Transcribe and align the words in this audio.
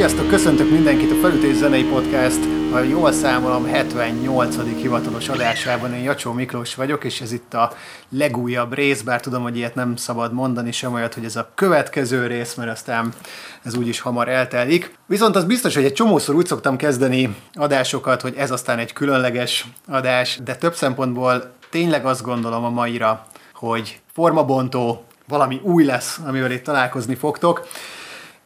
Sziasztok, 0.00 0.28
köszöntök 0.28 0.70
mindenkit 0.70 1.10
a 1.10 1.14
Felütés 1.14 1.54
Zenei 1.54 1.84
Podcast, 1.84 2.38
a 2.72 2.78
jól 2.78 3.12
számolom 3.12 3.66
78. 3.66 4.56
hivatalos 4.76 5.28
adásában. 5.28 5.94
Én 5.94 6.02
Jacsó 6.02 6.32
Miklós 6.32 6.74
vagyok, 6.74 7.04
és 7.04 7.20
ez 7.20 7.32
itt 7.32 7.54
a 7.54 7.72
legújabb 8.08 8.74
rész, 8.74 9.02
bár 9.02 9.20
tudom, 9.20 9.42
hogy 9.42 9.56
ilyet 9.56 9.74
nem 9.74 9.96
szabad 9.96 10.32
mondani, 10.32 10.72
sem 10.72 10.92
olyat, 10.92 11.14
hogy 11.14 11.24
ez 11.24 11.36
a 11.36 11.50
következő 11.54 12.26
rész, 12.26 12.54
mert 12.54 12.70
aztán 12.70 13.12
ez 13.62 13.74
úgyis 13.74 14.00
hamar 14.00 14.28
eltelik. 14.28 14.94
Viszont 15.06 15.36
az 15.36 15.44
biztos, 15.44 15.74
hogy 15.74 15.84
egy 15.84 15.92
csomószor 15.92 16.34
úgy 16.34 16.46
szoktam 16.46 16.76
kezdeni 16.76 17.36
adásokat, 17.52 18.20
hogy 18.20 18.34
ez 18.36 18.50
aztán 18.50 18.78
egy 18.78 18.92
különleges 18.92 19.66
adás, 19.88 20.38
de 20.44 20.56
több 20.56 20.74
szempontból 20.74 21.52
tényleg 21.70 22.06
azt 22.06 22.22
gondolom 22.22 22.64
a 22.64 22.70
maira, 22.70 23.26
hogy 23.54 24.00
formabontó, 24.12 25.04
valami 25.28 25.60
új 25.62 25.84
lesz, 25.84 26.18
amivel 26.26 26.50
itt 26.50 26.64
találkozni 26.64 27.14
fogtok. 27.14 27.68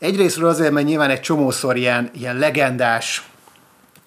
Egyrésztről 0.05 0.49
azért, 0.49 0.73
mert 0.73 0.87
nyilván 0.87 1.11
egy 1.11 1.21
csomószor 1.21 1.77
ilyen, 1.77 2.11
ilyen 2.15 2.39
legendás, 2.39 3.29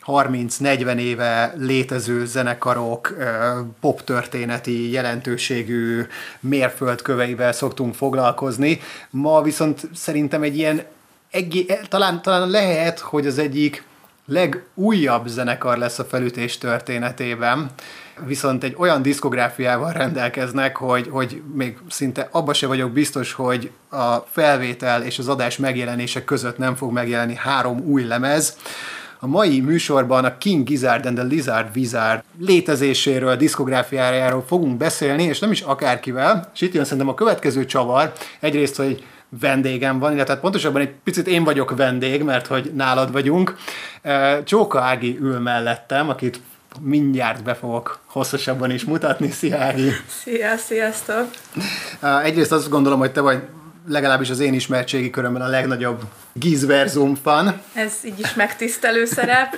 30-40 0.05 0.97
éve 0.97 1.53
létező 1.57 2.25
zenekarok, 2.25 3.15
poptörténeti 3.79 4.91
jelentőségű 4.91 6.05
mérföldköveivel 6.39 7.51
szoktunk 7.51 7.95
foglalkozni. 7.95 8.79
Ma 9.09 9.41
viszont 9.41 9.89
szerintem 9.93 10.43
egy 10.43 10.57
ilyen, 10.57 10.81
talán, 11.87 12.21
talán 12.21 12.49
lehet, 12.49 12.99
hogy 12.99 13.27
az 13.27 13.37
egyik 13.37 13.83
legújabb 14.25 15.27
zenekar 15.27 15.77
lesz 15.77 15.99
a 15.99 16.05
felütés 16.05 16.57
történetében, 16.57 17.69
viszont 18.25 18.63
egy 18.63 18.75
olyan 18.77 19.01
diszkográfiával 19.01 19.91
rendelkeznek, 19.91 20.77
hogy, 20.77 21.07
hogy 21.09 21.41
még 21.53 21.77
szinte 21.89 22.27
abba 22.31 22.53
se 22.53 22.67
vagyok 22.67 22.91
biztos, 22.91 23.33
hogy 23.33 23.71
a 23.89 24.15
felvétel 24.15 25.03
és 25.03 25.19
az 25.19 25.27
adás 25.27 25.57
megjelenése 25.57 26.23
között 26.23 26.57
nem 26.57 26.75
fog 26.75 26.91
megjelenni 26.91 27.35
három 27.35 27.79
új 27.79 28.03
lemez. 28.03 28.57
A 29.19 29.27
mai 29.27 29.61
műsorban 29.61 30.25
a 30.25 30.37
King 30.37 30.63
Gizzard 30.63 31.05
and 31.05 31.15
the 31.17 31.25
Lizard 31.25 31.75
Wizard 31.75 32.23
létezéséről, 32.39 33.35
diszkográfiájáról 33.35 34.43
fogunk 34.47 34.77
beszélni, 34.77 35.23
és 35.23 35.39
nem 35.39 35.51
is 35.51 35.61
akárkivel, 35.61 36.51
és 36.53 36.61
itt 36.61 36.73
jön 36.73 36.83
szerintem 36.83 37.07
a 37.07 37.13
következő 37.13 37.65
csavar, 37.65 38.11
egyrészt, 38.39 38.75
hogy 38.75 39.03
vendégem 39.29 39.99
van, 39.99 40.13
illetve 40.13 40.33
hát 40.33 40.41
pontosabban 40.41 40.81
egy 40.81 40.93
picit 41.03 41.27
én 41.27 41.43
vagyok 41.43 41.75
vendég, 41.75 42.23
mert 42.23 42.47
hogy 42.47 42.71
nálad 42.75 43.11
vagyunk. 43.11 43.55
Csóka 44.43 44.79
Ági 44.79 45.17
ül 45.21 45.39
mellettem, 45.39 46.09
akit 46.09 46.39
mindjárt 46.81 47.43
be 47.43 47.55
fogok 47.55 47.99
hosszasabban 48.05 48.71
is 48.71 48.83
mutatni. 48.83 49.31
Szia, 49.31 49.57
Ági! 49.57 49.91
Szia, 50.23 50.57
sziasztok! 50.57 51.27
Egyrészt 52.23 52.51
azt 52.51 52.69
gondolom, 52.69 52.99
hogy 52.99 53.11
te 53.11 53.21
vagy 53.21 53.41
legalábbis 53.87 54.29
az 54.29 54.39
én 54.39 54.53
ismertségi 54.53 55.09
körömben 55.09 55.41
a 55.41 55.47
legnagyobb 55.47 56.01
Gizverzum 56.33 57.15
fan. 57.15 57.61
Ez 57.73 57.93
így 58.03 58.19
is 58.19 58.33
megtisztelő 58.33 59.05
szerep. 59.05 59.55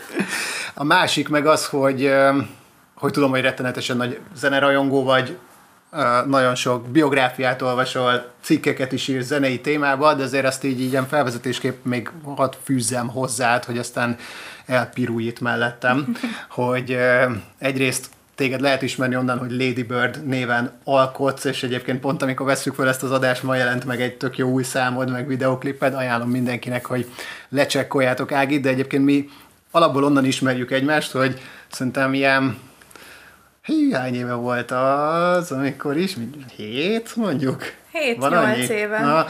A 0.74 0.84
másik 0.84 1.30
meg 1.30 1.46
az, 1.46 1.66
hogy, 1.66 2.14
hogy 2.96 3.12
tudom, 3.12 3.30
hogy 3.30 3.42
rettenetesen 3.42 3.98
nagy 3.98 4.20
zenerajongó 4.36 5.04
vagy, 5.04 5.38
nagyon 6.26 6.56
sok 6.56 6.88
biográfiát 6.88 7.62
olvasol, 7.62 8.32
cikkeket 8.42 8.92
is 8.92 9.08
ír 9.08 9.22
zenei 9.22 9.62
témában, 9.62 10.18
de 10.18 10.24
azért 10.24 10.46
azt 10.46 10.64
így 10.64 10.80
ilyen 10.80 11.08
felvezetésképp 11.08 11.86
még 11.86 12.12
hadd 12.36 12.54
fűzzem 12.64 13.08
hozzá, 13.08 13.62
hogy 13.66 13.78
aztán 13.78 14.18
elpirulj 14.70 15.26
itt 15.26 15.40
mellettem, 15.40 16.18
hogy 16.50 16.98
egyrészt 17.58 18.10
téged 18.36 18.62
lehet 18.62 18.82
ismerni 18.82 19.16
onnan, 19.16 19.38
hogy 19.38 19.52
Lady 19.52 19.84
Bird 19.84 20.26
néven 20.26 20.72
alkotsz, 20.84 21.44
és 21.44 21.64
egyébként 21.64 22.00
pont 22.00 22.22
amikor 22.22 22.46
veszük 22.46 22.74
fel 22.74 22.88
ezt 22.88 23.04
az 23.04 23.12
adást, 23.12 23.44
ma 23.44 23.56
jelent 23.56 23.86
meg 23.86 24.02
egy 24.02 24.18
tök 24.18 24.38
jó 24.38 24.50
új 24.50 24.64
számod, 24.64 25.12
meg 25.12 25.28
videokliped, 25.28 25.94
ajánlom 25.94 26.30
mindenkinek, 26.30 26.86
hogy 26.86 27.10
lecsekkoljátok 27.50 28.32
Ágit, 28.32 28.62
de 28.62 28.70
egyébként 28.70 29.06
mi 29.06 29.30
alapból 29.72 30.04
onnan 30.04 30.26
ismerjük 30.26 30.72
egymást, 30.72 31.12
hogy 31.12 31.42
szerintem 31.72 32.14
ilyen 32.14 32.58
hány 33.92 34.16
éve 34.16 34.34
volt 34.34 34.72
az, 34.72 35.52
amikor 35.52 35.98
is? 35.98 36.16
Hét, 36.56 37.16
mondjuk? 37.16 37.64
Hét-nyolc 37.92 38.70
éve. 38.70 39.00
Na, 39.00 39.26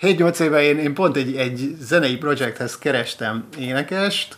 7-8 0.00 0.40
éve 0.40 0.62
én, 0.62 0.78
én 0.78 0.94
pont 0.94 1.16
egy, 1.16 1.36
egy 1.36 1.76
zenei 1.80 2.16
projekthez 2.16 2.78
kerestem 2.78 3.44
énekest, 3.58 4.36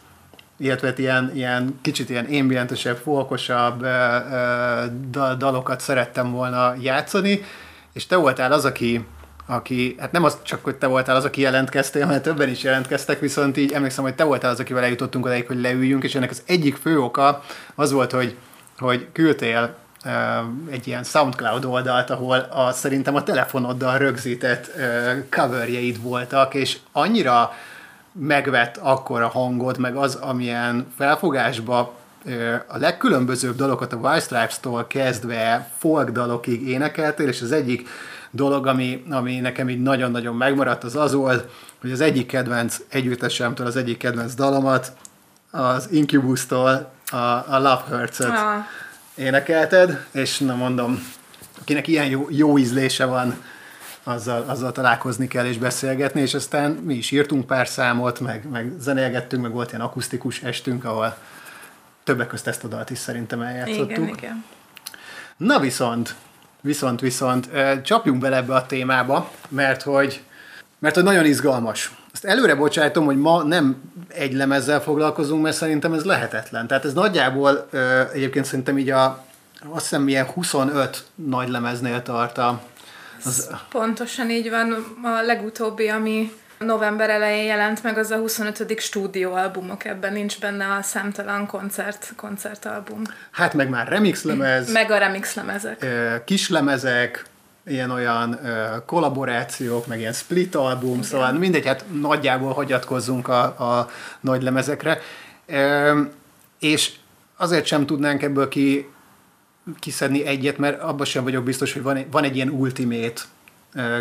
illetve 0.57 0.93
ilyen, 0.97 1.31
ilyen 1.35 1.79
kicsit 1.83 2.11
ilyen 2.11 2.27
ambientesebb, 2.41 2.97
folkosabb 2.97 3.87
dalokat 5.39 5.81
szerettem 5.81 6.33
volna 6.33 6.75
játszani, 6.81 7.41
és 7.93 8.07
te 8.07 8.17
voltál 8.17 8.53
az, 8.53 8.65
aki, 8.65 9.07
aki, 9.47 9.95
hát 9.99 10.13
nem 10.13 10.25
az 10.25 10.39
csak, 10.43 10.65
hogy 10.65 10.77
te 10.77 10.87
voltál 10.87 11.17
az, 11.17 11.25
aki 11.25 11.41
jelentkeztél, 11.41 12.07
mert 12.07 12.23
többen 12.23 12.49
is 12.49 12.63
jelentkeztek, 12.63 13.21
viszont 13.21 13.57
így 13.57 13.73
emlékszem, 13.73 14.05
hogy 14.05 14.15
te 14.15 14.25
voltál 14.25 14.51
az, 14.51 14.61
akivel 14.61 14.83
eljutottunk 14.83 15.25
odaig, 15.25 15.47
hogy 15.47 15.61
leüljünk, 15.61 16.05
és 16.05 16.15
ennek 16.15 16.31
az 16.31 16.43
egyik 16.47 16.77
fő 16.77 17.01
oka 17.01 17.43
az 17.75 17.93
volt, 17.93 18.13
hogy, 18.13 18.37
hogy 18.79 19.07
küldtél 19.13 19.75
egy 20.71 20.87
ilyen 20.87 21.05
SoundCloud 21.05 21.65
oldalt, 21.65 22.11
ahol 22.11 22.39
a, 22.39 22.73
szerintem 22.73 23.15
a 23.15 23.23
telefonoddal 23.23 23.99
rögzített 23.99 24.71
coverjeid 25.31 26.03
voltak, 26.03 26.55
és 26.55 26.79
annyira 26.93 27.53
megvett 28.13 28.77
akkor 28.77 29.23
a 29.23 29.29
hangod, 29.29 29.79
meg 29.79 29.97
az, 29.97 30.15
amilyen 30.15 30.87
felfogásba 30.97 31.95
a 32.67 32.79
legkülönbözőbb 32.79 33.57
dalokat 33.57 33.93
a 33.93 33.97
White 33.97 34.21
Stripes-tól 34.21 34.87
kezdve 34.87 35.71
folk 35.79 36.11
dalokig 36.11 36.69
énekeltél, 36.69 37.29
és 37.29 37.43
az 37.43 37.53
egyik 37.53 37.89
dolog, 38.31 38.67
ami, 38.67 39.05
ami 39.11 39.41
nekem 39.41 39.69
így 39.69 39.83
nagyon-nagyon 39.83 40.37
megmaradt, 40.37 40.85
az 40.85 40.97
az 40.97 41.13
volt, 41.13 41.49
hogy 41.81 41.91
az 41.91 42.01
egyik 42.01 42.27
kedvenc 42.27 42.77
együttesemtől 42.89 43.67
az 43.67 43.77
egyik 43.77 43.97
kedvenc 43.97 44.35
dalomat, 44.35 44.93
az 45.51 45.89
Incubus-tól 45.91 46.91
a, 47.11 47.17
a 47.17 47.59
Love 47.59 47.85
Hurts-et 47.89 48.31
ah. 48.31 48.65
énekelted, 49.15 50.05
és 50.11 50.39
na 50.39 50.55
mondom, 50.55 51.07
akinek 51.61 51.89
ilyen 51.89 52.07
jó, 52.07 52.27
jó 52.31 52.59
ízlése 52.59 53.05
van, 53.05 53.35
azzal, 54.05 54.45
azzal 54.47 54.73
találkozni 54.73 55.29
kell 55.29 55.47
és 55.47 55.59
beszélgetni, 55.59 56.21
és 56.21 56.35
aztán 56.35 56.71
mi 56.71 56.95
is 56.95 57.11
írtunk 57.11 57.47
pár 57.47 57.69
számot, 57.69 58.21
meg, 58.21 58.49
meg 58.51 58.73
zenélgettünk, 58.79 59.43
meg 59.43 59.53
volt 59.53 59.69
ilyen 59.69 59.81
akusztikus 59.81 60.43
estünk, 60.43 60.85
ahol 60.85 61.17
többek 62.05 62.27
közt 62.27 62.47
ezt 62.47 62.65
a 62.65 62.69
dalt 62.69 62.91
is 62.91 62.99
szerintem 62.99 63.41
eljátszottuk. 63.41 63.91
Igen, 63.91 64.09
igen. 64.09 64.45
Na 65.37 65.59
viszont, 65.59 66.15
viszont, 66.61 67.01
viszont 67.01 67.49
csapjunk 67.83 68.21
bele 68.21 68.37
ebbe 68.37 68.55
a 68.55 68.67
témába, 68.67 69.31
mert 69.49 69.83
hogy, 69.83 70.23
mert 70.79 70.95
hogy 70.95 71.05
nagyon 71.05 71.25
izgalmas. 71.25 71.97
Azt 72.13 72.25
előre 72.25 72.55
bocsájtom, 72.55 73.05
hogy 73.05 73.17
ma 73.17 73.43
nem 73.43 73.93
egy 74.09 74.33
lemezzel 74.33 74.81
foglalkozunk, 74.81 75.43
mert 75.43 75.57
szerintem 75.57 75.93
ez 75.93 76.05
lehetetlen. 76.05 76.67
Tehát 76.67 76.85
ez 76.85 76.93
nagyjából 76.93 77.69
egyébként 78.13 78.45
szerintem 78.45 78.79
így 78.79 78.91
a 78.91 79.25
azt 79.69 79.83
hiszem 79.83 80.03
milyen 80.03 80.27
25 80.27 81.05
nagy 81.15 81.49
lemeznél 81.49 82.03
tart 82.03 82.39
a, 82.39 82.61
az... 83.25 83.51
Pontosan 83.71 84.31
így 84.31 84.51
van. 84.51 84.73
A 85.03 85.23
legutóbbi, 85.23 85.89
ami 85.89 86.33
november 86.59 87.11
elején 87.11 87.45
jelent 87.45 87.83
meg, 87.83 87.99
az 87.99 88.11
a 88.11 88.17
25. 88.17 88.81
stúdióalbumok, 88.81 89.85
ebben 89.85 90.13
nincs 90.13 90.41
benne 90.41 90.67
a 90.67 90.83
számtalan 90.83 91.47
koncert, 91.47 92.13
koncertalbum. 92.17 93.03
Hát 93.31 93.55
meg 93.55 93.69
már 93.69 93.89
remix 93.89 94.23
lemez. 94.23 94.73
Meg 94.73 94.91
a 94.91 94.99
remix 94.99 95.35
lemezek. 95.35 95.87
Kis 96.25 96.49
lemezek, 96.49 97.25
ilyen-olyan 97.67 98.41
kollaborációk, 98.87 99.87
meg 99.87 99.99
ilyen 99.99 100.13
split 100.13 100.55
album, 100.55 100.91
Igen. 100.91 101.03
szóval 101.03 101.33
mindegy, 101.33 101.67
hát 101.67 101.85
nagyjából 102.01 102.53
hagyatkozzunk 102.53 103.29
a, 103.29 103.43
a 103.43 103.91
nagy 104.21 104.43
lemezekre. 104.43 105.01
És 106.59 106.93
azért 107.37 107.67
sem 107.67 107.87
tudnánk 107.87 108.23
ebből 108.23 108.49
ki 108.49 108.91
kiszedni 109.79 110.27
egyet, 110.27 110.59
mert 110.59 110.81
abban 110.81 111.07
sem 111.07 111.23
vagyok 111.23 111.45
biztos, 111.45 111.73
hogy 111.73 111.83
van 111.83 112.07
van 112.11 112.25
egy 112.25 112.37
ilyen 112.37 112.49
ultimate 112.49 113.23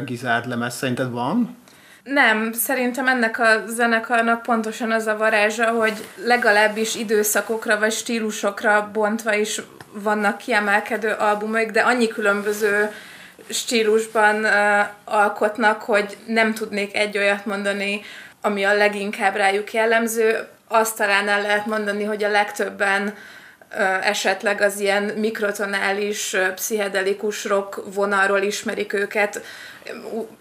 Gizárd 0.05 0.47
lemez. 0.47 0.75
Szerinted 0.75 1.11
van? 1.11 1.57
Nem, 2.03 2.53
szerintem 2.53 3.07
ennek 3.07 3.39
a 3.39 3.63
zenekarnak 3.67 4.41
pontosan 4.41 4.91
az 4.91 5.07
a 5.07 5.17
varázsa, 5.17 5.69
hogy 5.69 6.07
legalábbis 6.25 6.95
időszakokra 6.95 7.79
vagy 7.79 7.91
stílusokra 7.91 8.89
bontva 8.93 9.33
is 9.33 9.61
vannak 9.93 10.37
kiemelkedő 10.37 11.11
albumok, 11.11 11.71
de 11.71 11.81
annyi 11.81 12.07
különböző 12.07 12.91
stílusban 13.49 14.43
uh, 14.43 14.51
alkotnak, 15.03 15.81
hogy 15.81 16.17
nem 16.25 16.53
tudnék 16.53 16.95
egy 16.95 17.17
olyat 17.17 17.45
mondani, 17.45 18.01
ami 18.41 18.63
a 18.63 18.73
leginkább 18.73 19.35
rájuk 19.35 19.73
jellemző. 19.73 20.47
Azt 20.67 20.97
talán 20.97 21.27
el 21.27 21.41
lehet 21.41 21.65
mondani, 21.65 22.03
hogy 22.03 22.23
a 22.23 22.29
legtöbben 22.29 23.13
esetleg 24.01 24.61
az 24.61 24.79
ilyen 24.79 25.03
mikrotonális, 25.03 26.35
pszichedelikus 26.55 27.45
rock 27.45 27.93
vonalról 27.93 28.41
ismerik 28.41 28.93
őket. 28.93 29.41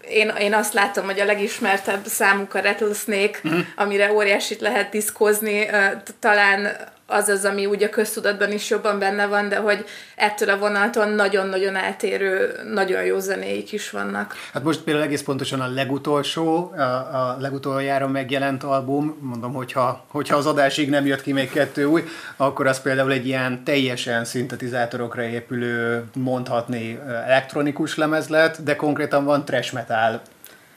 Én, 0.09 0.29
én 0.29 0.55
azt 0.55 0.73
látom, 0.73 1.05
hogy 1.05 1.21
a 1.21 1.25
legismertebb 1.25 2.07
számuk 2.07 2.55
a 2.55 2.61
Rattlesnake, 2.61 3.39
mm. 3.49 3.59
amire 3.77 4.13
óriásit 4.13 4.61
lehet 4.61 4.91
diszkózni, 4.91 5.71
talán 6.19 6.69
az 7.11 7.29
az, 7.29 7.45
ami 7.45 7.67
úgy 7.67 7.83
a 7.83 7.89
köztudatban 7.89 8.53
is 8.53 8.71
jobban 8.71 8.99
benne 8.99 9.27
van, 9.27 9.49
de 9.49 9.57
hogy 9.57 9.85
ettől 10.17 10.49
a 10.51 10.59
vonaltól 10.59 11.05
nagyon-nagyon 11.05 11.77
eltérő, 11.77 12.53
nagyon 12.73 13.05
jó 13.05 13.19
zenéik 13.19 13.73
is 13.73 13.91
vannak. 13.91 14.35
Hát 14.53 14.63
most 14.63 14.81
például 14.81 15.07
egész 15.07 15.23
pontosan 15.23 15.61
a 15.61 15.69
legutolsó, 15.69 16.73
a, 16.77 16.81
a 16.83 17.37
legutoljára 17.41 18.09
megjelent 18.09 18.63
album, 18.63 19.17
mondom, 19.21 19.53
hogyha, 19.53 20.05
hogyha 20.09 20.37
az 20.37 20.47
adásig 20.47 20.91
nem 20.91 21.07
jött 21.07 21.23
ki 21.23 21.33
még 21.33 21.51
kettő 21.51 21.85
új, 21.85 22.05
akkor 22.37 22.67
az 22.67 22.81
például 22.81 23.13
egy 23.13 23.27
ilyen 23.27 23.65
teljesen 23.65 24.25
szintetizátorokra 24.25 25.23
épülő, 25.23 26.05
mondhatni 26.15 26.99
elektronikus 27.27 27.97
lemez 27.97 28.29
lett, 28.29 28.63
de 28.65 28.77
konkrétan 28.77 29.25
van 29.25 29.45
trash 29.45 29.75
metal 29.75 30.21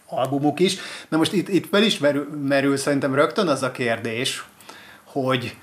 albumuk 0.05 0.59
is. 0.59 0.75
Na 1.09 1.17
most 1.17 1.33
itt, 1.33 1.49
itt 1.49 1.67
fel 1.71 1.83
is 1.83 1.97
merül, 1.97 2.27
merül 2.47 2.77
szerintem 2.77 3.15
rögtön 3.15 3.47
az 3.47 3.63
a 3.63 3.71
kérdés, 3.71 4.45
hogy 5.03 5.55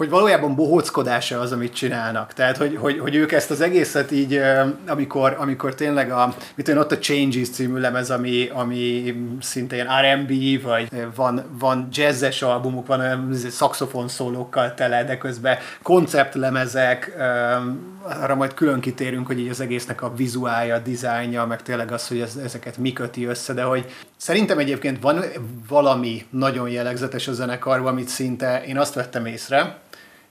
hogy 0.00 0.10
valójában 0.10 0.54
bohóckodása 0.54 1.40
az, 1.40 1.52
amit 1.52 1.74
csinálnak. 1.74 2.32
Tehát, 2.32 2.56
hogy, 2.56 2.76
hogy, 2.76 2.98
hogy 2.98 3.14
ők 3.14 3.32
ezt 3.32 3.50
az 3.50 3.60
egészet 3.60 4.10
így, 4.10 4.40
amikor, 4.86 5.36
amikor 5.38 5.74
tényleg 5.74 6.10
a, 6.10 6.34
mit 6.54 6.66
tudom, 6.66 6.80
ott 6.80 6.92
a 6.92 6.98
Changes 6.98 7.50
című 7.50 7.80
lemez, 7.80 8.10
ami, 8.10 8.50
ami 8.52 9.14
szintén 9.40 9.86
R&B, 10.00 10.62
vagy 10.62 10.88
van, 11.14 11.44
van 11.58 11.88
jazzes 11.92 12.42
albumuk, 12.42 12.86
van 12.86 13.00
olyan 13.00 13.34
szaxofon 13.50 14.08
szólókkal 14.08 14.74
tele, 14.74 15.04
de 15.04 15.18
közben 15.18 15.58
konceptlemezek, 15.82 17.16
arra 18.02 18.34
majd 18.34 18.54
külön 18.54 18.80
kitérünk, 18.80 19.26
hogy 19.26 19.38
így 19.38 19.48
az 19.48 19.60
egésznek 19.60 20.02
a 20.02 20.14
vizuálja, 20.14 20.74
a 20.74 20.78
dizájnja, 20.78 21.46
meg 21.46 21.62
tényleg 21.62 21.92
az, 21.92 22.08
hogy 22.08 22.20
ez, 22.20 22.36
ezeket 22.44 22.78
mi 22.78 22.92
köti 22.92 23.24
össze, 23.24 23.52
de 23.52 23.62
hogy 23.62 23.84
szerintem 24.16 24.58
egyébként 24.58 25.02
van 25.02 25.24
valami 25.68 26.26
nagyon 26.30 26.68
jellegzetes 26.68 27.28
a 27.28 27.32
zenekarban, 27.32 27.92
amit 27.92 28.08
szinte 28.08 28.62
én 28.64 28.78
azt 28.78 28.94
vettem 28.94 29.26
észre, 29.26 29.78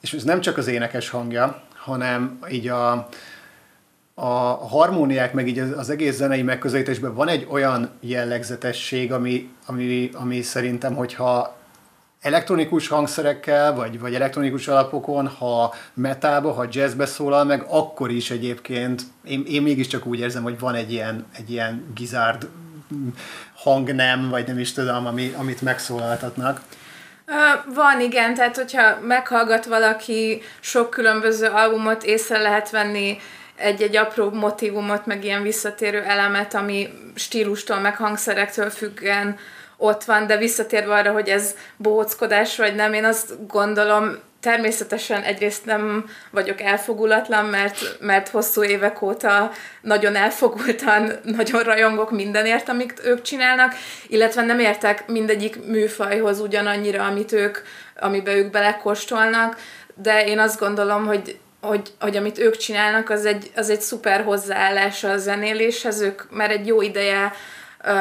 és 0.01 0.13
ez 0.13 0.23
nem 0.23 0.41
csak 0.41 0.57
az 0.57 0.67
énekes 0.67 1.09
hangja, 1.09 1.61
hanem 1.75 2.39
így 2.51 2.67
a, 2.67 3.09
a 4.13 4.27
harmóniák, 4.67 5.33
meg 5.33 5.47
így 5.47 5.59
az, 5.59 5.89
egész 5.89 6.15
zenei 6.15 6.41
megközelítésben 6.41 7.13
van 7.13 7.27
egy 7.27 7.47
olyan 7.49 7.89
jellegzetesség, 7.99 9.11
ami, 9.11 9.49
ami, 9.65 10.09
ami 10.13 10.41
szerintem, 10.41 10.95
hogyha 10.95 11.57
elektronikus 12.21 12.87
hangszerekkel, 12.87 13.75
vagy, 13.75 13.99
vagy 13.99 14.15
elektronikus 14.15 14.67
alapokon, 14.67 15.27
ha 15.27 15.73
metába, 15.93 16.51
ha 16.51 16.65
jazzbe 16.69 17.05
szólal 17.05 17.43
meg, 17.43 17.65
akkor 17.67 18.11
is 18.11 18.31
egyébként 18.31 19.03
én, 19.23 19.43
én 19.47 19.61
mégiscsak 19.61 20.05
úgy 20.05 20.19
érzem, 20.19 20.43
hogy 20.43 20.59
van 20.59 20.75
egy 20.75 20.91
ilyen, 20.91 21.25
egy 21.37 21.51
ilyen 21.51 21.85
gizárd 21.95 22.47
hangnem, 23.53 24.29
vagy 24.29 24.47
nem 24.47 24.59
is 24.59 24.71
tudom, 24.71 25.05
ami, 25.05 25.33
amit 25.37 25.61
megszólaltatnak. 25.61 26.61
Van, 27.65 27.99
igen, 27.99 28.33
tehát 28.33 28.55
hogyha 28.55 28.99
meghallgat 29.01 29.65
valaki 29.65 30.41
sok 30.59 30.89
különböző 30.89 31.47
albumot, 31.47 32.03
észre 32.03 32.37
lehet 32.37 32.69
venni 32.69 33.17
egy-egy 33.55 33.95
apró 33.95 34.29
motivumot, 34.29 35.05
meg 35.05 35.23
ilyen 35.23 35.41
visszatérő 35.41 36.01
elemet, 36.01 36.53
ami 36.53 36.89
stílustól, 37.15 37.79
meg 37.79 37.95
hangszerektől 37.95 38.69
függen 38.69 39.37
ott 39.77 40.03
van, 40.03 40.27
de 40.27 40.37
visszatérve 40.37 40.93
arra, 40.93 41.11
hogy 41.11 41.27
ez 41.27 41.55
bohóckodás 41.77 42.57
vagy 42.57 42.75
nem, 42.75 42.93
én 42.93 43.05
azt 43.05 43.47
gondolom, 43.47 44.17
természetesen 44.39 45.21
egyrészt 45.21 45.65
nem 45.65 46.09
vagyok 46.31 46.61
elfogulatlan, 46.61 47.45
mert, 47.45 47.97
mert 47.99 48.29
hosszú 48.29 48.63
évek 48.63 49.01
óta 49.01 49.51
nagyon 49.81 50.15
elfogultan, 50.15 51.11
nagyon 51.37 51.63
rajongok 51.63 52.11
mindenért, 52.11 52.69
amit 52.69 53.01
ők 53.03 53.21
csinálnak, 53.21 53.73
illetve 54.07 54.41
nem 54.41 54.59
értek 54.59 55.07
mindegyik 55.07 55.65
műfajhoz 55.65 56.39
ugyanannyira, 56.39 57.05
amit 57.05 57.31
ők, 57.31 57.57
amiben 57.99 58.35
ők 58.35 58.51
belekóstolnak, 58.51 59.57
de 59.95 60.25
én 60.25 60.39
azt 60.39 60.59
gondolom, 60.59 61.05
hogy 61.05 61.39
hogy, 61.61 61.91
hogy 61.99 62.17
amit 62.17 62.37
ők 62.37 62.57
csinálnak, 62.57 63.09
az 63.09 63.25
egy, 63.25 63.51
az 63.55 63.69
egy 63.69 63.81
szuper 63.81 64.23
hozzáállás 64.23 65.03
a 65.03 65.17
zenéléshez, 65.17 66.01
ők 66.01 66.31
már 66.31 66.51
egy 66.51 66.67
jó 66.67 66.81
ideje 66.81 67.33
ö, 67.83 67.91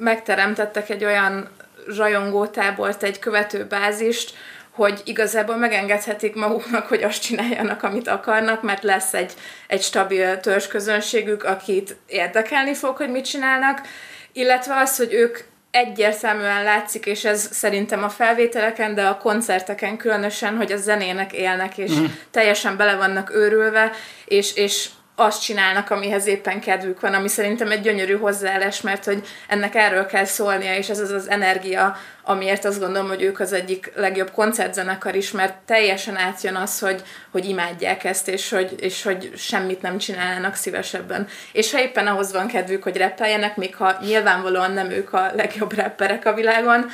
megteremtettek 0.00 0.90
egy 0.90 1.04
olyan 1.04 1.48
rajongótábort, 1.96 3.02
egy 3.02 3.18
követőbázist, 3.18 4.34
hogy 4.76 5.00
igazából 5.04 5.56
megengedhetik 5.56 6.34
maguknak, 6.34 6.86
hogy 6.86 7.02
azt 7.02 7.22
csináljanak, 7.22 7.82
amit 7.82 8.08
akarnak, 8.08 8.62
mert 8.62 8.82
lesz 8.82 9.14
egy, 9.14 9.32
egy 9.66 9.82
stabil 9.82 10.40
törzsközönségük, 10.40 11.44
akit 11.44 11.96
érdekelni 12.06 12.74
fog, 12.74 12.96
hogy 12.96 13.10
mit 13.10 13.24
csinálnak, 13.24 13.80
illetve 14.32 14.74
az, 14.76 14.96
hogy 14.96 15.12
ők 15.12 15.38
egyértelműen 15.70 16.62
látszik, 16.62 17.06
és 17.06 17.24
ez 17.24 17.48
szerintem 17.52 18.02
a 18.02 18.08
felvételeken, 18.08 18.94
de 18.94 19.06
a 19.06 19.18
koncerteken 19.18 19.96
különösen, 19.96 20.56
hogy 20.56 20.72
a 20.72 20.76
zenének 20.76 21.32
élnek, 21.32 21.78
és 21.78 21.92
mm. 21.92 22.04
teljesen 22.30 22.76
bele 22.76 22.94
vannak 22.96 23.34
őrülve, 23.34 23.90
és, 24.24 24.54
és 24.54 24.88
azt 25.16 25.42
csinálnak, 25.42 25.90
amihez 25.90 26.26
éppen 26.26 26.60
kedvük 26.60 27.00
van, 27.00 27.14
ami 27.14 27.28
szerintem 27.28 27.70
egy 27.70 27.80
gyönyörű 27.80 28.16
hozzáállás, 28.16 28.80
mert 28.80 29.04
hogy 29.04 29.26
ennek 29.48 29.74
erről 29.74 30.06
kell 30.06 30.24
szólnia, 30.24 30.76
és 30.76 30.88
ez 30.88 30.98
az 30.98 31.10
az 31.10 31.28
energia, 31.28 31.96
amiért 32.22 32.64
azt 32.64 32.80
gondolom, 32.80 33.08
hogy 33.08 33.22
ők 33.22 33.40
az 33.40 33.52
egyik 33.52 33.92
legjobb 33.94 34.30
koncertzenekar 34.30 35.14
is, 35.14 35.30
mert 35.30 35.54
teljesen 35.66 36.16
átjön 36.16 36.54
az, 36.54 36.78
hogy, 36.78 37.02
hogy 37.30 37.44
imádják 37.44 38.04
ezt, 38.04 38.28
és 38.28 38.50
hogy, 38.50 38.74
és 38.78 39.02
hogy 39.02 39.32
semmit 39.36 39.82
nem 39.82 39.98
csinálnának 39.98 40.54
szívesebben. 40.54 41.28
És 41.52 41.72
ha 41.72 41.80
éppen 41.80 42.06
ahhoz 42.06 42.32
van 42.32 42.46
kedvük, 42.46 42.82
hogy 42.82 42.96
reppeljenek, 42.96 43.56
még 43.56 43.76
ha 43.76 43.96
nyilvánvalóan 44.00 44.72
nem 44.72 44.90
ők 44.90 45.12
a 45.12 45.30
legjobb 45.34 45.74
rapperek 45.74 46.26
a 46.26 46.34
világon, 46.34 46.90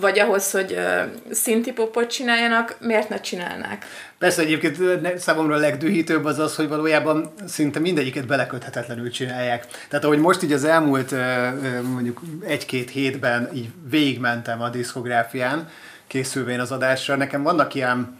vagy 0.00 0.18
ahhoz, 0.18 0.50
hogy 0.50 0.72
uh, 0.72 1.00
szintipopot 1.30 2.10
csináljanak, 2.10 2.76
miért 2.80 3.08
ne 3.08 3.20
csinálnák? 3.20 3.86
Persze 4.18 4.42
egyébként 4.42 4.78
számomra 5.18 5.54
a 5.54 5.58
legdühítőbb 5.58 6.24
az 6.24 6.38
az, 6.38 6.56
hogy 6.56 6.68
valójában 6.68 7.32
szinte 7.46 7.78
mindegyiket 7.78 8.26
beleköthetetlenül 8.26 9.10
csinálják. 9.10 9.66
Tehát 9.88 10.04
ahogy 10.04 10.18
most 10.18 10.42
így 10.42 10.52
az 10.52 10.64
elmúlt 10.64 11.14
mondjuk 11.82 12.20
egy-két 12.46 12.90
hétben 12.90 13.50
így 13.54 13.68
végigmentem 13.90 14.62
a 14.62 14.68
diszkográfián, 14.68 15.68
készülvén 16.06 16.60
az 16.60 16.72
adásra, 16.72 17.16
nekem 17.16 17.42
vannak 17.42 17.74
ilyen 17.74 18.18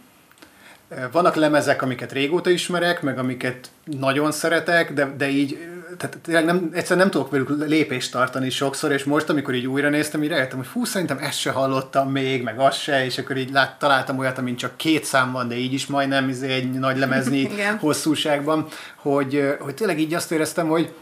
vannak 1.11 1.35
lemezek, 1.35 1.81
amiket 1.81 2.11
régóta 2.11 2.49
ismerek, 2.49 3.01
meg 3.01 3.17
amiket 3.17 3.69
nagyon 3.83 4.31
szeretek, 4.31 4.93
de, 4.93 5.13
de 5.17 5.29
így 5.29 5.67
tehát 5.97 6.17
tényleg 6.17 6.45
nem, 6.45 6.69
egyszerűen 6.73 6.99
nem 6.99 7.09
tudok 7.11 7.31
velük 7.31 7.67
lépést 7.67 8.11
tartani 8.11 8.49
sokszor, 8.49 8.91
és 8.91 9.03
most, 9.03 9.29
amikor 9.29 9.53
így 9.53 9.67
újra 9.67 9.89
néztem, 9.89 10.23
így 10.23 10.29
rájöttem, 10.29 10.57
hogy 10.57 10.67
fú, 10.67 10.85
szerintem 10.85 11.17
ezt 11.17 11.39
se 11.39 11.51
hallottam 11.51 12.11
még, 12.11 12.43
meg 12.43 12.59
azt 12.59 12.79
se, 12.79 13.05
és 13.05 13.17
akkor 13.17 13.37
így 13.37 13.51
lát, 13.51 13.79
találtam 13.79 14.17
olyat, 14.17 14.37
amin 14.37 14.55
csak 14.55 14.77
két 14.77 15.03
szám 15.03 15.31
van, 15.31 15.47
de 15.47 15.55
így 15.55 15.73
is 15.73 15.87
majdnem 15.87 16.29
izé 16.29 16.53
egy 16.53 16.71
nagy 16.71 16.97
lemezni 16.97 17.49
hosszúságban, 17.79 18.67
hogy, 18.95 19.55
hogy 19.59 19.73
tényleg 19.73 19.99
így 19.99 20.13
azt 20.13 20.31
éreztem, 20.31 20.67
hogy 20.67 20.93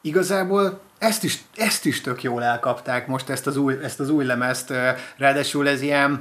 igazából 0.00 0.80
ezt 0.98 1.24
is, 1.24 1.38
ezt 1.56 1.86
is 1.86 2.00
tök 2.00 2.22
jól 2.22 2.42
elkapták 2.42 3.06
most 3.06 3.28
ezt 3.28 3.46
az 3.46 3.56
új, 3.56 3.74
ezt 3.82 4.00
az 4.00 4.10
új 4.10 4.24
lemezt, 4.24 4.72
ráadásul 5.16 5.68
ez 5.68 5.82
ilyen, 5.82 6.20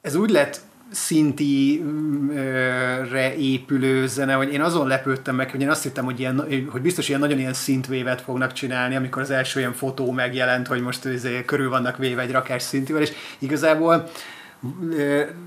ez 0.00 0.14
úgy 0.14 0.30
lett 0.30 0.60
szintire 0.92 1.84
épülő 3.36 4.06
zene, 4.06 4.32
hogy 4.32 4.52
én 4.52 4.60
azon 4.60 4.86
lepődtem 4.86 5.34
meg, 5.34 5.50
hogy 5.50 5.60
én 5.60 5.70
azt 5.70 5.82
hittem, 5.82 6.04
hogy, 6.04 6.20
ilyen, 6.20 6.46
hogy 6.68 6.82
biztos 6.82 7.08
ilyen 7.08 7.20
nagyon 7.20 7.38
ilyen 7.38 7.52
szintvévet 7.52 8.20
fognak 8.20 8.52
csinálni, 8.52 8.96
amikor 8.96 9.22
az 9.22 9.30
első 9.30 9.58
ilyen 9.58 9.72
fotó 9.72 10.10
megjelent, 10.10 10.66
hogy 10.66 10.80
most 10.80 11.04
izé, 11.04 11.44
körül 11.44 11.68
vannak 11.68 11.96
véve 11.96 12.22
egy 12.22 12.30
rakás 12.30 12.62
szintivel, 12.62 13.02
és 13.02 13.12
igazából 13.38 14.10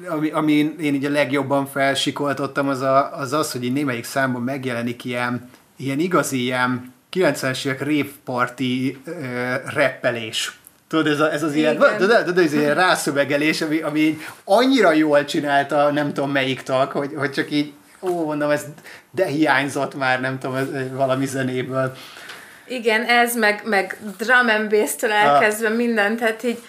ami, 0.09 0.29
ami 0.29 0.51
én 0.79 0.93
így 0.93 1.05
a 1.05 1.09
legjobban 1.09 1.65
felsikoltottam, 1.65 2.67
az, 2.67 2.81
a, 2.81 3.17
az 3.17 3.33
az, 3.33 3.51
hogy 3.51 3.63
így 3.63 3.73
némelyik 3.73 4.03
számban 4.03 4.41
megjelenik 4.41 5.03
ilyen, 5.03 5.49
ilyen 5.77 5.99
igazi 5.99 6.41
ilyen 6.41 6.93
90-es 7.13 7.65
évek 7.65 8.07
uh, 9.05 9.73
reppelés 9.73 10.59
Tudod, 10.87 11.07
ez, 11.07 11.19
a, 11.19 11.31
ez 11.31 11.43
az 11.43 11.53
ilyen, 11.53 11.77
tudod, 11.77 12.23
tudod, 12.23 12.37
ez 12.37 12.53
ilyen 12.53 12.75
rászövegelés, 12.75 13.61
ami, 13.61 13.81
ami 13.81 14.17
annyira 14.43 14.91
jól 14.91 15.25
csinálta, 15.25 15.91
nem 15.91 16.13
tudom 16.13 16.31
melyik 16.31 16.61
tag, 16.61 16.91
hogy, 16.91 17.11
hogy 17.15 17.31
csak 17.31 17.51
így, 17.51 17.73
ó, 18.01 18.25
mondom, 18.25 18.49
ez 18.49 18.65
de 19.11 19.25
hiányzott 19.25 19.95
már, 19.95 20.21
nem 20.21 20.39
tudom, 20.39 20.55
ez, 20.55 20.67
valami 20.91 21.25
zenéből. 21.25 21.95
Igen, 22.67 23.03
ez 23.03 23.35
meg, 23.35 23.61
meg 23.65 23.97
drum 24.17 24.49
and 24.49 24.69
bass-től 24.69 25.11
elkezdve 25.11 25.67
ah. 25.67 25.75
minden, 25.75 26.17
tehát 26.17 26.43
így 26.43 26.59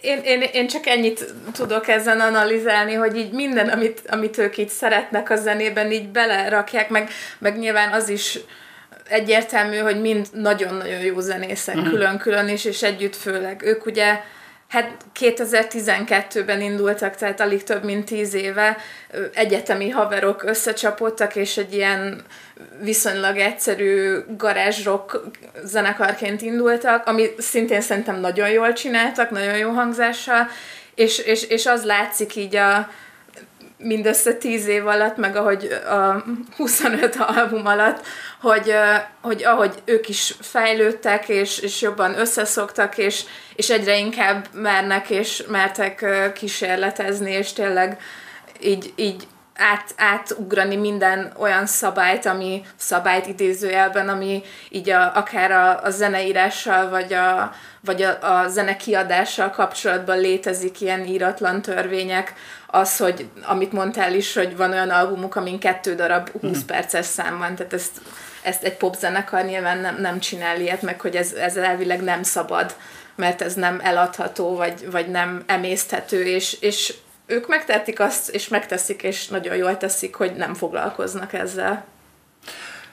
én, 0.00 0.20
én, 0.22 0.42
én 0.52 0.66
csak 0.66 0.86
ennyit 0.86 1.34
tudok 1.52 1.88
ezen 1.88 2.20
analizálni, 2.20 2.94
hogy 2.94 3.16
így 3.16 3.32
minden, 3.32 3.68
amit, 3.68 4.02
amit 4.08 4.38
ők 4.38 4.56
így 4.56 4.68
szeretnek 4.68 5.30
a 5.30 5.36
zenében, 5.36 5.90
így 5.90 6.08
belerakják, 6.08 6.88
meg, 6.88 7.10
meg 7.38 7.58
nyilván 7.58 7.92
az 7.92 8.08
is 8.08 8.38
egyértelmű, 9.12 9.76
hogy 9.76 10.00
mind 10.00 10.26
nagyon-nagyon 10.32 11.00
jó 11.00 11.20
zenészek 11.20 11.76
mm. 11.76 11.88
külön-külön 11.88 12.48
is, 12.48 12.64
és 12.64 12.82
együtt 12.82 13.16
főleg. 13.16 13.62
Ők 13.64 13.86
ugye 13.86 14.20
Hát 14.72 14.96
2012-ben 15.20 16.60
indultak, 16.60 17.16
tehát 17.16 17.40
alig 17.40 17.62
több 17.62 17.84
mint 17.84 18.04
tíz 18.04 18.34
éve 18.34 18.76
egyetemi 19.34 19.90
haverok 19.90 20.42
összecsapottak, 20.42 21.36
és 21.36 21.56
egy 21.56 21.74
ilyen 21.74 22.22
viszonylag 22.82 23.36
egyszerű 23.36 24.18
garázsrock 24.36 25.20
zenekarként 25.64 26.42
indultak, 26.42 27.06
ami 27.06 27.26
szintén 27.38 27.80
szerintem 27.80 28.20
nagyon 28.20 28.48
jól 28.48 28.72
csináltak, 28.72 29.30
nagyon 29.30 29.56
jó 29.56 29.70
hangzással, 29.70 30.48
és, 30.94 31.18
és, 31.18 31.44
és 31.44 31.66
az 31.66 31.84
látszik 31.84 32.36
így 32.36 32.56
a, 32.56 32.88
mindössze 33.82 34.34
10 34.34 34.66
év 34.66 34.86
alatt, 34.86 35.16
meg 35.16 35.36
ahogy 35.36 35.64
a 35.88 36.24
25 36.56 37.16
album 37.16 37.66
alatt, 37.66 38.06
hogy, 38.42 38.74
hogy 39.20 39.44
ahogy 39.44 39.82
ők 39.84 40.08
is 40.08 40.34
fejlődtek, 40.40 41.28
és, 41.28 41.58
és 41.58 41.80
jobban 41.80 42.18
összeszoktak, 42.18 42.98
és, 42.98 43.24
és 43.54 43.70
egyre 43.70 43.98
inkább 43.98 44.46
mernek 44.52 45.10
és 45.10 45.44
mertek 45.48 46.04
kísérletezni, 46.34 47.32
és 47.32 47.52
tényleg 47.52 48.00
így, 48.60 48.92
így 48.96 49.26
át, 49.54 49.94
átugrani 49.96 50.76
minden 50.76 51.32
olyan 51.38 51.66
szabályt, 51.66 52.26
ami 52.26 52.62
szabályt 52.76 53.26
idézőjelben, 53.26 54.08
ami 54.08 54.42
így 54.68 54.90
a, 54.90 55.16
akár 55.16 55.50
a, 55.50 55.82
a 55.82 55.90
zeneírással, 55.90 56.90
vagy 56.90 57.12
a, 57.12 57.52
vagy 57.80 58.02
a, 58.02 58.40
a 58.40 58.48
zene 58.48 58.76
kiadással 58.76 59.50
kapcsolatban 59.50 60.18
létezik 60.18 60.80
ilyen 60.80 61.04
íratlan 61.04 61.62
törvények, 61.62 62.34
az, 62.66 62.96
hogy 62.96 63.28
amit 63.42 63.72
mondtál 63.72 64.14
is, 64.14 64.34
hogy 64.34 64.56
van 64.56 64.70
olyan 64.70 64.90
albumuk, 64.90 65.34
amin 65.34 65.58
kettő 65.58 65.94
darab 65.94 66.30
20 66.40 66.58
mm. 66.58 66.66
perces 66.66 67.06
szám 67.06 67.38
van, 67.38 67.54
tehát 67.54 67.72
ezt, 67.72 68.00
ezt 68.42 68.62
egy 68.62 68.76
popzenekar 68.76 69.44
nyilván 69.44 69.78
nem, 69.78 70.00
nem 70.00 70.20
csinál 70.20 70.60
ilyet, 70.60 70.82
meg 70.82 71.00
hogy 71.00 71.16
ez, 71.16 71.32
ez 71.32 71.56
elvileg 71.56 72.02
nem 72.02 72.22
szabad, 72.22 72.74
mert 73.14 73.42
ez 73.42 73.54
nem 73.54 73.80
eladható, 73.82 74.56
vagy, 74.56 74.90
vagy 74.90 75.08
nem 75.08 75.42
emészthető, 75.46 76.24
és, 76.24 76.56
és 76.60 76.94
ők 77.26 77.48
megtettik 77.48 78.00
azt, 78.00 78.28
és 78.28 78.48
megteszik, 78.48 79.02
és 79.02 79.28
nagyon 79.28 79.56
jól 79.56 79.76
teszik, 79.76 80.14
hogy 80.14 80.32
nem 80.36 80.54
foglalkoznak 80.54 81.32
ezzel. 81.32 81.84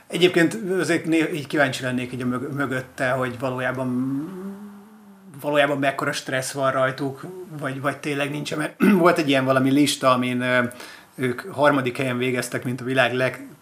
Egyébként 0.08 0.58
azért 0.80 1.14
így 1.34 1.48
kíváncsi 1.48 1.84
lennék 1.84 2.14
így 2.14 2.22
a 2.22 2.26
mögötte, 2.26 3.10
hogy 3.10 3.40
valójában 3.40 3.98
valójában 5.42 5.78
mekkora 5.78 6.12
stressz 6.12 6.52
van 6.52 6.72
rajtuk, 6.72 7.26
vagy, 7.60 7.82
vagy 7.82 7.98
tényleg 7.98 8.32
nincs, 8.32 8.56
mert 8.56 8.74
volt 9.04 9.18
egy 9.18 9.30
ilyen 9.30 9.46
valami 9.46 9.72
lista, 9.72 10.12
amin 10.12 10.44
ők 11.16 11.42
harmadik 11.52 11.98
helyen 11.98 12.18
végeztek, 12.18 12.64
mint 12.64 12.82
a 12.82 12.84
világ 12.84 13.14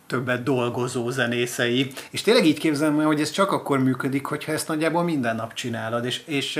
legtöbbet 0.07 0.43
dolgozó 0.43 1.09
zenészei, 1.09 1.91
és 2.09 2.21
tényleg 2.21 2.45
így 2.45 2.59
képzelem, 2.59 2.95
hogy 2.95 3.21
ez 3.21 3.29
csak 3.29 3.51
akkor 3.51 3.79
működik, 3.79 4.25
hogyha 4.25 4.51
ezt 4.51 4.67
nagyjából 4.67 5.03
minden 5.03 5.35
nap 5.35 5.53
csinálod, 5.53 6.05
és, 6.05 6.21
és 6.25 6.59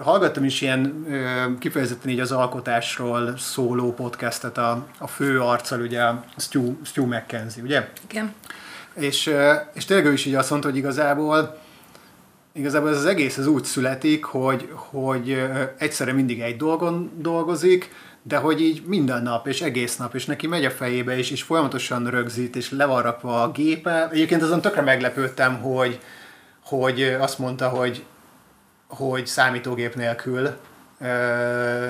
hallgattam 0.00 0.44
is 0.44 0.60
ilyen 0.60 1.06
kifejezetten 1.58 2.10
így 2.10 2.20
az 2.20 2.32
alkotásról 2.32 3.36
szóló 3.36 3.92
podcastet 3.92 4.58
a, 4.58 4.86
a 4.98 5.06
fő 5.06 5.40
arccal, 5.40 5.80
ugye 5.80 6.02
Stu, 6.36 6.76
Stu 6.84 7.06
McKenzie, 7.06 7.62
ugye? 7.62 7.88
Igen. 8.10 8.34
És, 8.94 9.34
és 9.74 9.84
tényleg 9.84 10.06
ő 10.06 10.12
is 10.12 10.24
így 10.24 10.34
azt 10.34 10.50
mondta, 10.50 10.68
hogy 10.68 10.76
igazából 10.76 11.60
igazából 12.52 12.90
ez 12.90 12.96
az 12.96 13.04
egész 13.04 13.38
az 13.38 13.46
úgy 13.46 13.64
születik, 13.64 14.24
hogy, 14.24 14.68
hogy 14.72 15.50
egyszerre 15.78 16.12
mindig 16.12 16.40
egy 16.40 16.56
dolgon 16.56 17.10
dolgozik, 17.18 17.90
de 18.22 18.36
hogy 18.36 18.60
így 18.60 18.82
minden 18.86 19.22
nap, 19.22 19.46
és 19.46 19.60
egész 19.60 19.96
nap, 19.96 20.14
és 20.14 20.24
neki 20.24 20.46
megy 20.46 20.64
a 20.64 20.70
fejébe, 20.70 21.16
és, 21.16 21.30
és 21.30 21.42
folyamatosan 21.42 22.10
rögzít, 22.10 22.56
és 22.56 22.70
le 22.70 22.84
a 22.84 23.50
gépe. 23.54 24.08
Egyébként 24.12 24.42
azon 24.42 24.60
tökre 24.60 24.80
meglepődtem, 24.80 25.60
hogy, 25.60 26.00
hogy 26.64 27.02
azt 27.02 27.38
mondta, 27.38 27.68
hogy 27.68 28.04
hogy 28.96 29.26
számítógép 29.26 29.94
nélkül 29.94 30.50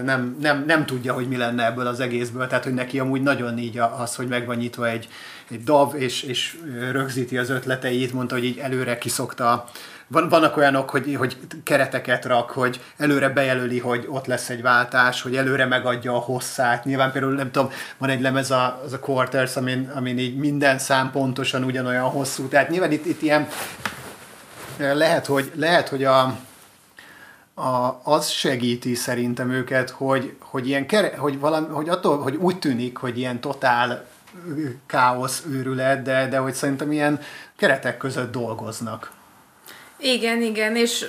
nem, 0.05 0.37
nem, 0.41 0.65
nem 0.67 0.87
tudja, 0.87 1.12
hogy 1.12 1.29
mi 1.29 1.37
lenne 1.37 1.65
ebből 1.65 1.87
az 1.87 2.01
egészből, 2.01 2.47
tehát 2.47 2.65
hogy 2.65 2.75
neki 2.75 2.99
amúgy 2.99 3.23
nagyon 3.23 3.59
így 3.59 3.79
az, 3.79 4.15
hogy 4.15 4.29
meg 4.29 4.47
van 4.47 4.57
nyitva 4.57 4.89
egy, 4.89 5.09
egy 5.51 5.62
DAV, 5.62 5.95
és, 5.95 6.23
és 6.23 6.59
rögzíti 6.91 7.39
az 7.39 7.51
ötleteit, 7.51 8.12
mondta, 8.12 8.35
hogy 8.35 8.45
így 8.45 8.59
előre 8.59 8.99
kiszokta 8.99 9.69
van, 10.12 10.28
vannak 10.28 10.57
olyanok, 10.57 10.90
hogy, 10.90 11.14
hogy 11.19 11.37
kereteket 11.64 12.25
rak, 12.25 12.50
hogy 12.50 12.81
előre 12.97 13.28
bejelöli, 13.28 13.78
hogy 13.78 14.07
ott 14.09 14.26
lesz 14.26 14.49
egy 14.49 14.62
váltás, 14.62 15.23
hogy 15.23 15.37
előre 15.37 15.66
megadja 15.66 16.14
a 16.14 16.19
hosszát. 16.19 16.85
Nyilván 16.85 17.12
például, 17.12 17.35
nem 17.35 17.50
tudom, 17.50 17.71
van 17.99 18.09
egy 18.09 18.21
lemez 18.21 18.50
a, 18.50 18.81
az 18.85 18.92
a 18.92 18.99
Quarters, 18.99 19.57
amin, 19.57 19.90
amin 19.95 20.19
így 20.19 20.37
minden 20.37 20.78
szám 20.78 21.11
pontosan 21.11 21.64
ugyanolyan 21.64 22.11
hosszú. 22.11 22.49
Tehát 22.49 22.69
nyilván 22.69 22.92
itt, 22.92 23.07
itt 23.07 23.23
ilyen 23.23 23.49
lehet, 24.76 25.26
hogy, 25.26 25.52
lehet, 25.54 25.88
hogy 25.88 26.04
a, 26.04 26.21
a, 27.54 28.00
az 28.02 28.28
segíti 28.28 28.95
szerintem 28.95 29.50
őket, 29.50 29.90
hogy, 29.90 30.37
hogy, 30.38 30.69
ilyen 30.69 30.87
kere, 30.87 31.16
hogy, 31.16 31.38
valami, 31.38 31.66
hogy, 31.66 31.88
attól, 31.88 32.19
hogy 32.19 32.35
úgy 32.35 32.59
tűnik, 32.59 32.97
hogy 32.97 33.19
ilyen 33.19 33.40
totál 33.40 34.07
káosz 34.87 35.45
őrület, 35.50 36.02
de, 36.02 36.28
de 36.28 36.38
hogy 36.38 36.54
szerintem 36.54 36.92
ilyen 36.92 37.21
keretek 37.57 37.97
között 37.97 38.33
dolgoznak. 38.33 39.11
Igen, 40.02 40.42
igen, 40.42 40.76
és 40.76 41.06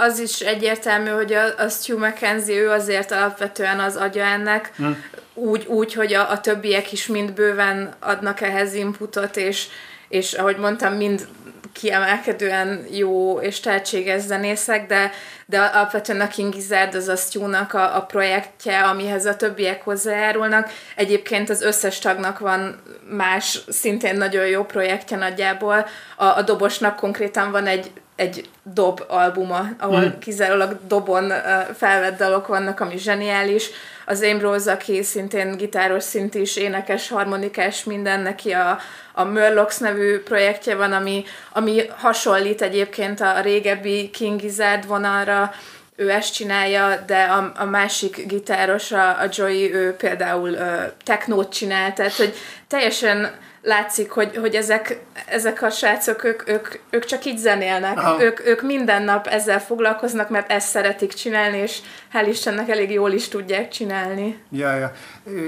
az 0.00 0.18
is 0.18 0.40
egyértelmű, 0.40 1.10
hogy 1.10 1.32
a, 1.32 1.58
a 1.58 1.68
Stu 1.68 1.98
McKenzie, 1.98 2.60
ő 2.60 2.70
azért 2.70 3.10
alapvetően 3.10 3.80
az 3.80 3.96
agya 3.96 4.24
ennek, 4.24 4.72
hm. 4.76 4.90
úgy, 5.34 5.66
úgy, 5.66 5.94
hogy 5.94 6.14
a, 6.14 6.30
a 6.30 6.40
többiek 6.40 6.92
is 6.92 7.06
mind 7.06 7.32
bőven 7.32 7.94
adnak 8.00 8.40
ehhez 8.40 8.74
inputot, 8.74 9.36
és, 9.36 9.66
és 10.08 10.32
ahogy 10.32 10.56
mondtam, 10.56 10.94
mind 10.94 11.28
kiemelkedően 11.72 12.86
jó 12.90 13.40
és 13.40 13.60
tehetséges 13.60 14.20
zenészek, 14.20 14.86
de, 14.86 15.10
de 15.46 15.60
alapvetően 15.60 16.20
a 16.20 16.28
King 16.28 16.52
Gizzard 16.52 16.94
az 16.94 17.08
a 17.08 17.16
Stu-nak 17.16 17.74
a, 17.74 17.96
a 17.96 18.02
projektje, 18.02 18.80
amihez 18.80 19.26
a 19.26 19.36
többiek 19.36 19.82
hozzájárulnak. 19.82 20.70
Egyébként 20.96 21.50
az 21.50 21.62
összes 21.62 21.98
tagnak 21.98 22.38
van 22.38 22.82
más, 23.08 23.60
szintén 23.68 24.16
nagyon 24.16 24.46
jó 24.46 24.64
projektje 24.64 25.16
nagyjából. 25.16 25.86
A, 26.16 26.24
a 26.24 26.42
dobosnak 26.42 26.96
konkrétan 26.96 27.50
van 27.50 27.66
egy 27.66 27.90
egy 28.16 28.48
dob 28.62 29.04
albuma, 29.08 29.68
ahol 29.78 30.00
mm. 30.00 30.18
kizárólag 30.18 30.78
dobon 30.86 31.32
felvett 31.76 32.18
dalok 32.18 32.46
vannak, 32.46 32.80
ami 32.80 32.98
zseniális. 32.98 33.70
Az 34.06 34.22
Ambrose, 34.22 34.72
aki 34.72 35.02
szintén 35.02 35.56
gitáros 35.56 36.02
szint 36.02 36.34
is, 36.34 36.56
énekes, 36.56 37.08
harmonikás, 37.08 37.84
minden, 37.84 38.20
neki 38.20 38.52
a, 38.52 38.78
a 39.12 39.24
Murlocs 39.24 39.80
nevű 39.80 40.18
projektje 40.18 40.74
van, 40.74 40.92
ami, 40.92 41.24
ami 41.52 41.82
hasonlít 41.96 42.62
egyébként 42.62 43.20
a 43.20 43.40
régebbi 43.40 44.10
King 44.10 44.40
Gizzard 44.40 44.86
vonalra, 44.86 45.52
ő 45.96 46.10
ezt 46.10 46.32
csinálja, 46.32 47.02
de 47.06 47.22
a, 47.22 47.52
a 47.56 47.64
másik 47.64 48.26
gitáros, 48.26 48.92
a, 48.92 49.08
a 49.08 49.28
Joey, 49.30 49.74
ő 49.74 49.92
például 49.92 50.50
uh, 50.50 50.82
technót 51.04 51.52
csinál, 51.52 51.92
tehát 51.92 52.12
hogy 52.12 52.34
teljesen 52.68 53.32
látszik, 53.64 54.10
hogy, 54.10 54.36
hogy 54.36 54.54
ezek, 54.54 55.00
ezek 55.26 55.62
a 55.62 55.70
srácok, 55.70 56.24
ők, 56.24 56.48
ők, 56.48 56.68
ők 56.90 57.04
csak 57.04 57.24
így 57.24 57.38
zenélnek. 57.38 57.98
Ők, 58.20 58.46
ők 58.46 58.62
minden 58.62 59.02
nap 59.02 59.26
ezzel 59.26 59.60
foglalkoznak, 59.60 60.28
mert 60.28 60.50
ezt 60.50 60.68
szeretik 60.68 61.12
csinálni, 61.12 61.56
és 61.58 61.78
hál' 62.12 62.26
Istennek 62.28 62.68
elég 62.68 62.90
jól 62.90 63.12
is 63.12 63.28
tudják 63.28 63.68
csinálni. 63.68 64.38
Ja, 64.50 64.76
ja. 64.76 64.92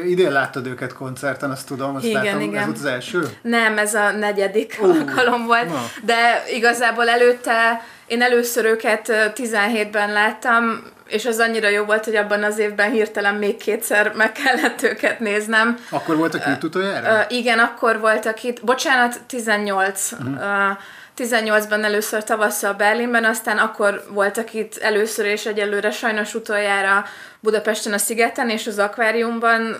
Idén 0.06 0.32
láttad 0.32 0.66
őket 0.66 0.92
koncerten, 0.92 1.50
azt 1.50 1.66
tudom, 1.66 1.94
azt 1.94 2.04
igen, 2.04 2.25
látom. 2.25 2.40
Igen. 2.40 2.58
Ez 2.58 2.64
volt 2.64 2.76
az 2.76 2.85
első? 2.85 3.28
Nem, 3.42 3.78
ez 3.78 3.94
a 3.94 4.11
negyedik 4.11 4.78
uh, 4.80 4.88
alkalom 4.88 5.46
volt, 5.46 5.68
na. 5.68 5.85
de 6.04 6.44
igazából 6.54 7.08
előtte 7.08 7.82
én 8.06 8.23
először 8.23 8.64
őket 8.64 9.12
17-ben 9.35 10.12
láttam, 10.12 10.82
és 11.07 11.27
az 11.27 11.39
annyira 11.39 11.69
jó 11.69 11.85
volt, 11.85 12.05
hogy 12.05 12.17
abban 12.17 12.43
az 12.43 12.59
évben 12.59 12.91
hirtelen 12.91 13.35
még 13.35 13.57
kétszer 13.57 14.13
meg 14.15 14.33
kellett 14.33 14.83
őket 14.83 15.21
néznem. 15.21 15.79
Akkor 15.91 16.17
voltak 16.17 16.47
itt 16.47 16.65
utoljára? 16.65 17.15
Uh, 17.15 17.37
igen, 17.37 17.59
akkor 17.59 18.01
voltak 18.01 18.43
itt. 18.43 18.65
Bocsánat, 18.65 19.21
18. 19.27 20.13
Uh-huh. 20.13 20.35
Uh, 20.71 20.79
18-ban 21.17 21.85
először 21.85 22.25
tavasszal 22.25 22.73
Berlinben, 22.73 23.25
aztán 23.25 23.59
akkor 23.59 24.05
voltak 24.09 24.55
itt 24.55 24.77
először 24.77 25.27
és 25.27 25.47
egyelőre 25.47 25.91
sajnos 25.91 26.35
utoljára 26.35 27.05
Budapesten 27.41 27.93
a 27.93 27.99
Szigeten 27.99 28.51
és 28.51 28.67
az 28.67 28.79
akváriumban. 28.79 29.77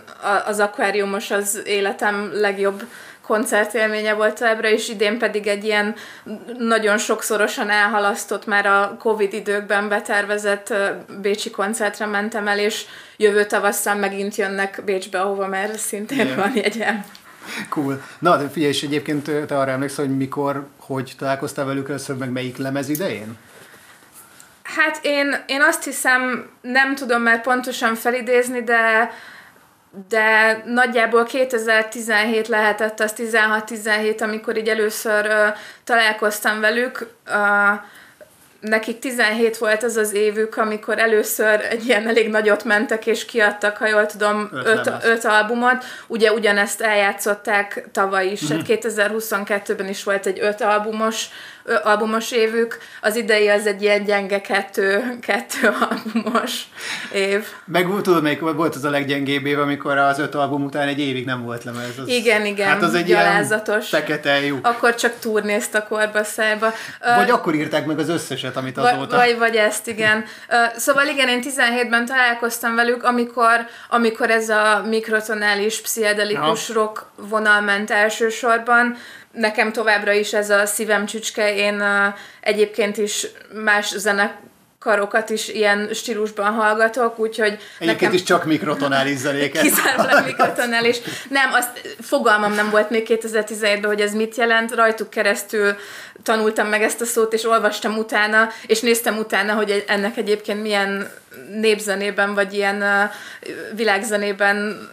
Az 0.47 0.61
akváriumos 0.61 1.30
az 1.30 1.62
életem 1.64 2.30
legjobb 2.33 2.83
koncertélménye 3.26 4.14
volt 4.14 4.42
ebbre, 4.42 4.73
és 4.73 4.88
idén 4.88 5.18
pedig 5.18 5.47
egy 5.47 5.64
ilyen 5.64 5.95
nagyon 6.59 6.99
sokszorosan 6.99 7.71
elhalasztott, 7.71 8.47
már 8.47 8.66
a 8.66 8.97
Covid 8.99 9.33
időkben 9.33 9.88
betervezett 9.88 10.75
bécsi 11.21 11.50
koncertre 11.50 12.06
mentem 12.06 12.49
el, 12.49 12.59
és 12.59 12.85
jövő 13.16 13.45
tavasszal 13.45 13.95
megint 13.95 14.37
jönnek 14.37 14.83
Bécsbe, 14.85 15.21
ahova 15.21 15.47
már 15.47 15.71
szintén 15.76 16.26
yeah. 16.26 16.37
van 16.37 16.52
jegyem. 16.54 17.04
Cool. 17.68 18.02
Na, 18.18 18.37
de 18.37 18.49
figyelj, 18.49 18.73
és 18.73 18.83
egyébként 18.83 19.47
te 19.47 19.59
arra 19.59 19.71
emlékszel, 19.71 20.04
hogy 20.06 20.16
mikor, 20.16 20.66
hogy 20.78 21.12
találkoztál 21.18 21.64
velük 21.64 21.88
először, 21.88 22.16
meg 22.16 22.30
melyik 22.30 22.56
lemez 22.56 22.88
idején? 22.88 23.37
Hát 24.62 24.99
én, 25.02 25.37
én 25.47 25.62
azt 25.62 25.85
hiszem, 25.85 26.50
nem 26.61 26.95
tudom 26.95 27.23
már 27.23 27.40
pontosan 27.40 27.95
felidézni, 27.95 28.62
de 28.62 29.11
de 30.08 30.62
nagyjából 30.66 31.24
2017 31.24 32.48
lehetett 32.48 33.00
az 33.00 33.12
16-17, 33.16 34.20
amikor 34.22 34.56
így 34.56 34.68
először 34.68 35.26
uh, 35.26 35.56
találkoztam 35.84 36.60
velük. 36.60 37.06
Uh, 37.28 37.80
nekik 38.60 38.98
17 38.98 39.56
volt 39.56 39.82
az 39.82 39.96
az 39.96 40.12
évük, 40.14 40.56
amikor 40.56 40.98
először 40.98 41.60
egy 41.70 41.86
ilyen 41.86 42.08
elég 42.08 42.28
nagyot 42.28 42.64
mentek, 42.64 43.06
és 43.06 43.24
kiadtak, 43.24 43.76
ha 43.76 43.86
jól 43.86 44.06
tudom, 44.06 44.48
Öt 44.52 44.66
öt, 44.66 44.84
lemez. 44.86 45.04
öt 45.04 45.24
albumot. 45.24 45.84
Ugye 46.06 46.32
ugyanezt 46.32 46.80
eljátszották 46.80 47.88
tavaly 47.92 48.26
is, 48.26 48.40
Mhm. 48.40 48.52
hát 48.52 48.66
2022-ben 48.66 49.88
is 49.88 50.04
volt 50.04 50.26
egy 50.26 50.38
öt 50.40 50.60
albumos, 50.60 51.24
ö, 51.24 51.55
albumos 51.82 52.30
évük, 52.32 52.78
az 53.00 53.16
idei 53.16 53.49
az 53.49 53.66
egy 53.66 53.82
ilyen 53.82 54.04
gyenge 54.04 54.40
kettő, 54.40 55.18
kettő 55.20 55.75
albumos 55.90 56.62
év. 57.12 57.46
Meg 57.64 57.87
tudod, 58.02 58.23
melyik 58.23 58.40
volt 58.40 58.75
az 58.75 58.85
a 58.85 58.90
leggyengébb 58.90 59.46
év, 59.46 59.58
amikor 59.58 59.96
az 59.99 60.18
öt 60.18 60.35
album 60.35 60.64
után 60.64 60.88
egy 60.88 61.00
évig 61.00 61.25
nem 61.25 61.42
volt 61.44 61.64
lemez. 61.64 61.99
Az, 61.99 62.08
Igen, 62.08 62.46
igen, 62.46 62.68
Hát 62.68 62.82
az 62.82 62.94
egy 62.94 63.04
gyalázatos. 63.04 63.88
fekete 63.88 64.40
lyuk. 64.40 64.66
Akkor 64.66 64.94
csak 64.94 65.12
turnézt 65.20 65.75
a 65.75 65.82
korbaszájba. 65.87 66.73
Ö, 67.00 67.14
Vagy 67.14 67.30
akkor 67.30 67.54
írták 67.54 67.87
meg 67.87 67.99
az 67.99 68.08
összeset, 68.08 68.56
amit 68.56 68.78
azóta. 68.78 69.16
vagy, 69.16 69.38
vagy 69.38 69.56
ezt, 69.56 69.88
igen. 69.88 70.25
Ö, 70.49 70.54
Szóval 70.76 71.06
igen, 71.06 71.28
én 71.28 71.42
17-ben 71.42 72.06
találkoztam 72.06 72.75
velük, 72.75 73.02
amikor, 73.04 73.66
amikor 73.90 74.30
ez 74.30 74.49
a 74.49 74.82
mikrotonális, 74.88 75.80
pszichedelikus 75.80 76.68
rock 76.68 77.02
vonal 77.16 77.61
ment 77.61 77.90
elsősorban. 77.90 78.96
Nekem 79.36 79.72
továbbra 79.72 80.12
is 80.12 80.32
ez 80.32 80.50
a 80.50 80.66
szívem 80.66 81.06
csücske. 81.06 81.54
Én 81.54 81.80
ö, 81.80 82.06
egyébként 82.40 82.96
is 82.96 83.26
más 83.64 83.94
zenekarokat 83.96 85.30
is 85.30 85.48
ilyen 85.48 85.88
stílusban 85.92 86.52
hallgatok, 86.52 87.18
úgyhogy 87.18 87.58
Egyébként 87.78 88.00
nekem... 88.00 88.12
is 88.12 88.22
csak 88.22 88.44
mikrotonális 88.44 89.16
zenéket. 89.16 89.62
Kizárólag 89.62 90.24
mikrotonális. 90.24 90.96
Nem, 91.28 91.52
azt 91.52 91.96
fogalmam 92.00 92.54
nem 92.54 92.70
volt 92.70 92.90
még 92.90 93.06
2017-ben, 93.08 93.84
hogy 93.84 94.00
ez 94.00 94.14
mit 94.14 94.36
jelent. 94.36 94.74
Rajtuk 94.74 95.10
keresztül 95.10 95.76
tanultam 96.22 96.68
meg 96.68 96.82
ezt 96.82 97.00
a 97.00 97.04
szót, 97.04 97.32
és 97.32 97.44
olvastam 97.44 97.96
utána, 97.96 98.48
és 98.66 98.80
néztem 98.80 99.18
utána, 99.18 99.54
hogy 99.54 99.84
ennek 99.86 100.16
egyébként 100.16 100.62
milyen 100.62 101.10
népzenében, 101.50 102.34
vagy 102.34 102.54
ilyen 102.54 102.82
uh, 102.82 103.10
világzenében 103.74 104.88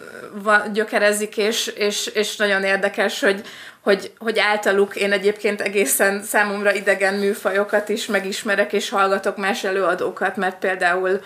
gyökerezik, 0.74 1.38
és, 1.38 1.68
és, 1.68 2.08
és 2.08 2.36
nagyon 2.36 2.64
érdekes, 2.64 3.20
hogy, 3.20 3.42
hogy, 3.82 4.12
hogy 4.18 4.40
általuk 4.40 4.96
én 4.96 5.12
egyébként 5.12 5.62
egészen 5.62 6.24
számomra 6.24 6.74
idegen 6.74 7.14
műfajokat 7.14 7.90
is 7.90 8.06
megismerek, 8.06 8.74
és 8.74 8.90
hallgatok 8.90 9.38
más 9.38 9.64
előadókat, 9.64 10.36
mert 10.36 10.60
például 10.60 11.22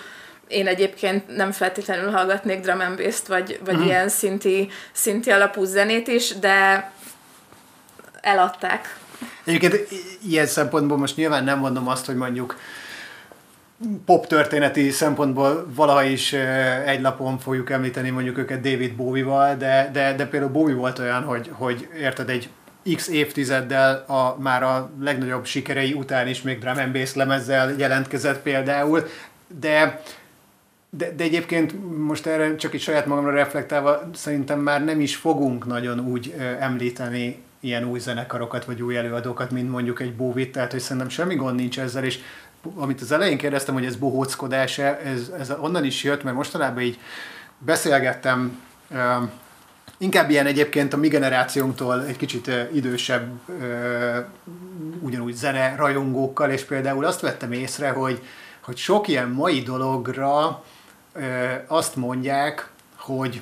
én 0.47 0.67
egyébként 0.67 1.35
nem 1.35 1.51
feltétlenül 1.51 2.11
hallgatnék 2.11 2.59
drum 2.59 2.79
and 2.79 2.97
bass-t, 2.97 3.27
vagy, 3.27 3.59
vagy 3.65 3.73
uh-huh. 3.73 3.89
ilyen 3.89 4.09
szinti, 4.09 4.69
szinti 4.91 5.31
alapú 5.31 5.63
zenét 5.63 6.07
is, 6.07 6.37
de 6.39 6.91
eladták. 8.21 8.97
Egyébként 9.43 9.87
ilyen 10.27 10.45
szempontból 10.45 10.97
most 10.97 11.15
nyilván 11.15 11.43
nem 11.43 11.59
mondom 11.59 11.87
azt, 11.87 12.05
hogy 12.05 12.15
mondjuk 12.15 12.55
pop 14.05 14.27
történeti 14.27 14.89
szempontból 14.89 15.67
valaha 15.75 16.03
is 16.03 16.33
egy 16.85 17.01
lapon 17.01 17.37
fogjuk 17.37 17.69
említeni 17.69 18.09
mondjuk 18.09 18.37
őket 18.37 18.61
David 18.61 18.95
Bowie-val, 18.95 19.55
de, 19.55 19.89
de, 19.93 20.15
de 20.15 20.27
például 20.27 20.51
Bowie 20.51 20.75
volt 20.75 20.99
olyan, 20.99 21.23
hogy, 21.23 21.49
hogy 21.53 21.87
érted 21.99 22.29
egy 22.29 22.49
x 22.95 23.07
évtizeddel 23.07 24.03
a, 24.07 24.35
már 24.39 24.63
a 24.63 24.89
legnagyobb 24.99 25.45
sikerei 25.45 25.93
után 25.93 26.27
is 26.27 26.41
még 26.41 26.59
drum 26.59 26.77
and 26.77 26.91
bass 26.91 27.13
lemezzel 27.13 27.73
jelentkezett 27.77 28.41
például, 28.41 29.07
de 29.59 30.01
de, 30.89 31.11
de 31.15 31.23
egyébként 31.23 31.73
most 31.97 32.25
erre 32.25 32.55
csak 32.55 32.73
egy 32.73 32.81
saját 32.81 33.05
magamra 33.05 33.31
reflektálva 33.31 34.09
szerintem 34.13 34.59
már 34.59 34.83
nem 34.83 35.01
is 35.01 35.15
fogunk 35.15 35.65
nagyon 35.65 35.99
úgy 35.99 36.35
említeni 36.59 37.41
ilyen 37.59 37.83
új 37.83 37.99
zenekarokat 37.99 38.65
vagy 38.65 38.81
új 38.81 38.97
előadókat, 38.97 39.51
mint 39.51 39.69
mondjuk 39.69 39.99
egy 39.99 40.15
Bóvit, 40.15 40.51
tehát 40.51 40.71
hogy 40.71 40.79
szerintem 40.79 41.09
semmi 41.09 41.35
gond 41.35 41.55
nincs 41.55 41.79
ezzel, 41.79 42.03
és 42.03 42.19
amit 42.75 43.01
az 43.01 43.11
elején 43.11 43.37
kérdeztem, 43.37 43.73
hogy 43.73 43.85
ez 43.85 43.95
bohóckodás 43.95 44.77
ez, 44.77 45.31
ez 45.39 45.51
onnan 45.59 45.83
is 45.83 46.03
jött, 46.03 46.23
mert 46.23 46.35
mostanában 46.35 46.81
így 46.81 46.99
beszélgettem 47.57 48.65
Inkább 49.99 50.29
ilyen 50.29 50.45
egyébként 50.45 50.93
a 50.93 50.97
mi 50.97 51.07
generációnktól 51.07 52.05
egy 52.05 52.17
kicsit 52.17 52.51
idősebb 52.73 53.39
ugyanúgy 55.01 55.33
zene 55.33 55.75
rajongókkal, 55.75 56.49
és 56.49 56.63
például 56.63 57.05
azt 57.05 57.19
vettem 57.19 57.51
észre, 57.51 57.89
hogy, 57.89 58.21
hogy 58.61 58.77
sok 58.77 59.07
ilyen 59.07 59.29
mai 59.29 59.61
dologra 59.61 60.63
azt 61.67 61.95
mondják, 61.95 62.69
hogy, 62.95 63.41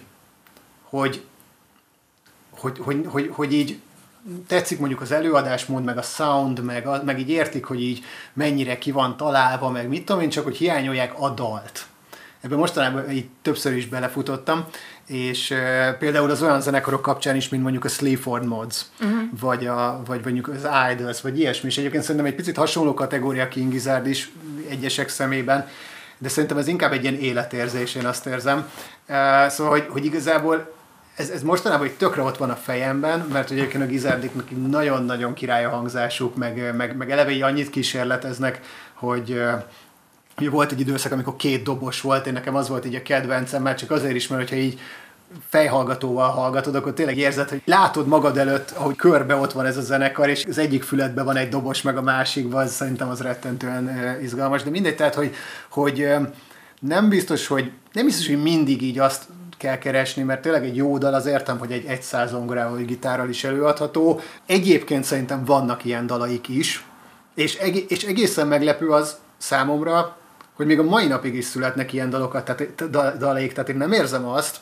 hogy, 0.83 1.23
hogy, 2.49 2.77
hogy, 2.77 3.05
hogy, 3.07 3.29
hogy 3.33 3.53
így 3.53 3.79
tetszik 4.47 4.79
mondjuk 4.79 5.01
az 5.01 5.11
előadásmód, 5.11 5.83
meg 5.83 5.97
a 5.97 6.01
sound, 6.01 6.63
meg, 6.63 6.87
a, 6.87 7.01
meg 7.05 7.19
így 7.19 7.29
értik, 7.29 7.65
hogy 7.65 7.81
így 7.81 8.03
mennyire 8.33 8.77
ki 8.77 8.91
van 8.91 9.17
találva, 9.17 9.69
meg 9.69 9.87
mit 9.87 10.05
tudom 10.05 10.21
én, 10.21 10.29
csak 10.29 10.43
hogy 10.43 10.57
hiányolják 10.57 11.19
a 11.19 11.29
dalt. 11.29 11.85
Ebben 12.41 12.57
mostanában 12.57 13.11
így 13.11 13.27
többször 13.41 13.73
is 13.75 13.87
belefutottam, 13.87 14.65
és 15.07 15.49
uh, 15.51 15.97
például 15.97 16.29
az 16.29 16.41
olyan 16.41 16.61
zenekarok 16.61 17.01
kapcsán 17.01 17.35
is, 17.35 17.49
mint 17.49 17.63
mondjuk 17.63 17.85
a 17.85 17.87
Sleaford 17.87 18.45
Mods, 18.45 18.85
uh-huh. 19.01 19.19
vagy, 19.39 19.67
a, 19.67 20.01
vagy 20.05 20.21
mondjuk 20.23 20.47
az 20.47 20.67
Idols, 20.91 21.21
vagy 21.21 21.39
ilyesmi, 21.39 21.69
és 21.69 21.77
egyébként 21.77 22.03
szerintem 22.03 22.25
egy 22.25 22.35
picit 22.35 22.57
hasonló 22.57 22.93
kategória 22.93 23.47
King 23.47 23.71
Gizzard 23.71 24.07
is 24.07 24.31
egyesek 24.69 25.09
szemében, 25.09 25.67
de 26.17 26.29
szerintem 26.29 26.57
ez 26.57 26.67
inkább 26.67 26.91
egy 26.91 27.03
ilyen 27.03 27.19
életérzés, 27.19 27.95
én 27.95 28.05
azt 28.05 28.25
érzem. 28.25 28.57
Uh, 28.57 29.47
szóval, 29.47 29.71
hogy, 29.71 29.85
hogy 29.89 30.05
igazából 30.05 30.74
ez, 31.15 31.29
ez 31.29 31.43
mostanában 31.43 31.87
egy 31.87 31.97
tökre 31.97 32.21
ott 32.21 32.37
van 32.37 32.49
a 32.49 32.55
fejemben, 32.55 33.19
mert 33.31 33.47
hogy 33.47 33.57
egyébként 33.57 33.83
a 33.83 33.87
Gizzardiknak 33.87 34.51
így 34.51 34.67
nagyon-nagyon 34.67 35.33
király 35.33 35.65
a 35.65 35.69
hangzásuk, 35.69 36.35
meg, 36.35 36.75
meg, 36.75 36.95
meg 36.95 37.11
eleve 37.11 37.31
így 37.31 37.41
annyit 37.41 37.69
kísérleteznek, 37.69 38.59
hogy 38.93 39.41
Ugye 40.37 40.49
volt 40.49 40.71
egy 40.71 40.79
időszak, 40.79 41.11
amikor 41.11 41.35
két 41.35 41.63
dobos 41.63 42.01
volt, 42.01 42.27
én 42.27 42.33
nekem 42.33 42.55
az 42.55 42.69
volt 42.69 42.85
így 42.85 42.95
a 42.95 43.01
kedvencem, 43.01 43.61
mert 43.61 43.77
csak 43.77 43.91
azért 43.91 44.15
is, 44.15 44.27
mert 44.27 44.41
hogyha 44.41 44.63
így 44.63 44.79
fejhallgatóval 45.49 46.29
hallgatod, 46.29 46.75
akkor 46.75 46.93
tényleg 46.93 47.17
érzed, 47.17 47.49
hogy 47.49 47.61
látod 47.65 48.07
magad 48.07 48.37
előtt, 48.37 48.71
ahogy 48.71 48.95
körbe 48.95 49.35
ott 49.35 49.51
van 49.51 49.65
ez 49.65 49.77
a 49.77 49.81
zenekar, 49.81 50.29
és 50.29 50.45
az 50.49 50.57
egyik 50.57 50.83
füledben 50.83 51.25
van 51.25 51.35
egy 51.35 51.49
dobos, 51.49 51.81
meg 51.81 51.97
a 51.97 52.01
másikban, 52.01 52.63
az 52.63 52.73
szerintem 52.73 53.09
az 53.09 53.21
rettentően 53.21 54.17
izgalmas, 54.21 54.63
de 54.63 54.69
mindegy, 54.69 54.95
tehát, 54.95 55.15
hogy, 55.15 55.35
hogy 55.69 56.07
nem 56.79 57.09
biztos, 57.09 57.47
hogy 57.47 57.71
nem 57.93 58.05
biztos, 58.05 58.27
hogy 58.27 58.41
mindig 58.41 58.81
így 58.81 58.99
azt 58.99 59.23
kell 59.65 59.77
keresni, 59.77 60.23
mert 60.23 60.41
tényleg 60.41 60.63
egy 60.63 60.75
jó 60.75 60.97
dal, 60.97 61.13
az 61.13 61.25
értem, 61.25 61.57
hogy 61.57 61.71
egy 61.71 62.01
100 62.01 62.29
zongorával 62.29 62.77
gitárral 62.77 63.29
is 63.29 63.43
előadható. 63.43 64.19
Egyébként 64.45 65.03
szerintem 65.03 65.45
vannak 65.45 65.85
ilyen 65.85 66.07
dalaik 66.07 66.47
is, 66.47 66.85
és, 67.35 67.55
eg- 67.55 67.91
és 67.91 68.03
egészen 68.03 68.47
meglepő 68.47 68.89
az 68.89 69.15
számomra, 69.37 70.17
hogy 70.55 70.65
még 70.65 70.79
a 70.79 70.83
mai 70.83 71.07
napig 71.07 71.35
is 71.35 71.45
születnek 71.45 71.93
ilyen 71.93 72.09
dalokat, 72.09 72.45
tehát 72.45 72.89
da- 72.89 73.17
dalaik, 73.17 73.53
tehát 73.53 73.69
én 73.69 73.77
nem 73.77 73.91
érzem 73.91 74.25
azt, 74.25 74.57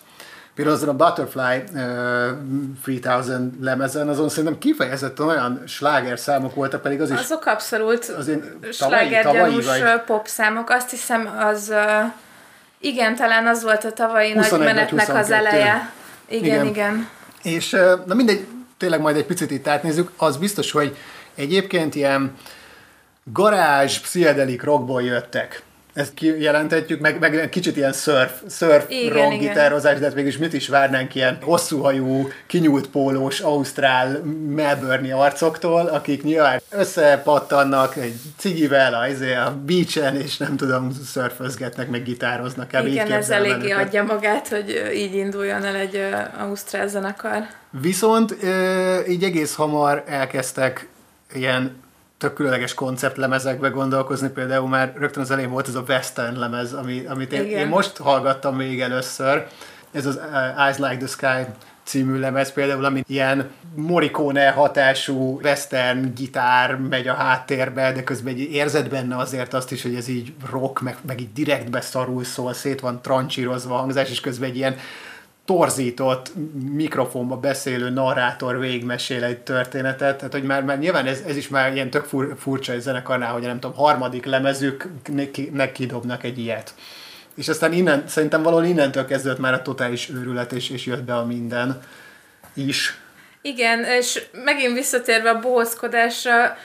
például 0.55 0.75
azon 0.75 0.89
a 0.89 0.93
Butterfly 0.93 1.63
uh, 1.73 3.01
3000 3.01 3.39
lemezen, 3.61 4.09
azon 4.09 4.29
szerintem 4.29 4.57
kifejezetten 4.59 5.27
olyan 5.27 5.63
sláger 5.67 6.19
számok 6.19 6.55
voltak, 6.55 6.81
pedig 6.81 7.01
az 7.01 7.11
is 7.11 7.19
Azok 7.19 7.45
abszolút 7.45 8.05
az 8.05 8.27
én 8.27 8.59
tavalyi, 8.79 9.19
tavalyi 9.21 9.61
vagy 9.61 10.01
pop 10.05 10.27
számok. 10.27 10.69
Azt 10.69 10.89
hiszem, 10.89 11.29
az 11.39 11.69
uh, 11.69 12.11
igen, 12.83 13.15
talán 13.15 13.47
az 13.47 13.63
volt 13.63 13.83
a 13.83 13.93
tavalyi 13.93 14.33
21 14.33 14.51
nagy 14.51 14.73
menetnek 14.73 15.09
az 15.09 15.15
22. 15.15 15.33
eleje. 15.33 15.91
Igen, 16.27 16.45
Igen. 16.45 16.65
igen. 16.65 17.09
És 17.43 17.69
na 18.05 18.13
mindegy, 18.13 18.47
tényleg 18.77 19.01
majd 19.01 19.15
egy 19.15 19.25
picit 19.25 19.51
itt 19.51 19.67
átnézzük, 19.67 20.11
az 20.17 20.37
biztos, 20.37 20.71
hogy 20.71 20.97
egyébként 21.35 21.95
ilyen 21.95 22.37
garázs, 23.23 23.99
pszichedelik 23.99 24.63
rockból 24.63 25.03
jöttek. 25.03 25.61
Ezt 25.93 26.13
kijelentetjük, 26.13 26.99
meg, 26.99 27.19
meg 27.19 27.49
kicsit 27.49 27.77
ilyen 27.77 27.93
surf, 27.93 28.31
surf 28.49 28.85
Igen, 28.89 29.37
gitározás, 29.37 29.99
de 29.99 30.05
hát 30.05 30.15
mégis 30.15 30.37
mit 30.37 30.53
is 30.53 30.67
várnánk 30.67 31.15
ilyen 31.15 31.37
hosszúhajú, 31.41 32.27
kinyúlt 32.47 32.87
pólós, 32.87 33.39
ausztrál, 33.39 34.23
melbourne 34.47 35.15
arcoktól, 35.15 35.85
akik 35.85 36.23
nyilván 36.23 36.61
összepattannak 36.69 37.95
egy 37.95 38.15
cigivel 38.37 38.93
a, 38.93 39.07
izé, 39.07 39.33
a 39.33 39.55
beachen, 39.65 40.15
és 40.15 40.37
nem 40.37 40.55
tudom, 40.55 40.91
szörfözgetnek, 41.05 41.89
meg 41.89 42.03
gitároznak. 42.03 42.71
Így 42.85 42.91
Igen, 42.91 43.11
ez 43.11 43.29
eléggé 43.29 43.71
őket. 43.71 43.87
adja 43.87 44.03
magát, 44.03 44.47
hogy 44.47 44.91
így 44.95 45.15
induljon 45.15 45.65
el 45.65 45.75
egy 45.75 46.05
ausztrál 46.39 46.87
zenekar. 46.87 47.47
Viszont 47.81 48.35
így 49.09 49.23
egész 49.23 49.55
hamar 49.55 50.03
elkezdtek 50.07 50.87
ilyen 51.33 51.82
tök 52.23 52.33
különleges 52.33 52.73
konceptlemezekbe 52.73 53.69
gondolkozni, 53.69 54.29
például 54.29 54.67
már 54.67 54.93
rögtön 54.97 55.23
az 55.23 55.31
elején 55.31 55.49
volt 55.49 55.67
ez 55.67 55.75
a 55.75 55.83
Western 55.87 56.39
lemez, 56.39 56.73
ami, 56.73 57.05
amit 57.05 57.33
én, 57.33 57.43
Igen. 57.43 57.59
én 57.59 57.67
most 57.67 57.97
hallgattam 57.97 58.55
még 58.55 58.81
először, 58.81 59.47
ez 59.91 60.05
az 60.05 60.15
uh, 60.15 60.63
Eyes 60.63 60.77
Like 60.77 60.97
the 60.97 61.07
Sky 61.07 61.51
című 61.83 62.19
lemez 62.19 62.51
például, 62.51 62.85
ami 62.85 63.03
ilyen 63.07 63.49
Morricone 63.75 64.49
hatású 64.49 65.39
western 65.41 66.13
gitár 66.13 66.75
megy 66.75 67.07
a 67.07 67.13
háttérbe, 67.13 67.91
de 67.91 68.03
közben 68.03 68.33
egy 68.33 68.39
érzed 68.39 68.89
benne 68.89 69.17
azért 69.17 69.53
azt 69.53 69.71
is, 69.71 69.81
hogy 69.81 69.95
ez 69.95 70.07
így 70.07 70.33
rock, 70.51 70.81
meg, 70.81 70.95
meg 71.07 71.19
így 71.19 71.33
direktbe 71.33 71.81
szarul 71.81 72.23
szól, 72.23 72.53
szét 72.53 72.79
van 72.79 73.01
trancsírozva 73.01 73.75
a 73.75 73.77
hangzás, 73.77 74.09
és 74.09 74.19
közben 74.19 74.49
egy 74.49 74.55
ilyen 74.55 74.75
torzított, 75.45 76.31
mikrofonba 76.71 77.37
beszélő 77.37 77.89
narrátor 77.89 78.59
végigmesél 78.59 79.23
egy 79.23 79.39
történetet, 79.39 80.17
tehát 80.17 80.33
hogy 80.33 80.43
már, 80.43 80.63
már 80.63 80.79
nyilván 80.79 81.05
ez, 81.05 81.21
ez 81.27 81.37
is 81.37 81.47
már 81.47 81.73
ilyen 81.73 81.89
tök 81.89 82.05
fur, 82.05 82.35
furcsa 82.39 82.71
egy 82.71 82.81
zenekarnál, 82.81 83.33
hogy 83.33 83.41
nem 83.41 83.59
tudom, 83.59 83.75
harmadik 83.75 84.25
lemezüknek 84.25 85.71
kidobnak 85.73 86.23
egy 86.23 86.39
ilyet. 86.39 86.73
És 87.35 87.47
aztán 87.47 87.73
innen, 87.73 88.03
szerintem 88.07 88.43
valahol 88.43 88.65
innentől 88.65 89.05
kezdődött 89.05 89.39
már 89.39 89.53
a 89.53 89.61
totális 89.61 90.09
őrület, 90.09 90.51
és, 90.51 90.69
és 90.69 90.85
jött 90.85 91.03
be 91.03 91.15
a 91.15 91.25
minden 91.25 91.81
is. 92.53 92.97
Igen, 93.41 93.83
és 93.83 94.23
megint 94.43 94.73
visszatérve 94.73 95.29
a 95.29 95.39
bohózkodásra, 95.39 96.57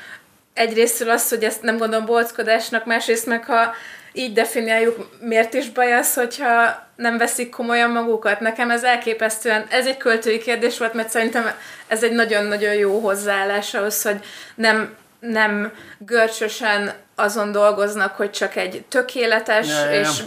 egyrésztről 0.55 1.11
az, 1.11 1.29
hogy 1.29 1.45
ezt 1.45 1.63
nem 1.63 1.77
gondolom 1.77 2.07
bohózkodásnak, 2.07 2.85
másrészt 2.85 3.27
meg 3.27 3.45
ha 3.45 3.73
így 4.19 4.33
definiáljuk, 4.33 5.19
miért 5.21 5.55
is 5.55 5.71
baj 5.71 5.95
az, 5.95 6.15
hogyha 6.15 6.87
nem 6.97 7.19
veszik 7.19 7.51
komolyan 7.51 7.91
magukat. 7.91 8.41
Nekem 8.41 8.71
ez 8.71 8.83
elképesztően, 8.83 9.67
ez 9.71 9.87
egy 9.87 9.97
költői 9.97 10.39
kérdés 10.39 10.79
volt, 10.79 10.95
mert 10.95 11.11
szerintem 11.11 11.51
ez 11.87 12.03
egy 12.03 12.13
nagyon-nagyon 12.13 12.75
jó 12.75 12.99
hozzáállás 12.99 13.75
ahhoz, 13.75 14.03
hogy 14.03 14.25
nem, 14.55 14.97
nem 15.21 15.73
görcsösen 15.99 16.93
azon 17.15 17.53
dolgoznak, 17.53 18.17
hogy 18.17 18.31
csak 18.31 18.57
egy 18.57 18.85
tökéletes 18.89 19.69
ja, 19.69 19.91
ja. 19.91 20.01
és 20.01 20.23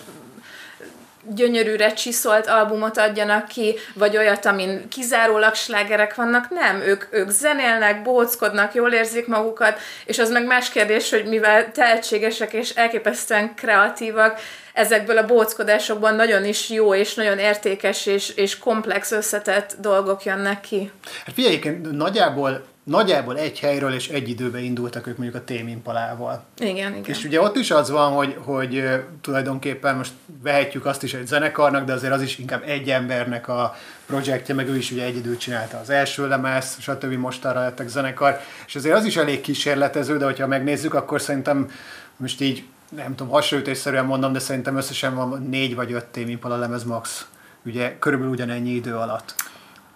gyönyörűre 1.24 1.94
csiszolt 1.94 2.48
albumot 2.48 2.98
adjanak 2.98 3.48
ki, 3.48 3.76
vagy 3.94 4.18
olyat, 4.18 4.46
amin 4.46 4.88
kizárólag 4.90 5.56
slágerek 5.56 6.16
vannak. 6.16 6.50
Nem, 6.50 6.82
ők, 6.82 7.06
ők 7.10 7.30
zenélnek, 7.30 8.02
bóckodnak, 8.02 8.74
jól 8.74 8.92
érzik 8.92 9.28
magukat, 9.28 9.80
és 10.06 10.20
az 10.20 10.32
meg 10.32 10.46
más 10.46 10.70
kérdés, 10.70 11.10
hogy 11.10 11.26
mivel 11.26 11.72
tehetségesek 11.72 12.54
és 12.54 12.70
elképesztően 12.70 13.56
kreatívak, 13.56 14.40
ezekből 14.74 15.18
a 15.18 15.26
bóckodásokban 15.26 16.16
nagyon 16.16 16.46
is 16.46 16.70
jó 16.70 16.96
és 16.96 17.14
nagyon 17.14 17.40
értékes 17.40 18.06
és, 18.06 18.30
és 18.30 18.58
komplex 18.58 19.12
összetett 19.12 19.76
dolgok 19.80 20.24
jönnek 20.24 20.62
ki. 20.62 20.92
Hát 21.26 21.36
figyelj, 21.36 21.78
nagyjából 21.92 22.71
nagyjából 22.84 23.38
egy 23.38 23.60
helyről 23.60 23.94
és 23.94 24.10
egy 24.10 24.30
időben 24.30 24.64
indultak 24.64 25.08
ők 25.08 25.18
mondjuk 25.18 25.42
a 25.42 25.46
témimpalával. 25.46 26.44
Igen, 26.58 26.76
igen. 26.76 27.04
És 27.06 27.24
ugye 27.24 27.42
ott 27.42 27.56
is 27.56 27.72
az 27.72 27.90
van, 27.90 28.12
hogy, 28.12 28.38
hogy 28.40 28.84
tulajdonképpen 29.22 29.96
most 29.96 30.12
vehetjük 30.44 30.86
azt 30.86 31.04
is 31.04 31.14
egy 31.14 31.28
zenekarnak, 31.28 31.86
de 31.86 31.94
azért 31.94 32.14
az 32.14 32.22
is 32.22 32.38
inkább 32.38 32.64
egy 32.66 32.90
embernek 32.90 33.48
a 33.48 33.76
projektje, 34.06 34.56
meg 34.56 34.68
ő 34.68 34.78
is 34.78 34.92
ugye 34.92 35.04
egyedül 35.04 35.38
csinálta 35.38 35.78
az 35.78 35.90
első 35.90 36.28
lemez, 36.28 36.78
stb. 36.80 37.14
most 37.14 37.46
arra 37.46 37.60
lettek 37.60 37.88
zenekar, 37.88 38.40
és 38.68 38.76
azért 38.76 38.96
az 38.96 39.06
is 39.06 39.16
elég 39.16 39.42
kísérletező, 39.42 40.18
de 40.18 40.26
hogyha 40.26 40.48
megnézzük, 40.48 40.94
akkor 40.94 41.22
szerintem 41.22 41.70
most 42.18 42.42
így 42.42 42.64
nem 42.96 43.16
tudom, 43.16 43.34
hasonlítésszerűen 43.34 44.06
mondom, 44.06 44.34
de 44.34 44.40
szerintem 44.40 44.78
összesen 44.78 45.16
van 45.16 45.48
négy 45.50 45.76
vagy 45.76 45.92
öt 45.92 46.06
témimpala 46.06 46.58
lemez 46.58 46.84
max, 46.84 47.28
ugye 47.66 47.98
körülbelül 48.00 48.34
ugyanennyi 48.34 48.70
idő 48.70 48.96
alatt. 48.96 49.36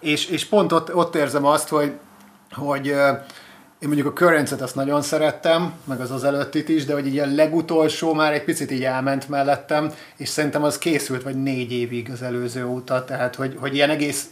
És, 0.00 0.26
és 0.26 0.44
pont 0.44 0.72
ott, 0.72 0.94
ott 0.94 1.14
érzem 1.14 1.44
azt, 1.44 1.68
hogy 1.68 1.92
hogy 2.50 2.94
én 3.78 3.88
mondjuk 3.88 4.06
a 4.06 4.12
currents 4.12 4.52
azt 4.52 4.74
nagyon 4.74 5.02
szerettem, 5.02 5.72
meg 5.84 6.00
az 6.00 6.10
az 6.10 6.24
előttit 6.24 6.68
is, 6.68 6.84
de 6.84 6.92
hogy 6.92 7.06
így 7.06 7.18
a 7.18 7.26
legutolsó 7.26 8.14
már 8.14 8.32
egy 8.32 8.44
picit 8.44 8.70
így 8.70 8.84
elment 8.84 9.28
mellettem, 9.28 9.92
és 10.16 10.28
szerintem 10.28 10.62
az 10.62 10.78
készült 10.78 11.22
vagy 11.22 11.42
négy 11.42 11.72
évig 11.72 12.10
az 12.10 12.22
előző 12.22 12.66
óta, 12.66 13.04
tehát 13.04 13.34
hogy, 13.34 13.56
hogy 13.60 13.74
ilyen 13.74 13.90
egész 13.90 14.26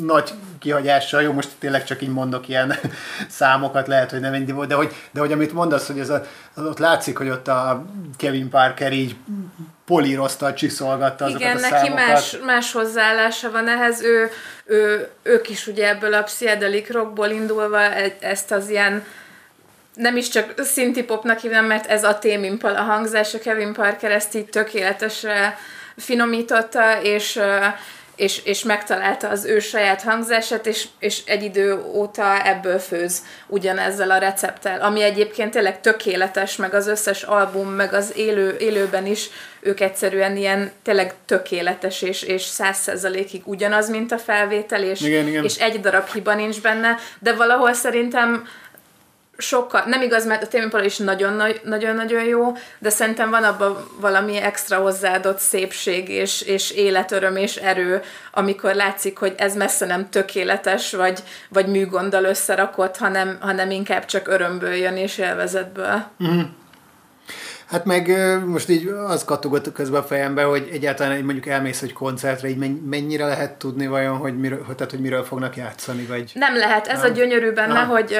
nagy 0.00 0.32
kihagyással, 0.58 1.22
jó, 1.22 1.32
most 1.32 1.48
tényleg 1.58 1.84
csak 1.84 2.02
így 2.02 2.08
mondok 2.08 2.48
ilyen 2.48 2.74
számokat, 3.28 3.86
lehet, 3.86 4.10
hogy 4.10 4.20
nem 4.20 4.32
ennyi 4.32 4.52
volt, 4.52 4.68
de 4.68 4.74
hogy, 4.74 4.94
de 5.10 5.20
hogy 5.20 5.32
amit 5.32 5.52
mondasz, 5.52 5.86
hogy 5.86 5.98
ez 5.98 6.10
a, 6.10 6.22
az 6.54 6.64
ott 6.64 6.78
látszik, 6.78 7.16
hogy 7.16 7.28
ott 7.28 7.48
a 7.48 7.84
Kevin 8.16 8.48
Parker 8.48 8.92
így 8.92 9.16
polírozta, 9.84 10.54
csiszolgatta 10.54 11.24
azokat 11.24 11.40
Igen, 11.42 11.56
a 11.56 11.60
neki 11.60 11.74
számokat. 11.74 12.06
más, 12.06 12.38
más 12.44 12.72
hozzáállása 12.72 13.50
van 13.50 13.68
ehhez, 13.68 14.02
ő, 14.02 14.30
ő, 14.66 15.08
ők 15.22 15.48
is 15.48 15.66
ugye 15.66 15.88
ebből 15.88 16.14
a 16.14 16.22
pszichedelik 16.22 16.92
rockból 16.92 17.28
indulva 17.28 17.82
ezt 18.20 18.50
az 18.50 18.68
ilyen 18.68 19.04
nem 19.96 20.16
is 20.16 20.28
csak 20.28 20.52
szinti 20.56 21.02
popnak 21.02 21.38
hívnám, 21.38 21.64
mert 21.64 21.86
ez 21.86 22.04
a 22.04 22.18
témimpal 22.18 22.74
a 22.74 22.82
hangzás, 22.82 23.34
a 23.34 23.38
Kevin 23.38 23.72
Parker 23.72 24.10
ezt 24.10 24.34
így 24.34 24.48
tökéletesre 24.48 25.58
finomította, 25.96 27.02
és, 27.02 27.40
és, 28.16 28.44
és 28.44 28.62
megtalálta 28.62 29.28
az 29.28 29.44
ő 29.44 29.58
saját 29.58 30.02
hangzását, 30.02 30.66
és, 30.66 30.86
és 30.98 31.22
egy 31.26 31.42
idő 31.42 31.82
óta 31.84 32.46
ebből 32.46 32.78
főz 32.78 33.22
ugyanezzel 33.46 34.10
a 34.10 34.18
recepttel, 34.18 34.80
ami 34.80 35.02
egyébként 35.02 35.50
tényleg 35.50 35.80
tökéletes, 35.80 36.56
meg 36.56 36.74
az 36.74 36.86
összes 36.86 37.22
album, 37.22 37.68
meg 37.68 37.92
az 37.92 38.12
élő, 38.16 38.56
élőben 38.58 39.06
is 39.06 39.28
ők 39.66 39.80
egyszerűen 39.80 40.36
ilyen 40.36 40.72
tényleg 40.82 41.14
tökéletes, 41.26 42.02
és, 42.02 42.22
és 42.22 42.42
száz 42.42 42.76
százalékig 42.76 43.42
ugyanaz, 43.44 43.90
mint 43.90 44.12
a 44.12 44.18
felvétel, 44.18 44.82
és, 44.82 45.00
igen, 45.00 45.26
igen. 45.26 45.44
és 45.44 45.56
egy 45.56 45.80
darab 45.80 46.08
hiba 46.12 46.34
nincs 46.34 46.60
benne, 46.60 46.96
de 47.18 47.34
valahol 47.34 47.72
szerintem 47.72 48.46
sokkal, 49.38 49.82
nem 49.86 50.02
igaz, 50.02 50.26
mert 50.26 50.42
a 50.42 50.46
témapala 50.46 50.84
is 50.84 50.96
nagyon-nagyon 50.96 52.24
jó, 52.24 52.52
de 52.78 52.90
szerintem 52.90 53.30
van 53.30 53.44
abban 53.44 53.88
valami 54.00 54.36
extra 54.36 54.78
hozzáadott 54.78 55.38
szépség 55.38 56.08
és, 56.08 56.42
és 56.42 56.70
életöröm 56.70 57.36
és 57.36 57.56
erő, 57.56 58.02
amikor 58.32 58.74
látszik, 58.74 59.18
hogy 59.18 59.34
ez 59.36 59.56
messze 59.56 59.86
nem 59.86 60.10
tökéletes, 60.10 60.92
vagy, 60.92 61.22
vagy 61.48 61.66
műgonddal 61.66 62.24
összerakott, 62.24 62.96
hanem, 62.96 63.36
hanem 63.40 63.70
inkább 63.70 64.04
csak 64.04 64.28
örömből 64.28 64.74
jön 64.74 64.96
és 64.96 65.18
élvezetből. 65.18 66.04
Mm. 66.24 66.40
Hát 67.70 67.84
meg 67.84 68.16
most 68.46 68.68
így 68.68 68.86
az 69.06 69.24
kattogott 69.24 69.72
közben 69.72 70.00
a 70.00 70.04
fejembe, 70.04 70.42
hogy 70.42 70.68
egyáltalán 70.72 71.24
mondjuk 71.24 71.46
elmész 71.46 71.82
egy 71.82 71.92
koncertre, 71.92 72.48
így 72.48 72.80
mennyire 72.86 73.26
lehet 73.26 73.52
tudni 73.52 73.86
vajon, 73.86 74.16
hogy 74.16 74.38
miről, 74.38 74.64
tehát, 74.76 74.90
hogy 74.90 75.00
miről 75.00 75.24
fognak 75.24 75.56
játszani, 75.56 76.04
vagy... 76.04 76.30
Nem 76.34 76.56
lehet, 76.56 76.86
ez 76.86 77.00
nem? 77.00 77.10
a 77.10 77.14
gyönyörű 77.14 77.50
benne, 77.50 77.78
Aha. 77.78 77.94
hogy 77.94 78.18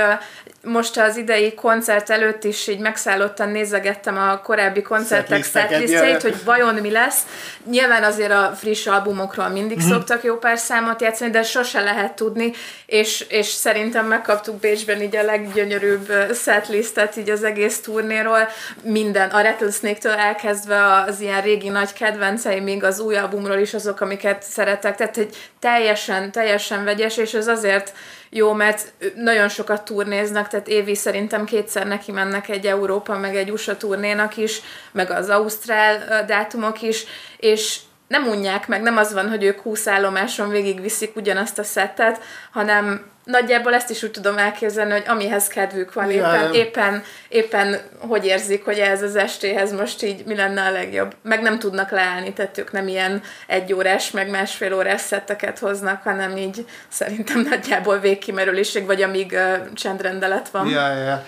most 0.63 0.99
az 0.99 1.17
idei 1.17 1.55
koncert 1.55 2.11
előtt 2.11 2.45
is 2.45 2.69
így 2.69 2.79
megszállottan 2.79 3.49
nézegettem 3.49 4.17
a 4.17 4.41
korábbi 4.41 4.83
koncertek 4.83 5.45
setlistjeit, 5.45 6.23
hogy 6.23 6.45
vajon 6.45 6.75
mi 6.75 6.91
lesz. 6.91 7.23
Nyilván 7.71 8.03
azért 8.03 8.33
a 8.33 8.53
friss 8.57 8.87
albumokról 8.87 9.49
mindig 9.49 9.79
mm. 9.85 9.89
szoktak 9.89 10.23
jó 10.23 10.37
pár 10.37 10.59
számot 10.59 11.01
játszani, 11.01 11.31
de 11.31 11.43
sose 11.43 11.81
lehet 11.81 12.17
tudni, 12.17 12.53
és, 12.87 13.27
és 13.29 13.47
szerintem 13.47 14.07
megkaptuk 14.07 14.61
Bécsben 14.61 15.03
így 15.03 15.17
a 15.17 15.23
leggyönyörűbb 15.23 16.13
setlistet 16.35 17.17
így 17.17 17.31
az 17.31 17.45
egész 17.45 17.81
turnéról, 17.81 18.49
minden 18.83 19.31
a 19.37 19.43
Rattlesnake-től 19.43 20.13
elkezdve 20.13 20.85
az 21.07 21.21
ilyen 21.21 21.43
régi 21.43 21.69
nagy 21.69 21.93
kedvencei, 21.93 22.61
még 22.61 22.85
az 22.85 23.01
új 23.01 23.17
albumról 23.17 23.59
is 23.59 23.75
azok, 23.75 24.01
amiket 24.01 24.43
szeretek, 24.43 24.97
tehát 24.97 25.17
egy 25.17 25.37
teljesen, 25.59 26.33
teljesen 26.33 26.85
vegyes, 26.85 27.17
és 27.17 27.35
ez 27.35 27.49
azért 27.49 27.93
jó, 28.31 28.53
mert 28.53 28.93
nagyon 29.15 29.49
sokat 29.49 29.85
turnéznak, 29.85 30.49
tehát 30.49 30.69
évi 30.69 30.95
szerintem 30.95 31.45
kétszer 31.45 31.87
neki 31.87 32.13
mennek 32.13 32.49
egy 32.49 32.67
Európa, 32.67 33.19
meg 33.19 33.37
egy 33.37 33.51
USA 33.51 33.77
turnénak 33.77 34.37
is, 34.37 34.61
meg 34.93 35.11
az 35.11 35.29
Ausztrál 35.29 36.25
dátumok 36.27 36.83
is, 36.83 37.05
és 37.37 37.79
nem 38.09 38.27
unják 38.27 38.69
meg, 38.69 38.83
nem 38.83 38.97
az 38.97 39.13
van, 39.13 39.29
hogy 39.29 39.45
ők 39.45 39.61
20 39.61 39.87
állomáson 39.87 40.49
végigviszik 40.49 41.17
ugyanazt 41.17 41.59
a 41.59 41.63
szettet, 41.63 42.23
hanem 42.53 43.15
nagyjából 43.27 43.75
ezt 43.75 43.91
is 43.91 44.03
úgy 44.03 44.11
tudom 44.11 44.39
elképzelni, 44.39 44.93
hogy 44.93 45.05
amihez 45.07 45.49
kedvük 45.49 45.93
van, 45.93 46.11
ja, 46.11 46.15
éppen, 46.15 46.53
éppen, 46.53 47.03
éppen 47.29 47.81
hogy 47.99 48.27
érzik, 48.27 48.65
hogy 48.65 48.79
ez 48.79 49.03
az 49.03 49.17
estéhez 49.17 49.73
most 49.73 50.03
így 50.03 50.25
mi 50.27 50.35
lenne 50.35 50.63
a 50.63 50.71
legjobb. 50.71 51.15
Meg 51.23 51.43
nem 51.43 51.59
tudnak 51.59 51.91
leállni, 51.91 52.33
tehát 52.33 52.59
ők 52.59 52.73
nem 52.73 52.89
ilyen 52.89 53.23
egy 53.47 53.73
órás, 53.73 54.11
meg 54.11 54.31
másfél 54.31 54.75
órás 54.75 55.01
szetteket 55.01 55.59
hoznak, 55.59 56.03
hanem 56.03 56.37
így 56.37 56.67
szerintem 56.89 57.41
nagyjából 57.51 57.99
végkimerülésig, 57.99 58.87
vagy 58.87 59.03
amíg 59.03 59.33
uh, 59.33 59.73
csendrendelet 59.73 60.49
van. 60.49 60.69
Ja, 60.69 60.95
ja. 60.95 61.25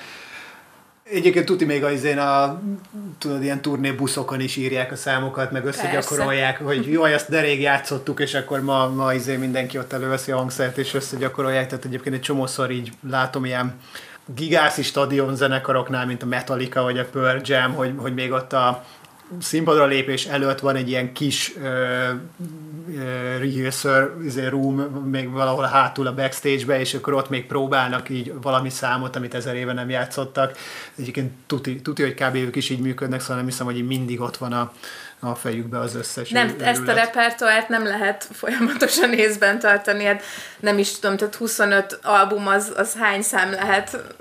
Egyébként 1.12 1.44
tuti 1.44 1.64
még 1.64 1.84
az 1.84 2.04
én 2.04 2.18
a 2.18 2.62
tudod, 3.18 3.42
ilyen 3.42 3.60
turnébuszokon 3.60 4.40
is 4.40 4.56
írják 4.56 4.92
a 4.92 4.96
számokat, 4.96 5.50
meg 5.50 5.64
összegyakorolják, 5.64 6.58
Persze. 6.58 6.74
hogy 6.74 6.90
jó, 6.90 7.04
ezt 7.04 7.30
de 7.30 7.40
rég 7.40 7.60
játszottuk, 7.60 8.20
és 8.20 8.34
akkor 8.34 8.60
ma, 8.60 8.88
ma 8.88 9.14
izé 9.14 9.36
mindenki 9.36 9.78
ott 9.78 9.92
előveszi 9.92 10.32
a 10.32 10.36
hangszert, 10.36 10.78
és 10.78 10.94
összegyakorolják. 10.94 11.68
Tehát 11.68 11.84
egyébként 11.84 12.14
egy 12.14 12.20
csomószor 12.20 12.70
így 12.70 12.92
látom 13.10 13.44
ilyen 13.44 13.74
gigászi 14.34 14.82
stadion 14.82 15.36
zenekaroknál, 15.36 16.06
mint 16.06 16.22
a 16.22 16.26
Metallica 16.26 16.82
vagy 16.82 16.98
a 16.98 17.04
Pearl 17.04 17.40
Jam, 17.44 17.72
hogy, 17.72 17.92
hogy 17.96 18.14
még 18.14 18.32
ott 18.32 18.52
a 18.52 18.84
színpadra 19.40 19.86
lépés 19.86 20.26
előtt 20.26 20.58
van 20.58 20.76
egy 20.76 20.88
ilyen 20.88 21.12
kis 21.12 21.52
uh, 21.56 21.64
rehearsal 23.38 24.22
izé, 24.24 24.46
room, 24.46 24.76
még 25.10 25.30
valahol 25.30 25.64
hátul 25.64 26.06
a 26.06 26.14
backstage-be, 26.14 26.80
és 26.80 26.94
akkor 26.94 27.14
ott 27.14 27.28
még 27.28 27.46
próbálnak 27.46 28.08
így 28.08 28.32
valami 28.42 28.70
számot, 28.70 29.16
amit 29.16 29.34
ezer 29.34 29.54
éve 29.56 29.72
nem 29.72 29.90
játszottak. 29.90 30.56
Egyébként 30.98 31.32
tuti, 31.46 31.80
tuti 31.80 32.02
hogy 32.02 32.14
kb. 32.14 32.34
ők 32.34 32.56
is 32.56 32.70
így 32.70 32.80
működnek, 32.80 33.20
szóval 33.20 33.36
nem 33.36 33.46
hiszem, 33.46 33.66
hogy 33.66 33.86
mindig 33.86 34.20
ott 34.20 34.36
van 34.36 34.52
a, 34.52 34.72
a 35.20 35.34
fejükbe 35.34 35.78
az 35.78 35.94
összes 35.94 36.30
Nem, 36.30 36.48
őrület. 36.48 36.66
ezt 36.66 36.88
a 36.88 36.92
repertoárt 36.92 37.68
nem 37.68 37.84
lehet 37.84 38.28
folyamatosan 38.32 39.12
észben 39.12 39.58
tartani, 39.58 40.04
hát 40.04 40.22
nem 40.60 40.78
is 40.78 40.98
tudom, 40.98 41.16
tehát 41.16 41.34
25 41.34 41.98
album 42.02 42.46
az, 42.46 42.72
az 42.76 42.94
hány 42.94 43.22
szám 43.22 43.50
lehet 43.50 44.16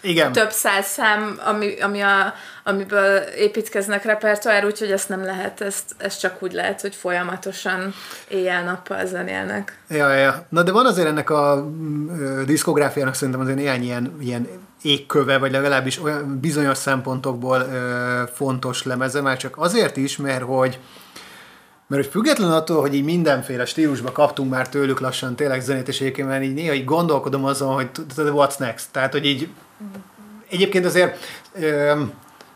Igen. 0.00 0.32
több 0.32 0.50
száz 0.50 0.86
szám, 0.86 1.40
ami, 1.44 1.80
ami 1.80 2.00
a, 2.00 2.34
amiből 2.64 3.16
építkeznek 3.16 4.04
repertoár, 4.04 4.64
úgyhogy 4.64 4.90
ezt 4.90 5.08
nem 5.08 5.24
lehet, 5.24 5.60
ezt, 5.60 5.84
ezt 5.96 6.20
csak 6.20 6.42
úgy 6.42 6.52
lehet, 6.52 6.80
hogy 6.80 6.94
folyamatosan 6.94 7.94
éjjel-nappal 8.28 9.06
zenélnek. 9.06 9.78
Ja, 9.88 10.12
ja. 10.12 10.46
Na 10.48 10.62
de 10.62 10.72
van 10.72 10.86
azért 10.86 11.08
ennek 11.08 11.30
a 11.30 11.56
mm, 11.56 12.08
ö, 12.20 12.44
diszkográfiának 12.44 13.14
szerintem 13.14 13.40
azért 13.40 13.56
néhány 13.56 13.82
ilyen, 13.82 14.16
ilyen 14.20 14.48
égköve, 14.82 15.38
vagy 15.38 15.52
legalábbis 15.52 16.02
olyan 16.02 16.38
bizonyos 16.40 16.78
szempontokból 16.78 17.60
ö, 17.60 18.22
fontos 18.34 18.82
lemeze, 18.82 19.20
már 19.20 19.36
csak 19.36 19.58
azért 19.58 19.96
is, 19.96 20.16
mert 20.16 20.42
hogy 20.42 20.78
mert 21.86 22.02
hogy 22.02 22.12
független 22.12 22.50
attól, 22.50 22.80
hogy 22.80 22.94
így 22.94 23.04
mindenféle 23.04 23.64
stílusba 23.64 24.12
kaptunk 24.12 24.50
már 24.50 24.68
tőlük 24.68 25.00
lassan 25.00 25.36
tényleg 25.36 25.60
zenét, 25.60 25.88
és 25.88 26.00
egyébként 26.00 26.28
már 26.28 26.42
így 26.42 26.54
néha 26.54 26.72
így 26.72 26.84
gondolkodom 26.84 27.44
azon, 27.44 27.74
hogy 27.74 27.88
what's 28.16 28.58
next? 28.58 28.86
Tehát, 28.90 29.12
hogy 29.12 29.26
így 29.26 29.48
egyébként 30.50 30.84
azért 30.84 31.24
ö, 31.52 32.02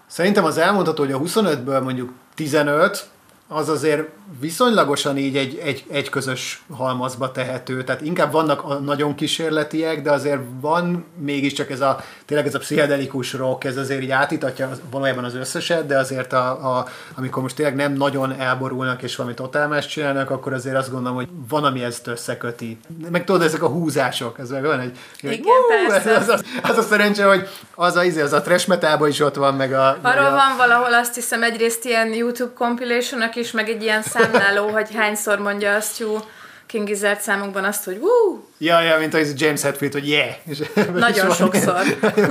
szerintem 0.06 0.44
az 0.44 0.58
elmondható, 0.58 1.02
hogy 1.02 1.12
a 1.12 1.18
25-ből 1.18 1.82
mondjuk 1.82 2.12
15, 2.34 3.08
az 3.52 3.68
azért 3.68 4.08
viszonylagosan 4.40 5.16
így 5.16 5.36
egy, 5.36 5.60
egy, 5.64 5.84
egy 5.90 6.08
közös 6.08 6.62
halmazba 6.76 7.30
tehető, 7.30 7.84
tehát 7.84 8.00
inkább 8.00 8.32
vannak 8.32 8.64
a 8.64 8.74
nagyon 8.74 9.14
kísérletiek, 9.14 10.02
de 10.02 10.10
azért 10.10 10.40
van 10.60 11.04
mégiscsak 11.18 11.70
ez 11.70 11.80
a, 11.80 12.00
tényleg 12.26 12.46
ez 12.46 12.54
a 12.54 12.58
pszichedelikus 12.58 13.32
rock, 13.32 13.64
ez 13.64 13.76
azért 13.76 14.02
így 14.02 14.10
átítatja 14.10 14.70
valójában 14.90 15.24
az 15.24 15.34
összeset, 15.34 15.86
de 15.86 15.98
azért 15.98 16.32
a, 16.32 16.76
a, 16.76 16.86
amikor 17.16 17.42
most 17.42 17.56
tényleg 17.56 17.74
nem 17.74 17.92
nagyon 17.92 18.32
elborulnak 18.32 19.02
és 19.02 19.16
valami 19.16 19.34
totál 19.34 19.68
más 19.68 19.86
csinálnak, 19.86 20.30
akkor 20.30 20.52
azért 20.52 20.76
azt 20.76 20.90
gondolom, 20.90 21.16
hogy 21.16 21.28
van, 21.48 21.64
ami 21.64 21.82
ezt 21.82 22.06
összeköti. 22.06 22.78
Meg 23.10 23.24
tudod, 23.24 23.42
ezek 23.42 23.62
a 23.62 23.68
húzások, 23.68 24.38
ez 24.38 24.50
meg 24.50 24.62
van 24.62 24.80
egy... 24.80 24.98
Igen, 25.20 25.40
"Woo!" 25.40 25.88
persze. 25.88 26.16
Az, 26.16 26.28
az, 26.28 26.44
az, 26.62 26.78
a 26.78 26.82
szerencse, 26.82 27.24
hogy 27.24 27.48
az 27.74 27.96
a, 27.96 28.04
izé, 28.04 28.20
az 28.20 28.32
a 28.32 28.40
trash 28.40 28.68
metalban 28.68 29.08
is 29.08 29.20
ott 29.20 29.34
van, 29.34 29.54
meg 29.54 29.72
a... 29.72 29.98
Arról 30.02 30.26
a, 30.26 30.30
van 30.30 30.56
valahol 30.56 30.94
azt 30.94 31.14
hiszem 31.14 31.42
egyrészt 31.42 31.84
ilyen 31.84 32.14
YouTube 32.14 32.52
compilation 32.54 33.22
is, 33.42 33.50
meg 33.50 33.68
egy 33.68 33.82
ilyen 33.82 34.02
számláló, 34.02 34.68
hogy 34.68 34.94
hányszor 34.94 35.38
mondja 35.38 35.74
azt 35.74 35.98
Hugh 35.98 36.24
King 36.66 36.86
Gizzard 36.86 37.20
számokban 37.20 37.64
azt, 37.64 37.84
hogy 37.84 37.98
wú, 38.00 38.46
Ja, 38.58 38.80
ja, 38.80 38.98
mint 38.98 39.14
az 39.14 39.34
James 39.36 39.62
Hetfield, 39.62 39.92
hogy 39.92 40.08
yeah! 40.08 40.34
És 40.44 40.62
Nagyon 40.94 41.28
és 41.28 41.34
sokszor. 41.34 41.82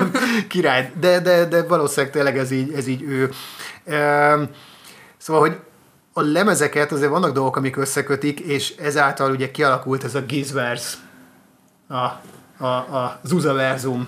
Király. 0.49 0.91
De, 0.99 1.19
de, 1.19 1.45
de 1.45 1.63
valószínűleg 1.63 2.11
tényleg 2.11 2.37
ez 2.37 2.51
így, 2.51 2.73
ez 2.73 2.87
így 2.87 3.01
ő. 3.01 3.29
Szóval, 5.17 5.41
hogy 5.41 5.57
a 6.13 6.21
lemezeket 6.21 6.91
azért 6.91 7.09
vannak 7.09 7.33
dolgok, 7.33 7.55
amik 7.55 7.77
összekötik, 7.77 8.39
és 8.39 8.75
ezáltal 8.75 9.31
ugye 9.31 9.51
kialakult 9.51 10.03
ez 10.03 10.15
a 10.15 10.21
Gizverse, 10.21 10.97
a, 11.87 11.95
a, 12.65 12.67
a 12.67 13.19
Zuzaverzum. 13.23 14.07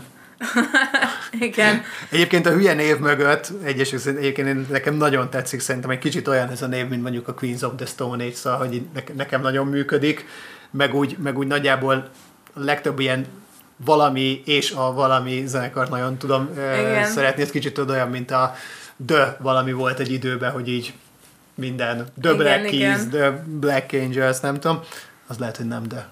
igen. 1.40 1.82
Egyébként 2.10 2.46
a 2.46 2.52
hülye 2.52 2.74
név 2.74 2.98
mögött, 2.98 3.52
egyesek 3.64 4.06
egyébként 4.06 4.48
én- 4.48 4.68
nekem 4.70 4.96
nagyon 4.96 5.30
tetszik, 5.30 5.60
szerintem 5.60 5.90
egy 5.92 5.98
kicsit 6.00 6.28
olyan 6.28 6.50
ez 6.50 6.62
a 6.62 6.68
név, 6.68 6.88
mint 6.88 7.02
mondjuk 7.02 7.28
a 7.28 7.34
Queens 7.34 7.62
of 7.62 7.72
the 7.76 7.86
Stone 7.86 8.24
Age, 8.24 8.36
szóval, 8.36 8.60
hogy 8.60 8.82
nekem 9.16 9.42
nagyon 9.42 9.68
működik, 9.68 10.26
meg 10.72 10.96
úgy, 10.96 11.18
meg 11.24 11.38
úgy 11.38 11.48
nagyjából 11.48 12.10
a 12.54 12.60
legtöbb 12.60 13.00
ilyen 13.00 13.26
valami 13.86 14.42
és 14.46 14.72
a 14.72 14.94
valami 14.94 15.44
zenekart 15.48 15.90
nagyon 15.90 16.18
tudom 16.18 16.50
Igen. 16.54 17.06
szeretni, 17.06 17.42
ez 17.42 17.50
kicsit 17.50 17.78
olyan, 17.78 18.10
mint 18.10 18.32
a 18.32 18.56
The 19.06 19.38
valami 19.40 19.72
volt 19.72 20.00
egy 20.00 20.12
időben, 20.12 20.52
hogy 20.52 20.68
így 20.70 20.94
minden, 21.56 21.96
The 22.22 22.32
Igen, 22.32 22.38
Black 22.38 22.70
Keys. 22.70 23.00
The 23.12 23.44
Black 23.46 23.94
Angels, 23.94 24.40
nem 24.40 24.60
tudom, 24.60 24.80
az 25.28 25.38
lehet, 25.38 25.58
hogy 25.58 25.68
nem 25.68 25.84
The. 25.88 26.10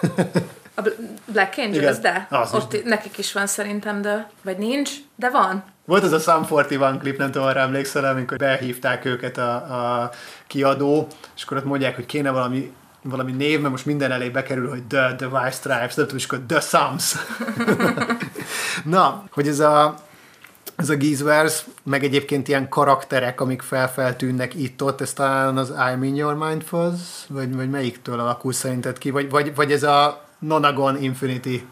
A 0.78 0.82
Bl- 0.82 0.98
Black 1.24 1.58
Angels, 1.58 1.76
Igen, 1.76 2.00
de 2.00 2.26
az 2.30 2.48
is. 2.52 2.58
ott 2.58 2.84
nekik 2.84 3.18
is 3.18 3.32
van 3.32 3.46
szerintem, 3.46 4.02
de 4.02 4.30
vagy 4.42 4.58
nincs, 4.58 4.90
de 5.16 5.30
van. 5.30 5.64
Volt 5.84 6.02
az 6.02 6.12
a 6.12 6.18
Sum 6.18 6.46
41 6.50 6.98
klip, 6.98 7.18
nem 7.18 7.30
tudom, 7.30 7.46
arra 7.46 7.60
emlékszel, 7.60 8.04
amikor 8.04 8.36
behívták 8.36 9.04
őket 9.04 9.38
a, 9.38 9.54
a 9.54 10.10
kiadó, 10.46 11.06
és 11.36 11.42
akkor 11.42 11.56
ott 11.56 11.64
mondják, 11.64 11.94
hogy 11.94 12.06
kéne 12.06 12.30
valami 12.30 12.72
valami 13.02 13.32
név, 13.32 13.60
mert 13.60 13.70
most 13.70 13.86
minden 13.86 14.12
elé 14.12 14.28
bekerül, 14.28 14.68
hogy 14.68 14.82
The, 14.82 15.14
The 15.16 15.26
White 15.26 15.50
Stripes, 15.50 15.94
nem 15.94 16.06
tudom, 16.06 16.16
és 16.16 16.24
akkor 16.24 16.40
The 16.46 16.60
Sums. 16.60 17.14
Na, 18.94 19.24
hogy 19.30 19.48
ez 19.48 19.60
a, 19.60 19.94
ez 20.76 20.90
a 20.90 20.94
Gizvers, 20.94 21.64
meg 21.82 22.04
egyébként 22.04 22.48
ilyen 22.48 22.68
karakterek, 22.68 23.40
amik 23.40 23.62
felfeltűnnek 23.62 24.54
itt-ott, 24.54 25.00
ez 25.00 25.12
talán 25.12 25.56
az 25.56 25.72
I'm 25.76 25.98
in 26.02 26.14
your 26.14 26.34
mind 26.34 26.62
fuzz, 26.62 27.00
vagy, 27.28 27.56
vagy 27.56 27.70
melyiktől 27.70 28.20
alakul 28.20 28.52
szerinted 28.52 28.98
ki, 28.98 29.10
vagy, 29.10 29.30
vagy, 29.30 29.54
vagy 29.54 29.72
ez 29.72 29.82
a 29.82 30.27
Nonagon 30.38 31.02
Infinity 31.02 31.62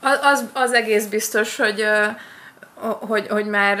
Az, 0.00 0.18
az, 0.22 0.44
az 0.52 0.72
egész 0.72 1.06
biztos, 1.06 1.56
hogy, 1.56 1.84
hogy, 3.00 3.26
hogy 3.28 3.46
már 3.46 3.78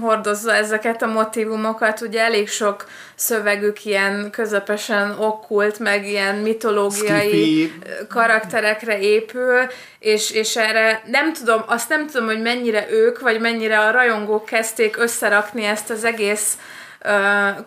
hordozza 0.00 0.54
ezeket 0.54 1.02
a 1.02 1.06
motivumokat, 1.06 2.00
ugye 2.00 2.20
elég 2.20 2.48
sok 2.48 2.86
szövegük 3.14 3.84
ilyen 3.84 4.30
közepesen 4.30 5.14
okkult, 5.18 5.78
meg 5.78 6.06
ilyen 6.06 6.34
mitológiai 6.34 7.28
Skiffy. 7.28 7.72
karakterekre 8.08 8.98
épül, 8.98 9.66
és, 9.98 10.30
és 10.30 10.56
erre 10.56 11.02
nem 11.06 11.32
tudom, 11.32 11.62
azt 11.66 11.88
nem 11.88 12.06
tudom, 12.06 12.26
hogy 12.26 12.40
mennyire 12.40 12.86
ők, 12.90 13.20
vagy 13.20 13.40
mennyire 13.40 13.78
a 13.80 13.90
rajongók 13.90 14.44
kezdték 14.44 14.96
összerakni 14.96 15.64
ezt 15.64 15.90
az 15.90 16.04
egész 16.04 16.58
ö, 16.58 16.79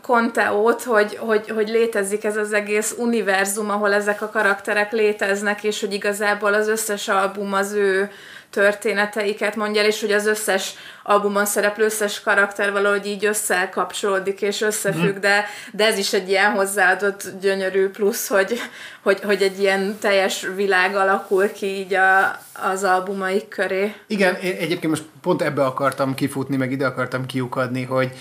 konteót, 0.01 0.83
hogy, 0.83 1.15
hogy, 1.15 1.49
hogy 1.49 1.69
létezik 1.69 2.23
ez 2.23 2.37
az 2.37 2.53
egész 2.53 2.95
univerzum, 2.97 3.69
ahol 3.69 3.93
ezek 3.93 4.21
a 4.21 4.29
karakterek 4.29 4.91
léteznek, 4.91 5.63
és 5.63 5.79
hogy 5.79 5.93
igazából 5.93 6.53
az 6.53 6.67
összes 6.67 7.07
album 7.07 7.53
az 7.53 7.71
ő 7.71 8.11
történeteiket 8.53 9.55
mondja 9.55 9.81
el, 9.81 9.87
és 9.87 10.01
hogy 10.01 10.11
az 10.11 10.25
összes 10.25 10.73
albumon 11.03 11.45
szereplő 11.45 11.83
összes 11.83 12.21
karakter 12.21 12.71
valahogy 12.71 13.05
így 13.05 13.25
összekapcsolódik 13.25 14.41
és 14.41 14.61
összefügg, 14.61 15.17
de, 15.17 15.45
de 15.71 15.85
ez 15.85 15.97
is 15.97 16.13
egy 16.13 16.29
ilyen 16.29 16.51
hozzáadott 16.51 17.23
gyönyörű 17.41 17.89
plusz, 17.89 18.27
hogy, 18.27 18.59
hogy, 19.01 19.19
hogy 19.23 19.41
egy 19.41 19.59
ilyen 19.59 19.97
teljes 19.99 20.47
világ 20.55 20.95
alakul 20.95 21.51
ki 21.51 21.65
így 21.65 21.93
a, 21.93 22.39
az 22.71 22.83
albumaik 22.83 23.47
köré. 23.47 23.93
Igen, 24.07 24.35
én 24.35 24.55
egyébként 24.55 24.93
most 24.93 25.03
pont 25.21 25.41
ebbe 25.41 25.63
akartam 25.63 26.13
kifutni, 26.13 26.55
meg 26.55 26.71
ide 26.71 26.85
akartam 26.85 27.25
kiukadni, 27.25 27.83
hogy, 27.83 28.11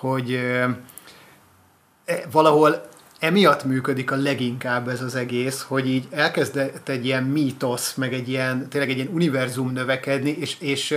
hogy 0.00 0.32
e, 0.32 2.20
valahol 2.30 2.88
emiatt 3.18 3.64
működik 3.64 4.10
a 4.10 4.16
leginkább 4.16 4.88
ez 4.88 5.02
az 5.02 5.14
egész, 5.14 5.64
hogy 5.68 5.88
így 5.88 6.04
elkezdett 6.10 6.88
egy 6.88 7.04
ilyen 7.06 7.22
mítosz, 7.22 7.94
meg 7.94 8.12
egy 8.12 8.28
ilyen, 8.28 8.68
tényleg 8.68 8.90
egy 8.90 8.96
ilyen 8.96 9.12
univerzum 9.12 9.72
növekedni, 9.72 10.36
és, 10.40 10.56
és, 10.60 10.94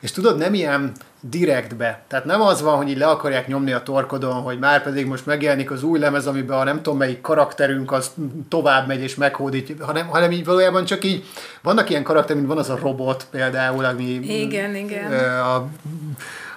és 0.00 0.10
tudod, 0.10 0.38
nem 0.38 0.54
ilyen 0.54 0.92
direktbe. 1.20 2.02
Tehát 2.08 2.24
nem 2.24 2.40
az 2.40 2.62
van, 2.62 2.76
hogy 2.76 2.88
így 2.88 2.98
le 2.98 3.06
akarják 3.06 3.46
nyomni 3.46 3.72
a 3.72 3.82
torkodon, 3.82 4.42
hogy 4.42 4.58
már 4.58 4.82
pedig 4.82 5.06
most 5.06 5.26
megjelenik 5.26 5.70
az 5.70 5.82
új 5.82 5.98
lemez, 5.98 6.26
amiben 6.26 6.58
a 6.58 6.64
nem 6.64 6.76
tudom 6.76 6.98
melyik 6.98 7.20
karakterünk 7.20 7.92
az 7.92 8.10
tovább 8.48 8.86
megy 8.86 9.02
és 9.02 9.14
meghódít, 9.14 9.82
hanem, 9.82 10.06
hanem 10.06 10.32
így 10.32 10.44
valójában 10.44 10.84
csak 10.84 11.04
így 11.04 11.24
vannak 11.62 11.90
ilyen 11.90 12.02
karakter, 12.02 12.36
mint 12.36 12.48
van 12.48 12.58
az 12.58 12.70
a 12.70 12.78
robot 12.82 13.26
például, 13.30 13.84
ami 13.84 14.04
Igen, 14.22 14.74
igen. 14.74 15.12
a 15.40 15.68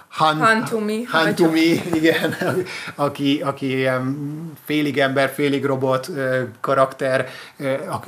Han, 0.10 0.38
Hantumi. 0.38 1.04
Hantumi, 1.04 1.82
igen, 1.93 2.36
aki, 2.95 3.41
aki 3.41 3.65
ilyen 3.65 4.17
félig 4.65 4.98
ember, 4.98 5.30
félig 5.30 5.65
robot 5.65 6.10
karakter, 6.60 7.30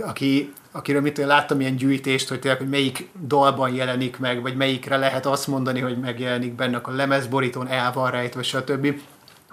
aki, 0.02 0.54
akiről 0.72 1.02
mit 1.02 1.14
tudom, 1.14 1.30
láttam 1.30 1.60
ilyen 1.60 1.76
gyűjtést, 1.76 2.30
hogy 2.30 2.40
tényleg, 2.40 2.60
hogy 2.60 2.70
melyik 2.70 3.10
dalban 3.28 3.74
jelenik 3.74 4.20
meg, 4.20 4.42
vagy 4.42 4.56
melyikre 4.56 4.98
lehet 4.98 5.26
azt 5.26 5.48
mondani, 5.48 5.80
hogy 5.80 5.98
megjelenik 5.98 6.54
benne 6.54 6.80
a 6.84 6.92
lemezborítón, 6.92 7.68
el 7.68 7.92
van 7.92 8.12
rejtve, 8.12 8.44
stb. 8.44 9.02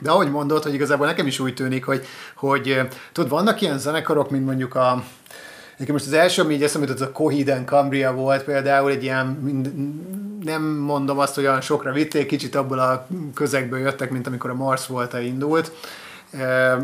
De 0.00 0.10
ahogy 0.10 0.30
mondod, 0.30 0.62
hogy 0.62 0.74
igazából 0.74 1.06
nekem 1.06 1.26
is 1.26 1.38
úgy 1.38 1.54
tűnik, 1.54 1.84
hogy, 1.84 2.06
hogy 2.34 2.80
tudod, 3.12 3.30
vannak 3.30 3.60
ilyen 3.60 3.78
zenekarok, 3.78 4.30
mint 4.30 4.44
mondjuk 4.44 4.74
a 4.74 5.04
Nekem 5.78 5.94
most 5.94 6.06
az 6.06 6.12
első, 6.12 6.42
ami 6.42 6.54
így 6.54 6.62
eszembe 6.62 6.86
jutott, 6.86 7.02
az 7.02 7.08
a 7.08 7.12
Coheed 7.12 7.62
Cambria 7.64 8.12
volt 8.12 8.44
például, 8.44 8.90
egy 8.90 9.02
ilyen, 9.02 9.26
mind, 9.26 9.72
nem 10.44 10.62
mondom 10.62 11.18
azt, 11.18 11.34
hogy 11.34 11.44
olyan 11.44 11.60
sokra 11.60 11.92
vitték, 11.92 12.26
kicsit 12.26 12.54
abból 12.54 12.78
a 12.78 13.06
közegből 13.34 13.78
jöttek, 13.78 14.10
mint 14.10 14.26
amikor 14.26 14.50
a 14.50 14.54
Mars 14.54 14.86
volt 14.86 15.12
indult. 15.12 15.72
E, 16.30 16.78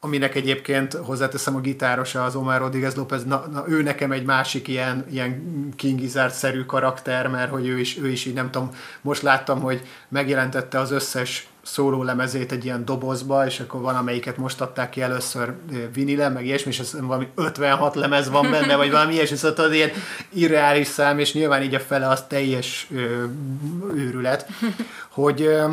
aminek 0.00 0.34
egyébként 0.34 0.92
hozzáteszem 0.92 1.56
a 1.56 1.60
gitárosa, 1.60 2.24
az 2.24 2.36
Omar 2.36 2.60
Rodriguez 2.60 2.94
López, 2.94 3.24
na, 3.24 3.46
na, 3.52 3.64
ő 3.68 3.82
nekem 3.82 4.12
egy 4.12 4.24
másik 4.24 4.68
ilyen, 4.68 5.06
ilyen 5.10 5.42
King 5.76 5.98
Gizzard-szerű 5.98 6.64
karakter, 6.64 7.28
mert 7.28 7.50
hogy 7.50 7.66
ő 7.66 7.78
is, 7.78 7.98
ő 7.98 8.08
is 8.08 8.24
így 8.24 8.34
nem 8.34 8.50
tudom, 8.50 8.70
most 9.00 9.22
láttam, 9.22 9.60
hogy 9.60 9.82
megjelentette 10.08 10.78
az 10.78 10.90
összes 10.90 11.48
szóló 11.62 12.02
lemezét 12.02 12.52
egy 12.52 12.64
ilyen 12.64 12.84
dobozba, 12.84 13.46
és 13.46 13.60
akkor 13.60 13.80
van, 13.80 13.96
amelyiket 13.96 14.36
most 14.36 14.60
adták 14.60 14.90
ki 14.90 15.02
először 15.02 15.52
vinile, 15.94 16.28
meg 16.28 16.46
ilyesmi, 16.46 16.70
és 16.70 16.78
hiszem 16.78 17.06
valami 17.06 17.28
56 17.34 17.94
lemez 17.94 18.30
van 18.30 18.50
benne, 18.50 18.76
vagy 18.76 18.90
valami 18.90 19.14
ilyesmi, 19.14 19.36
szóval 19.36 19.56
tudod, 19.56 19.74
ilyen 19.74 19.90
irreális 20.28 20.86
szám, 20.86 21.18
és 21.18 21.32
nyilván 21.32 21.62
így 21.62 21.74
a 21.74 21.80
fele 21.80 22.08
az 22.08 22.24
teljes 22.28 22.88
ö, 22.94 23.24
őrület, 23.94 24.46
hogy 25.08 25.42
ö, 25.42 25.66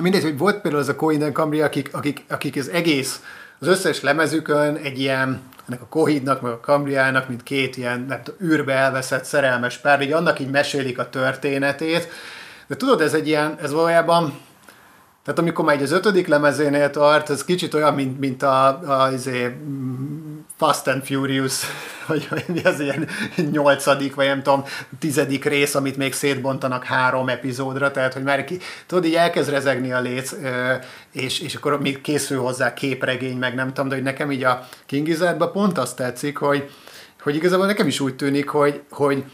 mindegy, 0.00 0.22
hogy 0.22 0.38
volt 0.38 0.60
például 0.60 0.82
az 0.82 0.88
a 0.88 0.96
Cohen 0.96 1.22
and 1.22 1.34
Cambria, 1.34 1.64
akik, 1.64 1.88
akik, 1.92 2.24
akik 2.28 2.56
az 2.56 2.68
egész, 2.68 3.22
az 3.58 3.66
összes 3.66 4.00
lemezükön 4.00 4.76
egy 4.76 4.98
ilyen 4.98 5.40
ennek 5.68 5.82
a 5.82 5.86
Kohidnak, 5.86 6.40
meg 6.40 6.52
a 6.52 6.60
Cambriának, 6.60 7.28
mint 7.28 7.42
két 7.42 7.76
ilyen 7.76 8.04
nem 8.08 8.22
tudom, 8.22 8.50
űrbe 8.50 8.72
elveszett 8.72 9.24
szerelmes 9.24 9.78
pár, 9.78 10.02
így 10.02 10.12
annak 10.12 10.40
így 10.40 10.50
mesélik 10.50 10.98
a 10.98 11.08
történetét, 11.08 12.08
de 12.66 12.76
tudod, 12.76 13.00
ez 13.00 13.14
egy 13.14 13.26
ilyen, 13.26 13.56
ez 13.62 13.72
valójában 13.72 14.38
tehát 15.30 15.44
amikor 15.44 15.64
már 15.64 15.82
az 15.82 15.92
ötödik 15.92 16.26
lemezénél 16.26 16.90
tart, 16.90 17.30
ez 17.30 17.44
kicsit 17.44 17.74
olyan, 17.74 17.94
mint, 17.94 18.18
mint 18.18 18.42
a, 18.42 18.66
a, 19.02 19.12
izé, 19.12 19.56
Fast 20.56 20.86
and 20.86 21.04
Furious, 21.04 21.60
vagy 22.06 22.28
ez 22.64 22.80
ilyen 22.80 23.08
nyolcadik, 23.50 24.14
vagy 24.14 24.26
nem 24.26 24.42
tudom, 24.42 24.64
tizedik 24.98 25.44
rész, 25.44 25.74
amit 25.74 25.96
még 25.96 26.12
szétbontanak 26.12 26.84
három 26.84 27.28
epizódra, 27.28 27.90
tehát 27.90 28.12
hogy 28.12 28.22
már 28.22 28.44
ki, 28.44 28.58
tudod, 28.86 29.04
így 29.04 29.14
elkezd 29.14 29.50
rezegni 29.50 29.92
a 29.92 30.00
léc, 30.00 30.34
és, 31.12 31.40
és 31.40 31.54
akkor 31.54 31.80
még 31.80 32.00
készül 32.00 32.40
hozzá 32.40 32.74
képregény, 32.74 33.38
meg 33.38 33.54
nem 33.54 33.68
tudom, 33.68 33.88
de 33.88 33.94
hogy 33.94 34.04
nekem 34.04 34.32
így 34.32 34.44
a 34.44 34.68
King 34.86 35.08
pont 35.52 35.78
azt 35.78 35.96
tetszik, 35.96 36.36
hogy, 36.36 36.70
hogy 37.22 37.34
igazából 37.34 37.66
nekem 37.66 37.86
is 37.86 38.00
úgy 38.00 38.16
tűnik, 38.16 38.48
hogy, 38.48 38.80
hogy 38.90 39.24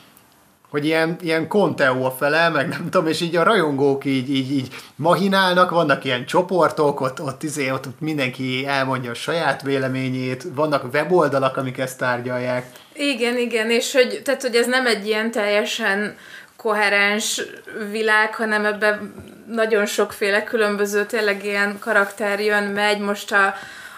hogy 0.77 0.85
ilyen, 0.85 1.17
ilyen 1.21 1.49
Conteo 1.49 2.11
fele, 2.11 2.49
meg 2.49 2.69
nem 2.69 2.89
tudom, 2.91 3.07
és 3.07 3.21
így 3.21 3.37
a 3.37 3.43
rajongók 3.43 4.05
így, 4.05 4.31
így, 4.31 4.51
így 4.51 4.69
mahinálnak, 4.97 5.71
vannak 5.71 6.05
ilyen 6.05 6.27
csoportok, 6.27 7.01
ott, 7.01 7.21
ott, 7.21 7.43
izé, 7.43 7.71
ott, 7.71 7.87
ott 7.87 8.01
mindenki 8.01 8.67
elmondja 8.67 9.11
a 9.11 9.15
saját 9.15 9.63
véleményét, 9.63 10.47
vannak 10.55 10.93
weboldalak, 10.93 11.57
amik 11.57 11.79
ezt 11.79 11.99
tárgyalják. 11.99 12.67
Igen, 12.93 13.37
igen, 13.37 13.71
és 13.71 13.93
hogy, 13.93 14.21
tehát, 14.25 14.43
hogy 14.43 14.55
ez 14.55 14.67
nem 14.67 14.87
egy 14.87 15.07
ilyen 15.07 15.31
teljesen 15.31 16.17
koherens 16.57 17.43
világ, 17.91 18.35
hanem 18.35 18.65
ebben 18.65 19.15
nagyon 19.47 19.87
sokféle 19.87 20.45
különböző 20.45 21.05
tényleg 21.05 21.45
ilyen 21.45 21.79
karakter 21.79 22.41
jön, 22.41 22.63
megy. 22.63 22.99
Most 22.99 23.33
a, 23.33 23.55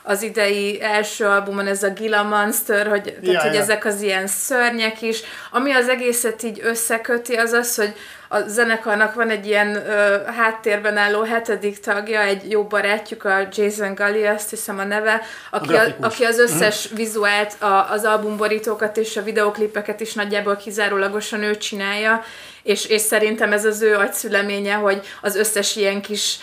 az 0.08 0.22
idei 0.22 0.82
első 0.82 1.24
albumon 1.24 1.66
ez 1.66 1.82
a 1.82 1.90
Gila 1.90 2.22
Monster, 2.22 2.86
hogy, 2.86 3.02
tehát, 3.02 3.22
ja, 3.22 3.40
hogy 3.40 3.54
ja. 3.54 3.60
ezek 3.60 3.84
az 3.84 4.00
ilyen 4.00 4.26
szörnyek 4.26 5.02
is. 5.02 5.20
Ami 5.50 5.72
az 5.72 5.88
egészet 5.88 6.42
így 6.42 6.60
összeköti, 6.62 7.34
az 7.34 7.52
az, 7.52 7.76
hogy 7.76 7.94
a 8.28 8.40
zenekarnak 8.40 9.14
van 9.14 9.30
egy 9.30 9.46
ilyen 9.46 9.76
ö, 9.76 10.16
háttérben 10.36 10.96
álló 10.96 11.22
hetedik 11.22 11.80
tagja, 11.80 12.20
egy 12.20 12.50
jó 12.50 12.64
barátjuk, 12.64 13.24
a 13.24 13.48
Jason 13.52 13.94
Gully, 13.94 14.26
azt 14.26 14.50
hiszem 14.50 14.78
a 14.78 14.84
neve, 14.84 15.22
aki, 15.50 15.74
a, 15.74 15.82
a 15.82 15.94
aki 16.00 16.24
az 16.24 16.38
összes 16.38 16.84
uh-huh. 16.84 16.98
vizuált, 16.98 17.62
a, 17.62 17.90
az 17.90 18.04
albumborítókat 18.04 18.96
és 18.96 19.16
a 19.16 19.22
videoklipeket 19.22 20.00
is 20.00 20.14
nagyjából 20.14 20.56
kizárólagosan 20.56 21.42
ő 21.42 21.56
csinálja, 21.56 22.22
és, 22.62 22.86
és 22.86 23.00
szerintem 23.00 23.52
ez 23.52 23.64
az 23.64 23.82
ő 23.82 23.96
agyszüleménye, 23.96 24.74
hogy 24.74 25.06
az 25.20 25.36
összes 25.36 25.76
ilyen 25.76 26.00
kis 26.00 26.38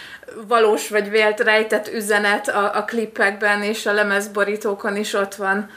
valós 0.48 0.90
vagy 0.90 1.10
vélt 1.10 1.40
rejtett 1.40 1.94
üzenet 1.94 2.48
a, 2.48 2.78
a 2.78 2.84
klippekben 2.84 3.62
és 3.62 3.86
a 3.86 3.94
lemezborítókon 3.94 4.96
is 4.96 5.14
ott 5.14 5.36
van. 5.36 5.70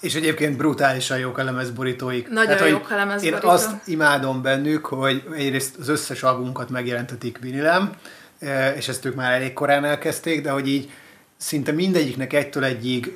És 0.00 0.14
egyébként 0.14 0.56
brutálisan 0.56 1.18
jók 1.18 1.38
a 1.38 1.44
lemezborítóik. 1.44 2.28
Nagyon 2.28 2.56
Tehát, 2.56 2.70
jók 2.70 2.90
a 2.90 2.96
lemezborító. 2.96 3.46
Én 3.46 3.52
azt 3.52 3.70
imádom 3.84 4.42
bennük, 4.42 4.86
hogy 4.86 5.22
egyrészt 5.34 5.76
az 5.78 5.88
összes 5.88 6.22
albunkat 6.22 6.70
megjelentetik 6.70 7.38
vinilem, 7.38 7.92
e, 8.40 8.74
és 8.74 8.88
ezt 8.88 9.04
ők 9.04 9.14
már 9.14 9.32
elég 9.32 9.52
korán 9.52 9.84
elkezdték, 9.84 10.42
de 10.42 10.50
hogy 10.50 10.68
így 10.68 10.90
szinte 11.36 11.72
mindegyiknek 11.72 12.32
egytől 12.32 12.64
egyig 12.64 13.12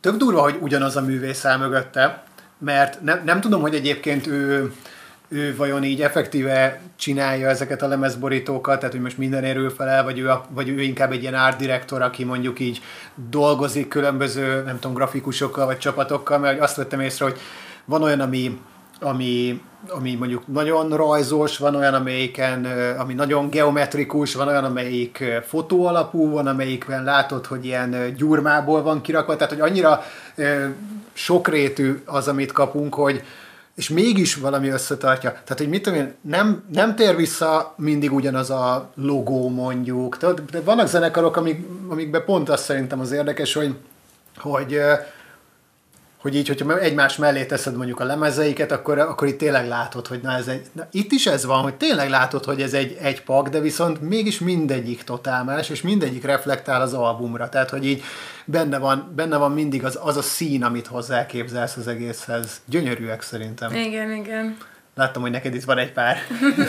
tök 0.00 0.16
durva, 0.16 0.40
hogy 0.40 0.56
ugyanaz 0.60 0.96
a 0.96 1.00
művész 1.00 1.44
áll 1.44 1.58
mögötte, 1.58 2.24
mert 2.58 3.00
nem, 3.00 3.22
nem 3.24 3.40
tudom, 3.40 3.60
hogy 3.60 3.74
egyébként 3.74 4.26
ő 4.26 4.72
ő 5.28 5.56
vajon 5.56 5.84
így 5.84 6.02
effektíve 6.02 6.80
csinálja 6.96 7.48
ezeket 7.48 7.82
a 7.82 7.88
lemezborítókat, 7.88 8.78
tehát 8.78 8.94
hogy 8.94 9.02
most 9.02 9.18
minden 9.18 9.44
erő 9.44 9.68
felel, 9.68 10.04
vagy 10.04 10.18
ő, 10.18 10.30
a, 10.30 10.46
vagy 10.50 10.68
ő 10.68 10.80
inkább 10.80 11.12
egy 11.12 11.22
ilyen 11.22 11.34
art 11.34 11.58
director, 11.58 12.02
aki 12.02 12.24
mondjuk 12.24 12.60
így 12.60 12.80
dolgozik 13.30 13.88
különböző, 13.88 14.62
nem 14.62 14.78
tudom, 14.78 14.96
grafikusokkal, 14.96 15.66
vagy 15.66 15.78
csapatokkal, 15.78 16.38
mert 16.38 16.60
azt 16.60 16.76
vettem 16.76 17.00
észre, 17.00 17.24
hogy 17.24 17.38
van 17.84 18.02
olyan, 18.02 18.20
ami, 18.20 18.60
ami, 19.00 19.62
ami 19.88 20.14
mondjuk 20.14 20.46
nagyon 20.46 20.96
rajzos, 20.96 21.58
van 21.58 21.74
olyan, 21.74 21.94
amelyiken, 21.94 22.64
ami 22.98 23.14
nagyon 23.14 23.50
geometrikus, 23.50 24.34
van 24.34 24.48
olyan, 24.48 24.64
amelyik 24.64 25.24
fotó 25.46 25.86
alapú, 25.86 26.30
van, 26.30 26.46
amelyikben 26.46 27.04
látod, 27.04 27.46
hogy 27.46 27.64
ilyen 27.64 28.14
gyurmából 28.16 28.82
van 28.82 29.00
kirakva, 29.00 29.36
tehát 29.36 29.52
hogy 29.52 29.70
annyira 29.70 30.02
sokrétű 31.12 32.02
az, 32.04 32.28
amit 32.28 32.52
kapunk, 32.52 32.94
hogy, 32.94 33.22
és 33.76 33.88
mégis 33.88 34.34
valami 34.34 34.68
összetartja. 34.68 35.30
Tehát, 35.30 35.58
hogy 35.58 35.68
mit 35.68 35.82
tudom 35.82 35.98
én, 35.98 36.14
nem, 36.20 36.64
nem 36.72 36.94
tér 36.94 37.16
vissza 37.16 37.74
mindig 37.76 38.12
ugyanaz 38.12 38.50
a 38.50 38.90
logó 38.94 39.48
mondjuk. 39.48 40.16
Tehát, 40.16 40.42
vannak 40.64 40.86
zenekarok, 40.86 41.36
amik, 41.36 41.66
amikben 41.88 42.24
pont 42.24 42.48
azt 42.48 42.64
szerintem 42.64 43.00
az 43.00 43.12
érdekes, 43.12 43.54
hogy, 43.54 43.74
hogy 44.36 44.80
hogy 46.26 46.36
így, 46.36 46.48
hogyha 46.48 46.78
egymás 46.78 47.16
mellé 47.16 47.44
teszed 47.44 47.76
mondjuk 47.76 48.00
a 48.00 48.04
lemezeiket, 48.04 48.72
akkor, 48.72 48.98
akkor 48.98 49.28
itt 49.28 49.38
tényleg 49.38 49.68
látod, 49.68 50.06
hogy 50.06 50.20
na 50.22 50.32
ez 50.32 50.48
egy, 50.48 50.66
na 50.72 50.86
itt 50.90 51.12
is 51.12 51.26
ez 51.26 51.44
van, 51.44 51.62
hogy 51.62 51.74
tényleg 51.74 52.08
látod, 52.08 52.44
hogy 52.44 52.62
ez 52.62 52.74
egy, 52.74 52.96
egy 53.00 53.22
pak, 53.22 53.48
de 53.48 53.60
viszont 53.60 54.00
mégis 54.00 54.38
mindegyik 54.38 55.02
totál 55.02 55.44
más, 55.44 55.68
és 55.68 55.82
mindegyik 55.82 56.24
reflektál 56.24 56.80
az 56.80 56.94
albumra, 56.94 57.48
tehát 57.48 57.70
hogy 57.70 57.86
így 57.86 58.02
benne 58.44 58.78
van, 58.78 59.12
benne 59.16 59.36
van 59.36 59.52
mindig 59.52 59.84
az, 59.84 59.98
az 60.02 60.16
a 60.16 60.22
szín, 60.22 60.64
amit 60.64 60.86
hozzáképzelsz 60.86 61.76
az 61.76 61.88
egészhez. 61.88 62.60
Gyönyörűek 62.64 63.22
szerintem. 63.22 63.74
Igen, 63.74 64.12
igen. 64.12 64.56
Láttam, 64.98 65.22
hogy 65.22 65.30
neked 65.30 65.54
itt 65.54 65.64
van 65.64 65.78
egy 65.78 65.92
pár. 65.92 66.18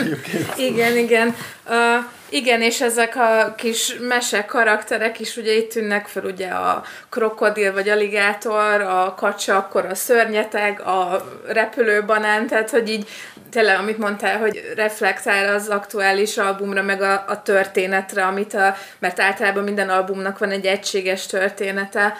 igen, 0.70 0.98
igen. 0.98 1.36
Uh, 1.70 2.06
igen, 2.30 2.62
és 2.62 2.82
ezek 2.82 3.16
a 3.16 3.54
kis 3.58 3.96
mese 4.00 4.46
karakterek 4.46 5.20
is 5.20 5.38
ugye 5.38 5.54
itt 5.54 5.72
tűnnek 5.72 6.08
fel, 6.08 6.24
ugye 6.24 6.48
a 6.48 6.84
krokodil 7.10 7.74
vagy 7.74 7.90
aligátor, 7.90 8.82
a 8.82 9.13
kacsa, 9.18 9.58
akkor 9.58 9.86
a 9.86 9.96
szörnyeteg, 9.96 10.82
a 10.82 11.26
repülőbanán, 11.48 12.48
tehát 12.48 12.70
hogy 12.70 12.90
így 12.90 13.10
tényleg, 13.52 13.80
amit 13.80 13.98
mondtál, 13.98 14.38
hogy 14.38 14.72
reflektál 14.76 15.56
az 15.56 15.68
aktuális 15.68 16.38
albumra, 16.38 16.82
meg 16.82 17.02
a, 17.02 17.24
a 17.28 17.42
történetre, 17.42 18.26
amit 18.26 18.54
a, 18.54 18.76
mert 19.00 19.20
általában 19.20 19.63
minden 19.63 19.90
albumnak 19.90 20.38
van 20.38 20.52
egy 20.52 20.66
egységes 20.66 21.26
története, 21.26 22.13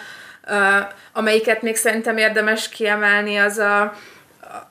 uh, 0.50 0.56
amelyiket 1.13 1.62
még 1.62 1.76
szerintem 1.76 2.17
érdemes 2.17 2.70
kiemelni, 2.70 3.38
az 3.38 3.58
a 3.58 3.93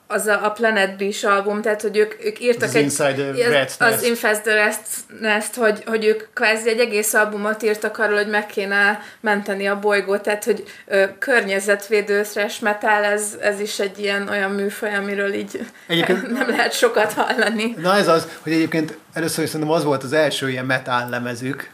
az 0.07 0.25
a, 0.25 0.45
a 0.45 0.49
Planet 0.49 0.97
Beach 0.97 1.25
album, 1.25 1.61
tehát 1.61 1.81
hogy 1.81 1.97
ők, 1.97 2.25
ők 2.25 2.39
írtak 2.39 2.69
az 2.69 2.75
egy... 2.75 2.83
Inside 2.83 3.13
the 3.13 3.59
az, 3.79 3.93
az 3.93 4.03
Infest 4.03 4.41
the 4.41 4.53
Rest 4.53 4.81
Nest, 5.19 5.55
hogy, 5.55 5.83
hogy 5.85 6.05
ők 6.05 6.33
kvázi 6.33 6.69
egy 6.69 6.79
egész 6.79 7.13
albumot 7.13 7.63
írtak 7.63 7.97
arról, 7.97 8.17
hogy 8.17 8.29
meg 8.29 8.45
kéne 8.45 9.01
menteni 9.19 9.67
a 9.67 9.79
bolygót, 9.79 10.21
tehát 10.21 10.43
hogy 10.43 10.63
ö, 10.85 11.05
környezetvédő 11.19 12.21
thrash 12.21 12.61
metal, 12.61 13.03
ez, 13.03 13.37
ez 13.41 13.59
is 13.59 13.79
egy 13.79 13.99
ilyen 13.99 14.29
olyan 14.29 14.51
műfaj, 14.51 14.95
amiről 14.95 15.33
így 15.33 15.65
egyébként, 15.87 16.31
nem 16.39 16.49
lehet 16.49 16.73
sokat 16.73 17.13
hallani. 17.13 17.75
Na 17.77 17.95
ez 17.95 18.07
az, 18.07 18.27
hogy 18.41 18.51
egyébként 18.51 18.97
először 19.13 19.43
is 19.43 19.49
szerintem 19.49 19.75
az 19.75 19.83
volt 19.83 20.03
az 20.03 20.13
első 20.13 20.49
ilyen 20.49 20.65
metal 20.65 21.09
lemezük, 21.09 21.69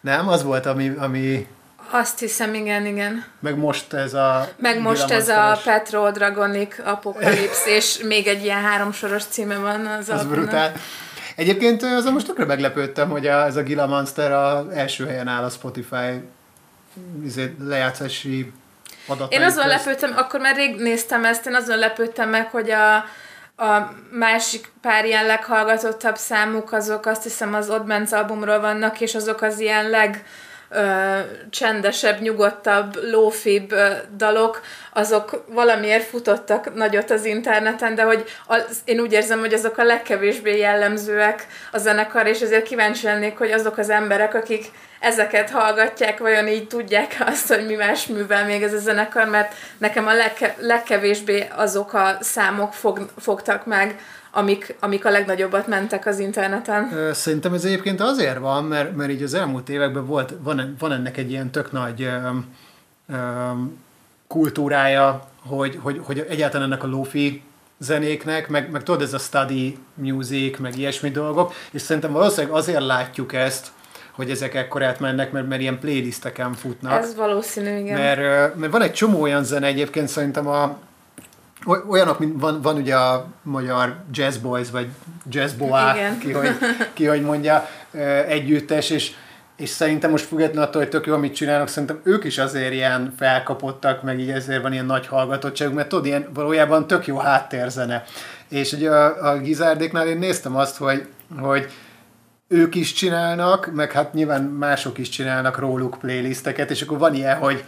nem? 0.00 0.28
Az 0.28 0.42
volt, 0.42 0.66
ami, 0.66 0.92
ami 0.98 1.46
azt 1.90 2.18
hiszem, 2.18 2.54
igen, 2.54 2.86
igen. 2.86 3.24
Meg 3.40 3.56
most 3.56 3.92
ez 3.92 4.14
a... 4.14 4.48
Meg 4.56 4.80
most 4.80 5.10
ez 5.10 5.28
a 5.28 5.60
Petro 5.64 6.10
Dragonic 6.10 6.78
Apocalypse, 6.84 7.70
és 7.76 7.98
még 8.02 8.26
egy 8.26 8.44
ilyen 8.44 8.62
háromsoros 8.62 9.24
címe 9.24 9.56
van 9.56 9.86
az 9.86 10.08
Az 10.08 10.24
brutál. 10.24 10.72
Egyébként 11.36 11.82
azon 11.82 12.12
most 12.12 12.26
tökre 12.26 12.44
meglepődtem, 12.44 13.10
hogy 13.10 13.26
a, 13.26 13.44
ez 13.44 13.56
a 13.56 13.62
Gila 13.62 13.86
Monster 13.86 14.32
a 14.32 14.66
első 14.72 15.06
helyen 15.06 15.28
áll 15.28 15.44
a 15.44 15.48
Spotify 15.48 16.22
izé, 17.24 17.54
lejátszási 17.60 18.52
adatai 19.06 19.38
Én 19.38 19.44
azon 19.44 19.64
közt. 19.64 19.76
lepődtem, 19.76 20.12
akkor 20.16 20.40
már 20.40 20.56
rég 20.56 20.76
néztem 20.76 21.24
ezt, 21.24 21.46
én 21.46 21.54
azon 21.54 21.78
lepődtem 21.78 22.28
meg, 22.28 22.50
hogy 22.50 22.70
a, 22.70 22.94
a 23.64 23.92
másik 24.10 24.72
pár 24.80 25.04
ilyen 25.04 25.26
leghallgatottabb 25.26 26.16
számuk, 26.16 26.72
azok 26.72 27.06
azt 27.06 27.22
hiszem 27.22 27.54
az 27.54 27.70
Odd 27.70 27.92
albumról 28.10 28.60
vannak, 28.60 29.00
és 29.00 29.14
azok 29.14 29.42
az 29.42 29.60
ilyen 29.60 29.90
leg 29.90 30.24
ö, 30.70 31.18
csendesebb, 31.50 32.20
nyugodtabb, 32.20 32.98
lófibb 33.10 33.74
dalok, 34.16 34.60
azok 34.92 35.44
valamiért 35.48 36.08
futottak 36.08 36.74
nagyot 36.74 37.10
az 37.10 37.24
interneten, 37.24 37.94
de 37.94 38.02
hogy 38.02 38.24
az, 38.46 38.78
én 38.84 39.00
úgy 39.00 39.12
érzem, 39.12 39.38
hogy 39.38 39.52
azok 39.52 39.78
a 39.78 39.84
legkevésbé 39.84 40.58
jellemzőek 40.58 41.46
a 41.72 41.78
zenekar, 41.78 42.26
és 42.26 42.40
ezért 42.40 42.66
kíváncsi 42.66 43.06
lennék, 43.06 43.38
hogy 43.38 43.50
azok 43.50 43.78
az 43.78 43.90
emberek, 43.90 44.34
akik 44.34 44.64
ezeket 45.00 45.50
hallgatják, 45.50 46.18
vajon 46.18 46.48
így 46.48 46.66
tudják 46.66 47.16
azt, 47.26 47.48
hogy 47.48 47.66
mi 47.66 47.74
más 47.74 48.06
művel 48.06 48.44
még 48.44 48.62
ez 48.62 48.72
a 48.72 48.78
zenekar, 48.78 49.28
mert 49.28 49.54
nekem 49.78 50.06
a 50.06 50.12
legke, 50.12 50.54
legkevésbé 50.58 51.48
azok 51.56 51.92
a 51.92 52.16
számok 52.20 52.74
fog, 52.74 53.10
fogtak 53.18 53.66
meg, 53.66 53.98
amik, 54.30 54.76
amik 54.80 55.04
a 55.04 55.10
legnagyobbat 55.10 55.66
mentek 55.66 56.06
az 56.06 56.18
interneten. 56.18 57.12
Szerintem 57.12 57.54
ez 57.54 57.64
egyébként 57.64 58.00
azért 58.00 58.38
van, 58.38 58.64
mert, 58.64 58.96
mert 58.96 59.10
így 59.10 59.22
az 59.22 59.34
elmúlt 59.34 59.68
években 59.68 60.06
volt, 60.06 60.34
van, 60.42 60.74
van 60.78 60.92
ennek 60.92 61.16
egy 61.16 61.30
ilyen 61.30 61.50
tök 61.50 61.72
nagy 61.72 62.02
um, 62.02 62.54
um, 63.08 63.78
kultúrája, 64.26 65.28
hogy, 65.46 65.78
hogy, 65.82 66.00
hogy 66.04 66.26
egyáltalán 66.28 66.66
ennek 66.66 66.82
a 66.82 66.86
lofi 66.86 67.42
zenéknek, 67.78 68.48
meg, 68.48 68.70
meg 68.70 68.82
tudod, 68.82 69.02
ez 69.02 69.14
a 69.14 69.18
study 69.18 69.78
music, 69.94 70.58
meg 70.58 70.78
ilyesmi 70.78 71.10
dolgok, 71.10 71.52
és 71.70 71.82
szerintem 71.82 72.12
valószínűleg 72.12 72.56
azért 72.56 72.84
látjuk 72.84 73.32
ezt, 73.32 73.66
hogy 74.12 74.30
ezek 74.30 74.54
ekkorát 74.54 75.00
mennek, 75.00 75.32
mert, 75.32 75.48
mert 75.48 75.60
ilyen 75.60 75.78
playlisteken 75.78 76.52
futnak. 76.52 77.02
Ez 77.02 77.14
valószínű, 77.14 77.78
igen. 77.78 77.98
Mert, 77.98 78.56
mert 78.56 78.72
van 78.72 78.82
egy 78.82 78.92
csomó 78.92 79.20
olyan 79.20 79.44
zene 79.44 79.66
egyébként 79.66 80.08
szerintem 80.08 80.46
a 80.46 80.78
olyanok, 81.66 82.18
mint 82.18 82.40
van, 82.40 82.60
van 82.60 82.76
ugye 82.76 82.96
a 82.96 83.26
magyar 83.42 83.96
Jazz 84.12 84.36
Boys, 84.36 84.70
vagy 84.70 84.88
Jazz 85.30 85.52
Boa, 85.52 85.94
ki 86.20 86.32
hogy, 86.32 86.50
ki 86.92 87.04
hogy 87.04 87.22
mondja, 87.22 87.68
együttes, 88.28 88.90
és, 88.90 89.12
és 89.56 89.68
szerintem 89.68 90.10
most 90.10 90.24
függetlenül 90.24 90.62
attól, 90.62 90.80
hogy 90.80 90.90
tök 90.90 91.06
jó, 91.06 91.14
amit 91.14 91.34
csinálnak, 91.34 91.68
szerintem 91.68 92.00
ők 92.02 92.24
is 92.24 92.38
azért 92.38 92.72
ilyen 92.72 93.14
felkapottak, 93.18 94.02
meg 94.02 94.20
így 94.20 94.30
ezért 94.30 94.62
van 94.62 94.72
ilyen 94.72 94.86
nagy 94.86 95.06
hallgatottságuk, 95.06 95.74
mert 95.74 95.88
tudod, 95.88 96.06
ilyen 96.06 96.28
valójában 96.34 96.86
tök 96.86 97.06
jó 97.06 97.16
háttérzene. 97.16 98.04
És 98.48 98.72
ugye 98.72 98.90
a, 98.90 99.30
a 99.30 99.38
Gizárdéknál 99.38 100.06
én 100.06 100.18
néztem 100.18 100.56
azt, 100.56 100.76
hogy, 100.76 101.06
hogy 101.40 101.70
ők 102.48 102.74
is 102.74 102.92
csinálnak, 102.92 103.70
meg 103.74 103.92
hát 103.92 104.12
nyilván 104.12 104.42
mások 104.42 104.98
is 104.98 105.08
csinálnak 105.08 105.58
róluk 105.58 105.96
playlisteket, 106.00 106.70
és 106.70 106.82
akkor 106.82 106.98
van 106.98 107.14
ilyen, 107.14 107.36
hogy 107.36 107.64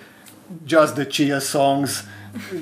Just 0.66 0.94
the 0.94 1.06
Chill 1.06 1.40
Songs, 1.40 2.04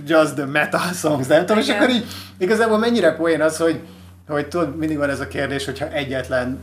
Just 0.06 0.34
the 0.34 0.44
Metal 0.44 0.92
Songs, 0.92 1.26
nem 1.26 1.46
tudom, 1.46 1.62
és 1.62 1.68
akkor 1.68 1.90
így 1.90 2.06
igazából 2.38 2.78
mennyire 2.78 3.12
poén 3.12 3.40
az, 3.40 3.56
hogy, 3.56 3.80
hogy 4.28 4.48
tudod, 4.48 4.76
mindig 4.76 4.96
van 4.96 5.10
ez 5.10 5.20
a 5.20 5.28
kérdés, 5.28 5.64
hogyha 5.64 5.92
egyetlen 5.92 6.58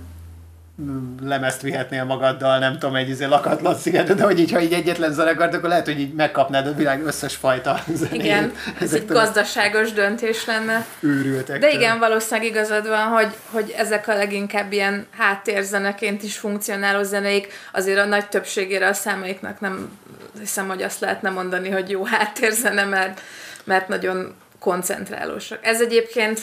lemezt 1.22 1.62
vihetnél 1.62 2.04
magaddal, 2.04 2.60
nem 2.60 2.74
tudom, 2.74 2.96
egy 2.96 3.10
izé 3.10 3.26
lakatlan 3.26 3.76
szigetre, 3.76 4.14
de 4.14 4.24
hogy 4.24 4.40
így, 4.40 4.52
ha 4.52 4.62
így 4.62 4.74
egyetlen 4.74 5.14
zenekart, 5.14 5.54
akkor 5.54 5.70
lehet, 5.70 5.86
hogy 5.86 6.00
így 6.00 6.14
megkapnád 6.14 6.68
a 6.68 6.74
világ 6.74 7.06
összes 7.06 7.36
fajta 7.36 7.80
zenét. 7.94 8.24
Igen, 8.24 8.54
ez 8.80 8.94
egy 8.94 9.06
gazdaságos 9.06 9.92
döntés 9.92 10.46
lenne. 10.46 10.86
Őrültek. 11.00 11.60
De 11.60 11.72
igen, 11.72 12.00
valószínűleg 12.00 12.50
igazad 12.50 12.88
van, 12.88 13.08
hogy, 13.08 13.34
hogy 13.52 13.74
ezek 13.78 14.08
a 14.08 14.16
leginkább 14.16 14.72
ilyen 14.72 15.08
háttérzeneként 15.18 16.24
is 16.24 16.38
funkcionáló 16.38 17.04
zeneik, 17.04 17.54
azért 17.74 18.00
a 18.00 18.06
nagy 18.06 18.28
többségére 18.28 18.88
a 18.88 18.94
számaiknak 18.94 19.60
nem 19.60 20.00
hiszem, 20.40 20.68
hogy 20.68 20.82
azt 20.82 21.00
lehetne 21.00 21.30
mondani, 21.30 21.70
hogy 21.70 21.90
jó 21.90 22.04
háttérzene, 22.06 22.84
mert, 22.84 23.22
mert 23.64 23.88
nagyon 23.88 24.36
koncentrálósak. 24.60 25.60
Ez 25.62 25.82
egyébként 25.82 26.40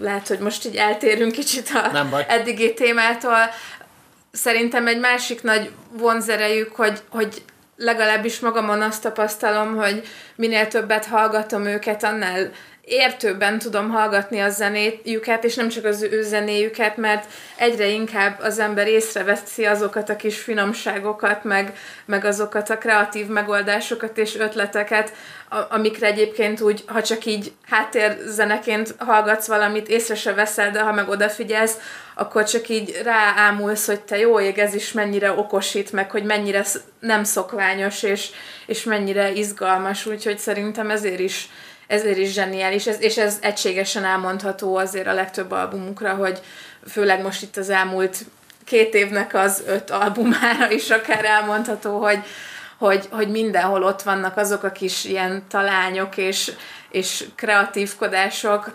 lehet, 0.00 0.28
hogy 0.28 0.38
most 0.38 0.64
így 0.64 0.76
eltérünk 0.76 1.32
kicsit 1.32 1.70
a 1.74 1.90
Nem 1.92 2.10
baj. 2.10 2.24
eddigi 2.28 2.74
témától. 2.74 3.38
Szerintem 4.32 4.86
egy 4.86 5.00
másik 5.00 5.42
nagy 5.42 5.70
vonzerejük, 5.92 6.74
hogy, 6.74 7.02
hogy 7.10 7.42
legalábbis 7.76 8.40
magamon 8.40 8.82
azt 8.82 9.02
tapasztalom, 9.02 9.76
hogy 9.76 10.06
minél 10.36 10.68
többet 10.68 11.06
hallgatom 11.06 11.64
őket, 11.64 12.04
annál 12.04 12.50
értőbben 12.84 13.58
tudom 13.58 13.90
hallgatni 13.90 14.40
a 14.40 14.48
zenéjüket, 14.48 15.44
és 15.44 15.54
nem 15.54 15.68
csak 15.68 15.84
az 15.84 16.02
ő 16.02 16.22
zenéjüket, 16.22 16.96
mert 16.96 17.32
egyre 17.56 17.86
inkább 17.86 18.38
az 18.42 18.58
ember 18.58 18.86
észreveszi 18.86 19.64
azokat 19.64 20.08
a 20.08 20.16
kis 20.16 20.38
finomságokat, 20.38 21.44
meg, 21.44 21.76
meg 22.04 22.24
azokat 22.24 22.70
a 22.70 22.78
kreatív 22.78 23.26
megoldásokat 23.26 24.18
és 24.18 24.36
ötleteket, 24.36 25.12
amikre 25.68 26.06
egyébként 26.06 26.60
úgy, 26.60 26.84
ha 26.86 27.02
csak 27.02 27.24
így 27.24 27.52
háttérzeneként 27.68 28.94
hallgatsz 28.98 29.46
valamit, 29.46 29.88
észre 29.88 30.14
se 30.14 30.34
veszel, 30.34 30.70
de 30.70 30.80
ha 30.80 30.92
meg 30.92 31.08
odafigyelsz, 31.08 31.76
akkor 32.14 32.44
csak 32.44 32.68
így 32.68 33.00
ráámulsz, 33.04 33.86
hogy 33.86 34.00
te 34.00 34.18
jó 34.18 34.40
ég, 34.40 34.58
ez 34.58 34.74
is 34.74 34.92
mennyire 34.92 35.32
okosít, 35.32 35.92
meg 35.92 36.10
hogy 36.10 36.24
mennyire 36.24 36.64
nem 37.00 37.24
szokványos, 37.24 38.02
és, 38.02 38.30
és 38.66 38.84
mennyire 38.84 39.32
izgalmas, 39.32 40.06
úgyhogy 40.06 40.38
szerintem 40.38 40.90
ezért 40.90 41.18
is 41.18 41.48
ezért 41.90 42.16
is 42.16 42.32
zseniális, 42.32 42.86
ez, 42.86 43.00
és 43.00 43.16
ez 43.16 43.38
egységesen 43.40 44.04
elmondható 44.04 44.76
azért 44.76 45.06
a 45.06 45.14
legtöbb 45.14 45.50
albumukra, 45.50 46.14
hogy 46.14 46.40
főleg 46.88 47.22
most 47.22 47.42
itt 47.42 47.56
az 47.56 47.70
elmúlt 47.70 48.24
két 48.64 48.94
évnek 48.94 49.34
az 49.34 49.62
öt 49.66 49.90
albumára 49.90 50.70
is 50.70 50.90
akár 50.90 51.24
elmondható, 51.24 51.98
hogy, 51.98 52.18
hogy, 52.78 53.06
hogy 53.10 53.28
mindenhol 53.28 53.82
ott 53.82 54.02
vannak 54.02 54.36
azok 54.36 54.62
a 54.62 54.72
kis 54.72 55.04
ilyen 55.04 55.42
talányok 55.48 56.16
és, 56.16 56.52
és 56.90 57.24
kreatívkodások, 57.34 58.72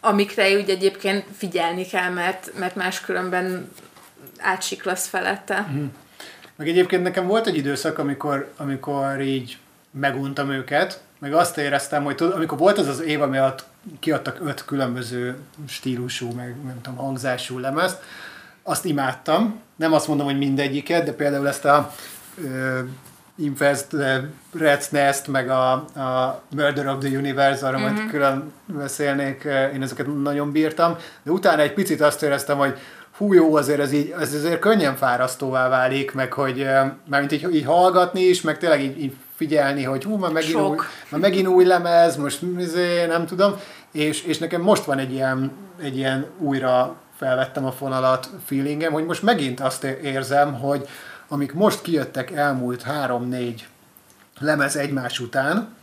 amikre 0.00 0.56
úgy 0.56 0.70
egyébként 0.70 1.24
figyelni 1.36 1.86
kell, 1.86 2.10
mert, 2.10 2.50
mert 2.58 2.74
máskülönben 2.74 3.72
átsiklasz 4.38 5.06
felette. 5.06 5.66
Mm. 5.72 5.86
Meg 6.56 6.68
egyébként 6.68 7.02
nekem 7.02 7.26
volt 7.26 7.46
egy 7.46 7.56
időszak, 7.56 7.98
amikor, 7.98 8.52
amikor 8.56 9.20
így 9.20 9.58
meguntam 10.00 10.50
őket, 10.50 11.02
meg 11.18 11.34
azt 11.34 11.58
éreztem, 11.58 12.04
hogy 12.04 12.14
tud, 12.14 12.32
amikor 12.32 12.58
volt 12.58 12.78
az 12.78 12.88
az 12.88 13.02
év, 13.02 13.22
ami 13.22 13.36
alatt 13.36 13.64
kiadtak 14.00 14.38
öt 14.44 14.64
különböző 14.64 15.36
stílusú, 15.68 16.30
meg 16.32 16.56
nem 16.64 16.80
tudom, 16.82 16.98
hangzású 16.98 17.58
lemezt, 17.58 18.02
azt 18.62 18.84
imádtam. 18.84 19.60
Nem 19.76 19.92
azt 19.92 20.08
mondom, 20.08 20.26
hogy 20.26 20.38
mindegyiket, 20.38 21.04
de 21.04 21.12
például 21.12 21.48
ezt 21.48 21.64
a 21.64 21.92
uh, 22.36 22.78
Infest, 23.36 23.86
Red's 24.58 24.90
Nest, 24.90 25.26
meg 25.26 25.50
a, 25.50 25.72
a 25.72 26.42
Murder 26.50 26.88
of 26.88 26.98
the 26.98 27.18
Universe, 27.18 27.66
arra 27.66 27.76
mm-hmm. 27.76 27.86
majd 27.86 27.98
mhm. 27.98 28.10
külön 28.10 28.52
beszélnék, 28.66 29.44
én 29.74 29.82
ezeket 29.82 30.22
nagyon 30.22 30.52
bírtam, 30.52 30.96
de 31.22 31.30
utána 31.30 31.62
egy 31.62 31.74
picit 31.74 32.00
azt 32.00 32.22
éreztem, 32.22 32.58
hogy 32.58 32.78
hú 33.16 33.32
jó, 33.32 33.56
azért 33.56 33.80
ez, 33.80 33.92
így, 33.92 34.14
ez 34.20 34.34
azért 34.34 34.58
könnyen 34.58 34.96
fárasztóvá 34.96 35.68
válik, 35.68 36.12
meg 36.12 36.32
hogy 36.32 36.66
mármint 37.08 37.32
így, 37.32 37.54
így 37.54 37.64
hallgatni 37.64 38.20
is, 38.20 38.40
meg 38.40 38.58
tényleg 38.58 38.82
így, 38.82 39.02
így 39.02 39.14
figyelni, 39.36 39.82
hogy 39.82 40.04
hú, 40.04 40.16
már 40.16 40.32
megint, 40.32 40.60
új, 40.60 40.76
már 41.08 41.20
megint 41.20 41.46
új 41.46 41.64
lemez, 41.64 42.16
most 42.16 42.42
izé, 42.58 43.06
nem 43.06 43.26
tudom, 43.26 43.54
és, 43.92 44.22
és 44.22 44.38
nekem 44.38 44.60
most 44.60 44.84
van 44.84 44.98
egy 44.98 45.12
ilyen, 45.12 45.52
egy 45.82 45.96
ilyen 45.96 46.26
újra 46.38 46.96
felvettem 47.16 47.64
a 47.64 47.72
fonalat 47.72 48.30
feelingem, 48.44 48.92
hogy 48.92 49.06
most 49.06 49.22
megint 49.22 49.60
azt 49.60 49.84
érzem, 49.84 50.54
hogy 50.54 50.88
amik 51.28 51.52
most 51.52 51.82
kijöttek 51.82 52.30
elmúlt 52.30 52.82
három-négy 52.82 53.66
lemez 54.38 54.76
egymás 54.76 55.20
után, 55.20 55.74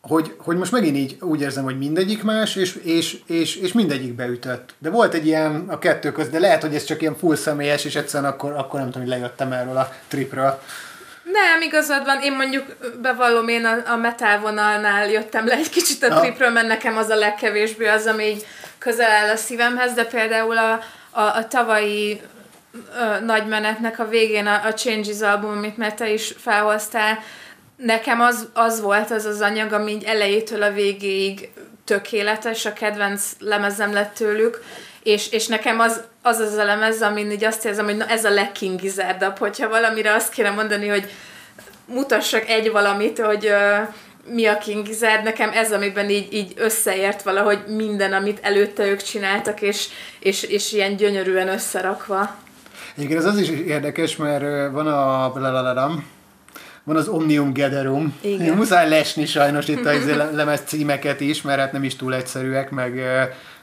hogy, 0.00 0.34
hogy 0.38 0.56
most 0.56 0.72
megint 0.72 0.96
így 0.96 1.16
úgy 1.20 1.40
érzem, 1.40 1.64
hogy 1.64 1.78
mindegyik 1.78 2.22
más, 2.22 2.56
és, 2.56 2.74
és, 2.74 3.20
és, 3.26 3.56
és 3.56 3.72
mindegyik 3.72 4.14
beütött. 4.14 4.74
De 4.78 4.90
volt 4.90 5.14
egy 5.14 5.26
ilyen 5.26 5.64
a 5.68 5.78
kettő 5.78 6.12
köz, 6.12 6.28
de 6.28 6.38
lehet, 6.38 6.62
hogy 6.62 6.74
ez 6.74 6.84
csak 6.84 7.00
ilyen 7.00 7.16
full 7.16 7.36
személyes, 7.36 7.84
és 7.84 7.96
egyszerűen 7.96 8.32
akkor, 8.32 8.52
akkor 8.52 8.80
nem 8.80 8.90
tudom, 8.90 9.08
hogy 9.08 9.18
lejöttem 9.18 9.52
erről 9.52 9.76
a 9.76 9.92
tripről. 10.08 10.60
Nem, 11.32 11.60
igazad 11.60 12.04
van. 12.04 12.20
Én 12.22 12.32
mondjuk 12.32 12.64
bevallom, 13.00 13.48
én 13.48 13.64
a, 13.64 13.76
a 13.86 13.96
metal 13.96 14.38
vonalnál 14.38 15.10
jöttem 15.10 15.46
le 15.46 15.54
egy 15.54 15.70
kicsit 15.70 16.02
a 16.02 16.18
tripről, 16.20 16.50
mert 16.50 16.66
nekem 16.66 16.96
az 16.96 17.08
a 17.08 17.14
legkevésbé 17.14 17.86
az, 17.86 18.06
ami 18.06 18.24
így 18.24 18.46
közel 18.78 19.10
áll 19.10 19.28
a 19.28 19.36
szívemhez, 19.36 19.92
de 19.92 20.04
például 20.04 20.58
a, 20.58 20.80
a, 21.10 21.20
a 21.20 21.48
tavalyi 21.48 22.20
ö, 22.74 23.24
nagy 23.24 23.46
menetnek 23.46 23.98
a 23.98 24.08
végén 24.08 24.46
a, 24.46 24.64
a 24.64 24.74
Changes 24.74 25.20
album, 25.20 25.50
amit 25.50 25.76
mert 25.76 25.96
te 25.96 26.12
is 26.12 26.34
felhoztál, 26.38 27.18
nekem 27.76 28.20
az, 28.20 28.48
az 28.52 28.80
volt 28.80 29.10
az 29.10 29.24
az 29.24 29.40
anyag, 29.40 29.72
ami 29.72 29.92
így 29.92 30.04
elejétől 30.04 30.62
a 30.62 30.72
végéig 30.72 31.48
tökéletes, 31.84 32.64
a 32.64 32.72
kedvenc 32.72 33.24
lemezem 33.38 33.92
lett 33.92 34.14
tőlük, 34.14 34.62
és, 35.02 35.28
és 35.28 35.46
nekem 35.46 35.80
az, 35.80 36.02
az 36.22 36.38
az 36.38 36.54
a 36.54 36.64
lemez, 36.64 37.02
amin 37.02 37.30
így 37.30 37.44
azt 37.44 37.64
érzem, 37.64 37.84
hogy 37.84 37.96
na 37.96 38.06
ez 38.06 38.24
a 38.24 38.30
legkingizárdabb, 38.30 39.38
hogyha 39.38 39.68
valamire 39.68 40.14
azt 40.14 40.32
kéne 40.32 40.50
mondani, 40.50 40.88
hogy 40.88 41.10
mutassak 41.84 42.48
egy 42.48 42.70
valamit, 42.70 43.18
hogy 43.18 43.46
uh, 43.46 43.88
mi 44.34 44.46
a 44.46 44.58
King 44.58 44.86
Gizzard, 44.86 45.22
nekem 45.22 45.50
ez, 45.50 45.72
amiben 45.72 46.10
így, 46.10 46.32
így 46.32 46.52
összeért 46.56 47.22
valahogy 47.22 47.58
minden, 47.66 48.12
amit 48.12 48.38
előtte 48.42 48.86
ők 48.86 49.02
csináltak, 49.02 49.60
és, 49.60 49.88
és, 50.20 50.42
és 50.42 50.72
ilyen 50.72 50.96
gyönyörűen 50.96 51.48
összerakva. 51.48 52.34
Igen, 52.94 53.16
ez 53.16 53.24
az 53.24 53.38
is 53.38 53.48
érdekes, 53.48 54.16
mert 54.16 54.72
van 54.72 54.86
a 54.86 55.32
van 56.84 56.96
az 56.96 57.08
Omnium 57.08 57.52
Gatherum. 57.52 58.18
Igen. 58.20 58.56
Muszáj 58.56 58.88
lesni 58.88 59.26
sajnos 59.26 59.68
itt 59.68 59.86
a 59.86 59.92
izé 59.92 60.12
lemez 60.32 60.60
címeket 60.66 61.20
is, 61.20 61.42
mert 61.42 61.60
hát 61.60 61.72
nem 61.72 61.84
is 61.84 61.96
túl 61.96 62.14
egyszerűek, 62.14 62.70
meg, 62.70 63.02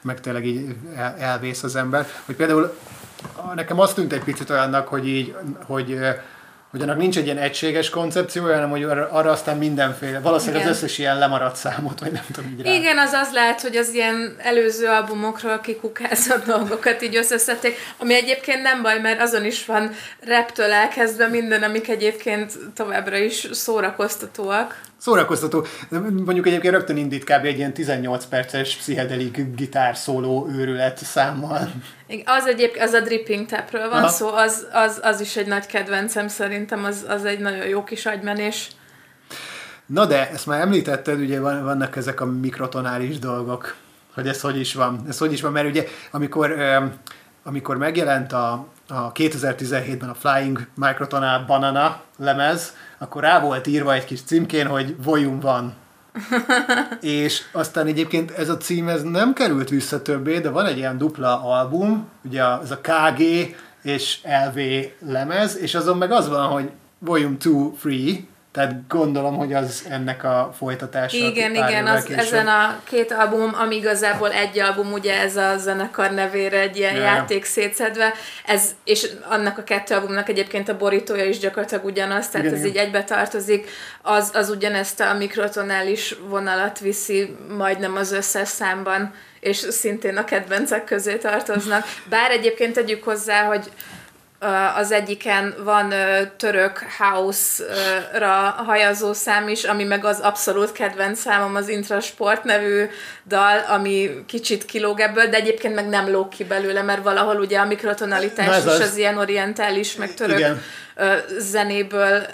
meg 0.02 0.20
tényleg 0.20 0.46
így 0.46 0.76
elvész 1.18 1.64
az 1.64 1.76
ember. 1.76 2.08
Hogy 2.26 2.36
például 2.36 2.78
nekem 3.56 3.80
azt 3.80 3.96
tűnt 3.96 4.14
egy 4.14 4.24
picit 4.24 4.50
olyannak, 4.50 4.88
hogy 4.88 5.08
így, 5.08 5.36
hogy 5.66 6.00
hogy 6.72 6.82
annak 6.82 6.98
nincs 6.98 7.18
egy 7.18 7.26
ilyen 7.26 7.38
egységes 7.38 7.90
koncepciója, 7.90 8.54
hanem 8.54 8.70
hogy 8.70 8.84
arra, 8.84 9.10
arra 9.12 9.32
aztán 9.32 9.58
mindenféle, 9.58 10.20
valószínűleg 10.20 10.62
Igen. 10.62 10.74
az 10.74 10.78
összes 10.78 10.98
ilyen 10.98 11.18
lemaradt 11.18 11.56
számot, 11.56 12.00
vagy 12.00 12.12
nem 12.12 12.24
tudom 12.32 12.52
így 12.52 12.66
rá. 12.66 12.72
Igen, 12.72 12.98
az 12.98 13.12
az 13.12 13.32
lehet, 13.34 13.62
hogy 13.62 13.76
az 13.76 13.94
ilyen 13.94 14.36
előző 14.38 14.88
albumokról 14.88 15.60
kikukázott 15.60 16.46
dolgokat 16.46 17.02
így 17.02 17.16
összeszedték, 17.16 17.76
ami 17.98 18.14
egyébként 18.14 18.62
nem 18.62 18.82
baj, 18.82 19.00
mert 19.00 19.22
azon 19.22 19.46
is 19.46 19.66
van 19.66 19.92
reptől 20.20 20.72
elkezdve 20.72 21.28
minden, 21.28 21.64
amik 21.64 21.88
egyébként 21.88 22.54
továbbra 22.74 23.18
is 23.18 23.48
szórakoztatóak. 23.52 24.82
Szórakoztató. 24.98 25.66
Mondjuk 26.26 26.48
egyébként 26.48 26.74
rögtön 26.74 26.98
indít 26.98 27.24
kb. 27.24 27.46
egy 27.46 27.58
ilyen 27.58 27.74
18 27.74 28.26
perces 28.26 28.76
pszichedelik 28.76 29.56
gitár 29.56 29.98
szóló 29.98 30.50
őrület 30.52 30.98
számmal. 30.98 31.72
Az 32.26 32.48
egyébként, 32.48 32.86
az 32.86 32.94
a 32.94 33.00
Dripping 33.00 33.46
Tapről 33.46 33.90
van 33.90 34.00
Aha. 34.00 34.08
szó, 34.08 34.28
az, 34.28 34.68
az, 34.72 35.00
az 35.04 35.22
is 35.22 35.36
egy 35.36 35.48
nagy 35.48 35.66
kedvencem 35.66 36.28
szerintem, 36.28 36.84
az, 36.84 37.06
az 37.08 37.26
egy 37.26 37.40
nagyon 37.40 37.66
jó 37.66 37.84
kis 37.84 38.06
agymenés. 38.06 38.68
Na 39.86 40.06
de, 40.06 40.30
ezt 40.30 40.46
már 40.46 40.62
említetted, 40.62 41.20
ugye 41.20 41.40
vannak 41.40 41.96
ezek 41.96 42.22
a 42.22 42.26
mikrotonális 42.26 43.20
dolgok, 43.20 43.76
hogy 44.14 44.28
ez 44.28 44.42
hogy 44.42 44.60
is 44.60 44.74
van. 44.74 45.04
Ez 45.08 45.18
hogy 45.18 45.34
is 45.34 45.42
van, 45.42 45.52
mert 45.52 45.68
ugye 45.68 45.86
amikor 46.12 46.56
amikor 47.44 47.78
megjelent 47.78 48.34
a, 48.34 48.66
a 48.88 49.12
2017-ben 49.12 50.10
a 50.10 50.14
Flying 50.14 50.68
Microtonal 50.76 51.44
Banana 51.48 52.02
lemez, 52.18 52.76
akkor 52.98 53.22
rá 53.22 53.40
volt 53.40 53.68
írva 53.68 53.94
egy 53.94 54.06
kis 54.06 54.22
címkén, 54.22 54.68
hogy 54.68 55.04
Volume 55.04 55.42
van. 55.42 55.74
és 57.02 57.42
aztán 57.52 57.88
egyébként 57.88 58.32
ez 58.32 58.50
a 58.50 58.58
cím 58.58 58.88
ez 58.88 59.04
nem 59.04 59.34
került 59.34 59.70
vissza 59.70 60.02
többé, 60.02 60.40
de 60.40 60.50
van 60.50 60.66
egy 60.66 60.78
ilyen 60.78 60.98
dupla 60.98 61.44
album, 61.44 62.08
ugye 62.26 62.44
ez 62.44 62.72
a 62.72 62.80
KG 62.82 63.22
és 63.84 64.20
LV 64.24 64.60
lemez, 65.00 65.58
és 65.58 65.76
azon 65.76 65.98
meg 65.98 66.12
az 66.12 66.30
van, 66.30 66.48
hogy 66.48 66.72
Volume 67.00 67.38
2 67.38 67.72
Free, 67.78 68.16
tehát 68.60 68.88
gondolom, 68.88 69.38
hogy 69.38 69.54
az 69.54 69.86
ennek 69.90 70.24
a 70.24 70.54
folytatása. 70.58 71.18
Igen, 71.18 71.56
igen, 71.56 71.88
az, 71.88 72.10
ezen 72.10 72.48
a 72.48 72.80
két 72.84 73.12
album, 73.12 73.52
ami 73.54 73.76
igazából 73.76 74.32
egy 74.32 74.60
album, 74.60 74.92
ugye 74.92 75.20
ez 75.20 75.36
a 75.36 75.58
zenekar 75.58 76.12
nevére 76.12 76.60
egy 76.60 76.78
ilyen 76.78 76.96
yeah. 76.96 77.06
játék 77.06 77.46
szétszedve, 77.46 78.14
ez, 78.46 78.70
és 78.84 79.08
annak 79.30 79.58
a 79.58 79.64
kettő 79.64 79.96
albumnak 79.96 80.30
egyébként 80.30 80.70
a 80.70 80.78
borítója 80.78 81.26
is 81.26 81.38
gyakorlatilag 81.38 81.86
ugyanaz, 81.86 82.30
tehát 82.30 82.48
igen, 82.48 82.58
ez 82.58 82.66
igen. 82.66 82.76
így 82.76 82.88
egybe 82.88 83.04
tartozik, 83.04 83.68
az, 84.02 84.32
az 84.34 84.50
ugyanezt 84.50 85.00
a 85.00 85.14
mikrotonális 85.14 86.16
vonalat 86.28 86.80
viszi 86.80 87.36
majdnem 87.58 87.96
az 87.96 88.12
összes 88.12 88.48
számban, 88.48 89.14
és 89.40 89.58
szintén 89.58 90.18
a 90.18 90.24
kedvencek 90.24 90.84
közé 90.84 91.16
tartoznak. 91.16 91.86
Bár 92.10 92.32
egyébként 92.32 92.74
tegyük 92.74 93.04
hozzá, 93.04 93.44
hogy 93.44 93.72
az 94.76 94.92
egyiken 94.92 95.56
van 95.64 95.94
török 96.38 96.86
house-ra 96.98 98.36
hajazó 98.66 99.14
szám 99.14 99.48
is, 99.48 99.64
ami 99.64 99.84
meg 99.84 100.06
az 100.06 100.20
abszolút 100.20 100.72
kedvenc 100.72 101.20
számom, 101.20 101.56
az 101.56 101.68
Intrasport 101.68 102.44
nevű 102.44 102.86
dal, 103.28 103.60
ami 103.68 104.24
kicsit 104.28 104.66
kilóg 104.66 105.00
ebből, 105.00 105.28
de 105.28 105.38
egyébként 105.38 105.76
meg 105.76 105.88
nem 105.88 106.10
lóg 106.10 106.30
ki 106.30 106.44
belőle, 106.44 106.82
mert 106.82 107.04
valahol 107.04 107.36
ugye 107.36 107.60
a 107.60 107.66
mikrotonalitás 107.66 108.58
is 108.58 108.66
az, 108.66 108.80
az 108.80 108.98
ilyen 108.98 109.18
orientális, 109.18 109.96
meg 109.96 110.14
török 110.14 110.40
Igen. 110.40 110.62
zenéből 111.38 112.26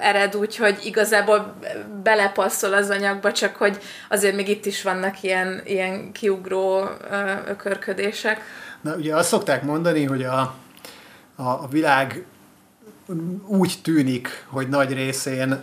ered, 0.00 0.36
úgyhogy 0.36 0.78
igazából 0.82 1.54
belepasszol 2.02 2.72
az 2.72 2.90
anyagba, 2.90 3.32
csak 3.32 3.56
hogy 3.56 3.78
azért 4.08 4.34
még 4.34 4.48
itt 4.48 4.66
is 4.66 4.82
vannak 4.82 5.22
ilyen, 5.22 5.62
ilyen 5.64 6.12
kiugró 6.12 6.88
ökörködések. 7.48 8.40
Na 8.80 8.94
ugye 8.94 9.14
azt 9.14 9.28
szokták 9.28 9.62
mondani, 9.62 10.04
hogy 10.04 10.22
a 10.22 10.54
a, 11.40 11.62
a 11.62 11.68
világ 11.70 12.24
úgy 13.46 13.78
tűnik, 13.82 14.46
hogy 14.48 14.68
nagy 14.68 14.92
részén 14.92 15.58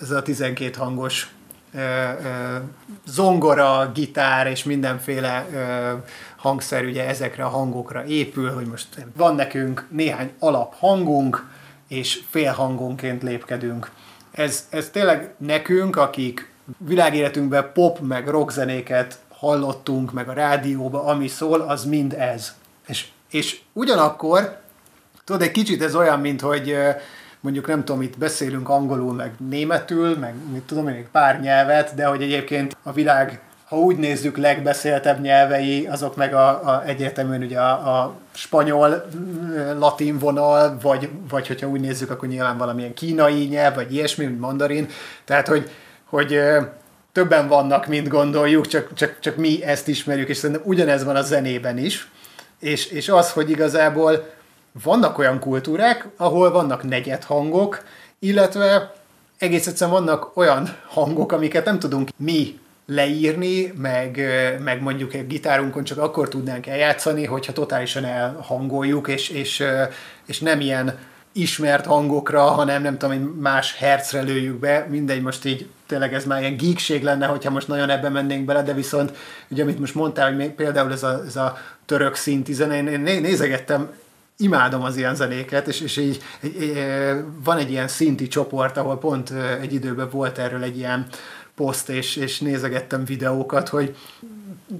ez 0.00 0.10
a 0.10 0.22
12 0.22 0.74
hangos 0.78 1.34
ö, 1.74 1.78
ö, 1.78 2.56
zongora, 3.06 3.90
gitár 3.94 4.46
és 4.46 4.64
mindenféle 4.64 5.46
ö, 5.52 5.92
hangszer 6.36 6.84
ugye 6.84 7.08
ezekre 7.08 7.44
a 7.44 7.48
hangokra 7.48 8.04
épül, 8.04 8.52
hogy 8.52 8.66
most 8.66 9.06
van 9.16 9.34
nekünk 9.34 9.86
néhány 9.90 10.32
alaphangunk, 10.38 11.46
és 11.88 12.22
félhangonként 12.30 13.22
lépkedünk. 13.22 13.90
Ez, 14.30 14.66
ez 14.70 14.90
tényleg 14.90 15.34
nekünk, 15.38 15.96
akik 15.96 16.52
világéletünkben 16.78 17.70
pop 17.72 18.00
meg 18.00 18.28
rockzenéket 18.28 19.18
hallottunk, 19.28 20.12
meg 20.12 20.28
a 20.28 20.32
rádióba, 20.32 21.04
ami 21.04 21.28
szól, 21.28 21.60
az 21.60 21.84
mind 21.84 22.12
ez. 22.12 22.54
És, 22.86 23.08
és 23.30 23.60
ugyanakkor 23.72 24.62
Tudod, 25.24 25.42
egy 25.42 25.50
kicsit 25.50 25.82
ez 25.82 25.94
olyan, 25.94 26.20
mint 26.20 26.40
hogy 26.40 26.76
mondjuk 27.40 27.66
nem 27.66 27.84
tudom, 27.84 28.02
itt 28.02 28.18
beszélünk 28.18 28.68
angolul, 28.68 29.12
meg 29.12 29.32
németül, 29.48 30.18
meg 30.18 30.34
mit 30.52 30.62
tudom 30.62 30.88
én, 30.88 31.06
pár 31.12 31.40
nyelvet, 31.40 31.94
de 31.94 32.04
hogy 32.04 32.22
egyébként 32.22 32.76
a 32.82 32.92
világ, 32.92 33.40
ha 33.64 33.76
úgy 33.76 33.96
nézzük, 33.96 34.36
legbeszéltebb 34.36 35.20
nyelvei, 35.20 35.86
azok 35.86 36.16
meg 36.16 36.34
a, 36.34 36.48
a 36.48 36.82
egyértelműen 36.86 37.42
ugye 37.42 37.60
a, 37.60 38.00
a 38.00 38.14
spanyol, 38.32 39.04
latin 39.78 40.18
vonal, 40.18 40.78
vagy, 40.82 41.08
vagy 41.28 41.46
hogyha 41.46 41.68
úgy 41.68 41.80
nézzük, 41.80 42.10
akkor 42.10 42.28
nyilván 42.28 42.58
valamilyen 42.58 42.94
kínai 42.94 43.44
nyelv, 43.44 43.74
vagy 43.74 43.94
ilyesmi, 43.94 44.24
mint 44.24 44.40
mandarin. 44.40 44.88
Tehát, 45.24 45.48
hogy, 45.48 45.70
hogy 46.04 46.40
többen 47.12 47.48
vannak, 47.48 47.86
mint 47.86 48.08
gondoljuk, 48.08 48.66
csak, 48.66 48.94
csak, 48.94 49.16
csak 49.20 49.36
mi 49.36 49.62
ezt 49.64 49.88
ismerjük, 49.88 50.28
és 50.28 50.36
szerintem 50.36 50.64
ugyanez 50.66 51.04
van 51.04 51.16
a 51.16 51.22
zenében 51.22 51.78
is. 51.78 52.08
És, 52.60 52.86
és 52.86 53.08
az, 53.08 53.32
hogy 53.32 53.50
igazából 53.50 54.32
vannak 54.82 55.18
olyan 55.18 55.38
kultúrák, 55.38 56.08
ahol 56.16 56.50
vannak 56.50 56.82
negyed 56.82 57.24
hangok, 57.24 57.82
illetve 58.18 58.94
egész 59.38 59.66
egyszerűen 59.66 59.96
vannak 59.96 60.36
olyan 60.36 60.76
hangok, 60.86 61.32
amiket 61.32 61.64
nem 61.64 61.78
tudunk 61.78 62.08
mi 62.16 62.58
leírni, 62.86 63.72
meg, 63.76 64.20
meg 64.64 64.82
mondjuk 64.82 65.14
egy 65.14 65.26
gitárunkon 65.26 65.84
csak 65.84 65.98
akkor 65.98 66.28
tudnánk 66.28 66.66
eljátszani, 66.66 67.24
hogyha 67.24 67.52
totálisan 67.52 68.04
elhangoljuk, 68.04 69.08
és, 69.08 69.28
és, 69.28 69.64
és 70.26 70.40
nem 70.40 70.60
ilyen 70.60 70.98
ismert 71.32 71.86
hangokra, 71.86 72.42
hanem 72.42 72.82
nem 72.82 72.98
tudom, 72.98 73.16
más 73.22 73.76
hercre 73.76 74.20
lőjük 74.20 74.58
be, 74.58 74.86
mindegy, 74.90 75.22
most 75.22 75.44
így 75.44 75.68
tényleg 75.86 76.14
ez 76.14 76.24
már 76.24 76.40
ilyen 76.40 76.56
geekség 76.56 77.02
lenne, 77.02 77.26
hogyha 77.26 77.50
most 77.50 77.68
nagyon 77.68 77.90
ebben 77.90 78.12
mennénk 78.12 78.44
bele, 78.44 78.62
de 78.62 78.72
viszont 78.72 79.12
ugye 79.48 79.62
amit 79.62 79.78
most 79.78 79.94
mondtál, 79.94 80.34
hogy 80.34 80.50
például 80.50 80.92
ez 80.92 81.02
a, 81.02 81.22
ez 81.26 81.36
a 81.36 81.58
török 81.86 82.14
szinti 82.14 82.52
zene, 82.52 82.82
én 82.82 83.20
nézegettem 83.20 83.90
imádom 84.36 84.82
az 84.82 84.96
ilyen 84.96 85.14
zenéket, 85.14 85.66
és, 85.66 85.80
és 85.80 85.96
így 85.96 86.22
egy, 86.40 86.56
egy, 86.56 87.24
van 87.44 87.58
egy 87.58 87.70
ilyen 87.70 87.88
szinti 87.88 88.28
csoport, 88.28 88.76
ahol 88.76 88.98
pont 88.98 89.30
egy 89.60 89.72
időben 89.72 90.08
volt 90.10 90.38
erről 90.38 90.62
egy 90.62 90.76
ilyen 90.76 91.06
poszt, 91.54 91.88
és, 91.88 92.16
és 92.16 92.40
nézegettem 92.40 93.04
videókat, 93.04 93.68
hogy 93.68 93.96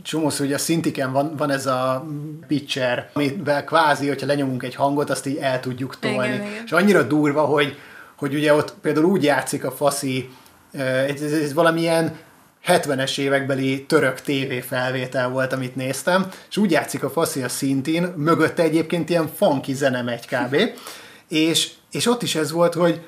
csomósz, 0.03 0.39
hogy 0.39 0.53
a 0.53 0.59
szintiken 0.59 1.13
van, 1.13 1.37
van 1.37 1.51
ez 1.51 1.67
a 1.67 2.07
pitcher, 2.47 3.11
amivel 3.13 3.65
kvázi, 3.65 4.09
hogyha 4.09 4.27
lenyomunk 4.27 4.63
egy 4.63 4.75
hangot, 4.75 5.11
azt 5.11 5.27
így 5.27 5.37
el 5.37 5.61
tudjuk 5.61 5.99
tolni. 5.99 6.35
Igen. 6.35 6.47
És 6.65 6.73
annyira 6.73 7.03
durva, 7.03 7.43
hogy, 7.43 7.79
hogy 8.17 8.35
ugye 8.35 8.55
ott 8.55 8.75
például 8.83 9.07
úgy 9.07 9.25
játszik 9.25 9.65
a 9.65 9.71
faszi, 9.71 10.31
ez, 10.73 11.23
ez, 11.23 11.33
ez 11.33 11.55
valamilyen 11.55 12.17
70-es 12.67 13.19
évekbeli 13.19 13.85
török 13.85 14.21
TV 14.21 14.67
felvétel 14.67 15.29
volt, 15.29 15.53
amit 15.53 15.77
néztem, 15.77 16.27
és 16.49 16.57
úgy 16.57 16.71
játszik 16.71 17.05
a 17.05 17.11
faszi 17.11 17.43
a 17.43 17.49
szintén, 17.49 18.13
mögötte 18.17 18.63
egyébként 18.63 19.11
ilyen 19.11 19.29
funky 19.37 19.75
zene 19.75 20.03
megy 20.03 20.27
kb. 20.27 20.57
és, 21.29 21.71
és 21.91 22.07
ott 22.07 22.23
is 22.23 22.35
ez 22.35 22.53
volt, 22.53 22.75
hogy, 22.75 23.01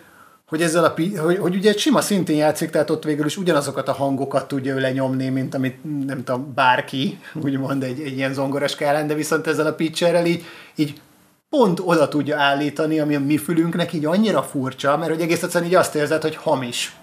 hogy 0.47 0.63
ezzel 0.63 0.85
a, 0.85 0.95
hogy, 1.21 1.39
hogy 1.39 1.55
ugye 1.55 1.71
egy 1.71 1.79
sima 1.79 2.01
szintén 2.01 2.37
játszik, 2.37 2.71
tehát 2.71 2.91
ott 2.91 3.05
végül 3.05 3.27
is 3.27 3.37
ugyanazokat 3.37 3.89
a 3.89 3.93
hangokat 3.93 4.49
tudja 4.49 4.75
ő 4.75 4.81
lenyomni, 4.81 5.29
mint 5.29 5.55
amit 5.55 6.07
nem 6.07 6.25
tudom, 6.25 6.53
bárki, 6.55 7.19
úgymond 7.35 7.83
egy, 7.83 8.01
egy 8.01 8.17
ilyen 8.17 8.33
zongoraskálán, 8.33 9.07
de 9.07 9.15
viszont 9.15 9.47
ezzel 9.47 9.67
a 9.67 9.75
pitcherrel 9.75 10.27
így, 10.27 10.45
így 10.75 11.01
pont 11.49 11.81
oda 11.85 12.09
tudja 12.09 12.39
állítani, 12.39 13.01
ami 13.01 13.15
a 13.15 13.21
mi 13.21 13.37
fülünknek 13.37 13.93
így 13.93 14.05
annyira 14.05 14.43
furcsa, 14.43 14.97
mert 14.97 15.11
hogy 15.11 15.21
egész 15.21 15.43
egyszerűen 15.43 15.71
így 15.71 15.77
azt 15.77 15.95
érzed, 15.95 16.23
hogy 16.23 16.37
hamis. 16.37 16.97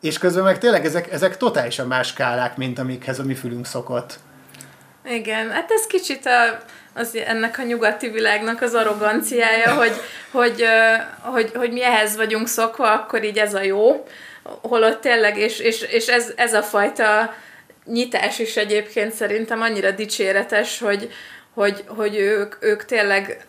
És 0.00 0.18
közben 0.18 0.44
meg 0.44 0.58
tényleg 0.58 0.84
ezek, 0.84 1.12
ezek 1.12 1.36
totálisan 1.36 1.86
más 1.86 2.08
skálák, 2.08 2.56
mint 2.56 2.78
amikhez 2.78 3.18
a 3.18 3.24
mi 3.24 3.34
fülünk 3.34 3.66
szokott. 3.66 4.18
Igen, 5.04 5.50
hát 5.50 5.70
ez 5.70 5.86
kicsit 5.86 6.26
a, 6.26 6.62
az, 6.94 7.16
ennek 7.26 7.58
a 7.58 7.62
nyugati 7.62 8.08
világnak 8.08 8.62
az 8.62 8.74
arroganciája, 8.74 9.74
hogy, 9.82 9.92
hogy, 10.30 10.64
hogy, 11.20 11.50
hogy 11.54 11.72
mi 11.72 11.84
ehhez 11.84 12.16
vagyunk 12.16 12.48
szokva, 12.48 12.92
akkor 12.92 13.24
így 13.24 13.38
ez 13.38 13.54
a 13.54 13.62
jó, 13.62 14.06
holott 14.42 15.00
tényleg, 15.00 15.38
és, 15.38 15.58
és, 15.58 15.82
és 15.82 16.06
ez, 16.06 16.32
ez 16.36 16.54
a 16.54 16.62
fajta 16.62 17.34
nyitás 17.84 18.38
is 18.38 18.56
egyébként 18.56 19.12
szerintem 19.12 19.60
annyira 19.60 19.90
dicséretes, 19.90 20.78
hogy, 20.78 21.12
hogy, 21.54 21.84
hogy 21.86 22.16
ők, 22.16 22.56
ők 22.60 22.84
tényleg 22.84 23.46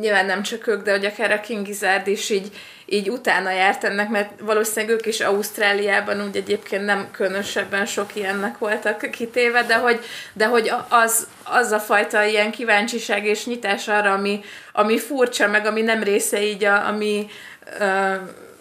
nyilván 0.00 0.26
nem 0.26 0.42
csak 0.42 0.66
ők, 0.66 0.82
de 0.82 0.90
hogy 0.90 1.04
akár 1.04 1.32
a 1.32 1.40
King 1.40 1.66
Gizzard 1.66 2.06
is 2.06 2.30
így, 2.30 2.56
így 2.86 3.10
utána 3.10 3.50
járt 3.50 3.84
ennek, 3.84 4.08
mert 4.08 4.40
valószínűleg 4.40 4.94
ők 4.94 5.06
is 5.06 5.20
Ausztráliában 5.20 6.24
úgy 6.24 6.36
egyébként 6.36 6.84
nem 6.84 7.08
különösebben 7.10 7.86
sok 7.86 8.16
ilyennek 8.16 8.58
voltak 8.58 9.10
kitéve, 9.10 9.62
de 9.62 9.74
hogy, 9.74 10.00
de 10.32 10.46
hogy 10.46 10.72
az, 10.88 11.26
az 11.44 11.72
a 11.72 11.80
fajta 11.80 12.24
ilyen 12.24 12.50
kíváncsiság 12.50 13.24
és 13.24 13.46
nyitás 13.46 13.88
arra, 13.88 14.12
ami, 14.12 14.40
ami 14.72 14.98
furcsa, 14.98 15.48
meg 15.48 15.66
ami 15.66 15.82
nem 15.82 16.02
része 16.02 16.42
így 16.42 16.64
a, 16.64 16.86
ami 16.86 17.26
uh, 17.80 18.14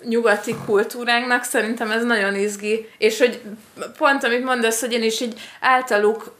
nyugati 0.04 0.56
kultúránknak, 0.66 1.44
szerintem 1.44 1.92
ez 1.92 2.04
nagyon 2.04 2.36
izgi, 2.36 2.90
és 2.98 3.20
hogy 3.20 3.42
pont 3.98 4.24
amit 4.24 4.44
mondasz, 4.44 4.80
hogy 4.80 4.94
én 4.94 5.04
is 5.04 5.22
így 5.22 5.42
általuk 5.60 6.36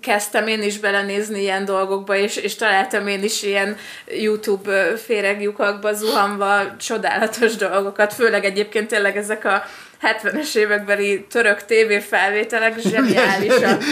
kezdtem 0.00 0.46
én 0.46 0.62
is 0.62 0.78
belenézni 0.78 1.40
ilyen 1.40 1.64
dolgokba, 1.64 2.16
és, 2.16 2.36
és 2.36 2.54
találtam 2.54 3.06
én 3.06 3.22
is 3.22 3.42
ilyen 3.42 3.76
YouTube 4.06 4.96
féregjukakba 4.96 5.92
zuhanva 5.92 6.76
csodálatos 6.76 7.56
dolgokat, 7.56 8.12
főleg 8.12 8.44
egyébként 8.44 8.88
tényleg 8.88 9.16
ezek 9.16 9.44
a 9.44 9.62
70-es 10.02 10.56
évekbeli 10.56 11.26
török 11.30 11.64
TV 11.64 12.08
felvételek 12.08 12.78
zseniálisak. 12.90 13.82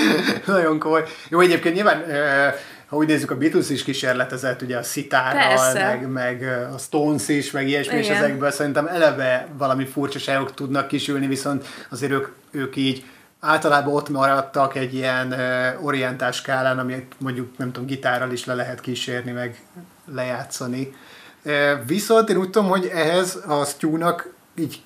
Nagyon 0.46 0.78
komoly. 0.78 1.04
Jó, 1.28 1.40
egyébként 1.40 1.74
nyilván 1.74 2.04
ha 2.86 2.96
úgy 2.96 3.06
nézzük, 3.06 3.30
a 3.30 3.36
Beatles 3.36 3.70
is 3.70 3.84
kísérletezett 3.84 4.62
ugye 4.62 4.76
a 4.76 4.82
szitárral, 4.82 5.72
meg, 5.72 6.08
meg 6.08 6.68
a 6.74 6.78
Stones 6.78 7.28
is, 7.28 7.50
meg 7.50 7.68
ilyesmi, 7.68 7.98
Igen. 7.98 8.04
és 8.04 8.18
ezekből 8.18 8.50
szerintem 8.50 8.86
eleve 8.86 9.48
valami 9.58 9.86
furcsaságok 9.86 10.54
tudnak 10.54 10.88
kisülni, 10.88 11.26
viszont 11.26 11.66
azért 11.88 12.12
ők, 12.12 12.28
ők 12.50 12.76
így 12.76 13.04
általában 13.40 13.94
ott 13.94 14.08
maradtak 14.08 14.74
egy 14.74 14.94
ilyen 14.94 15.34
orientás 15.82 16.36
skálán, 16.36 16.78
amit 16.78 17.14
mondjuk 17.18 17.58
nem 17.58 17.72
tudom, 17.72 17.88
gitárral 17.88 18.32
is 18.32 18.44
le 18.44 18.54
lehet 18.54 18.80
kísérni, 18.80 19.30
meg 19.30 19.62
lejátszani. 20.14 20.94
Viszont 21.86 22.28
én 22.28 22.36
úgy 22.36 22.50
tudom, 22.50 22.68
hogy 22.68 22.86
ehhez 22.86 23.38
a 23.46 23.64
Stu-nak 23.64 24.34
így 24.56 24.82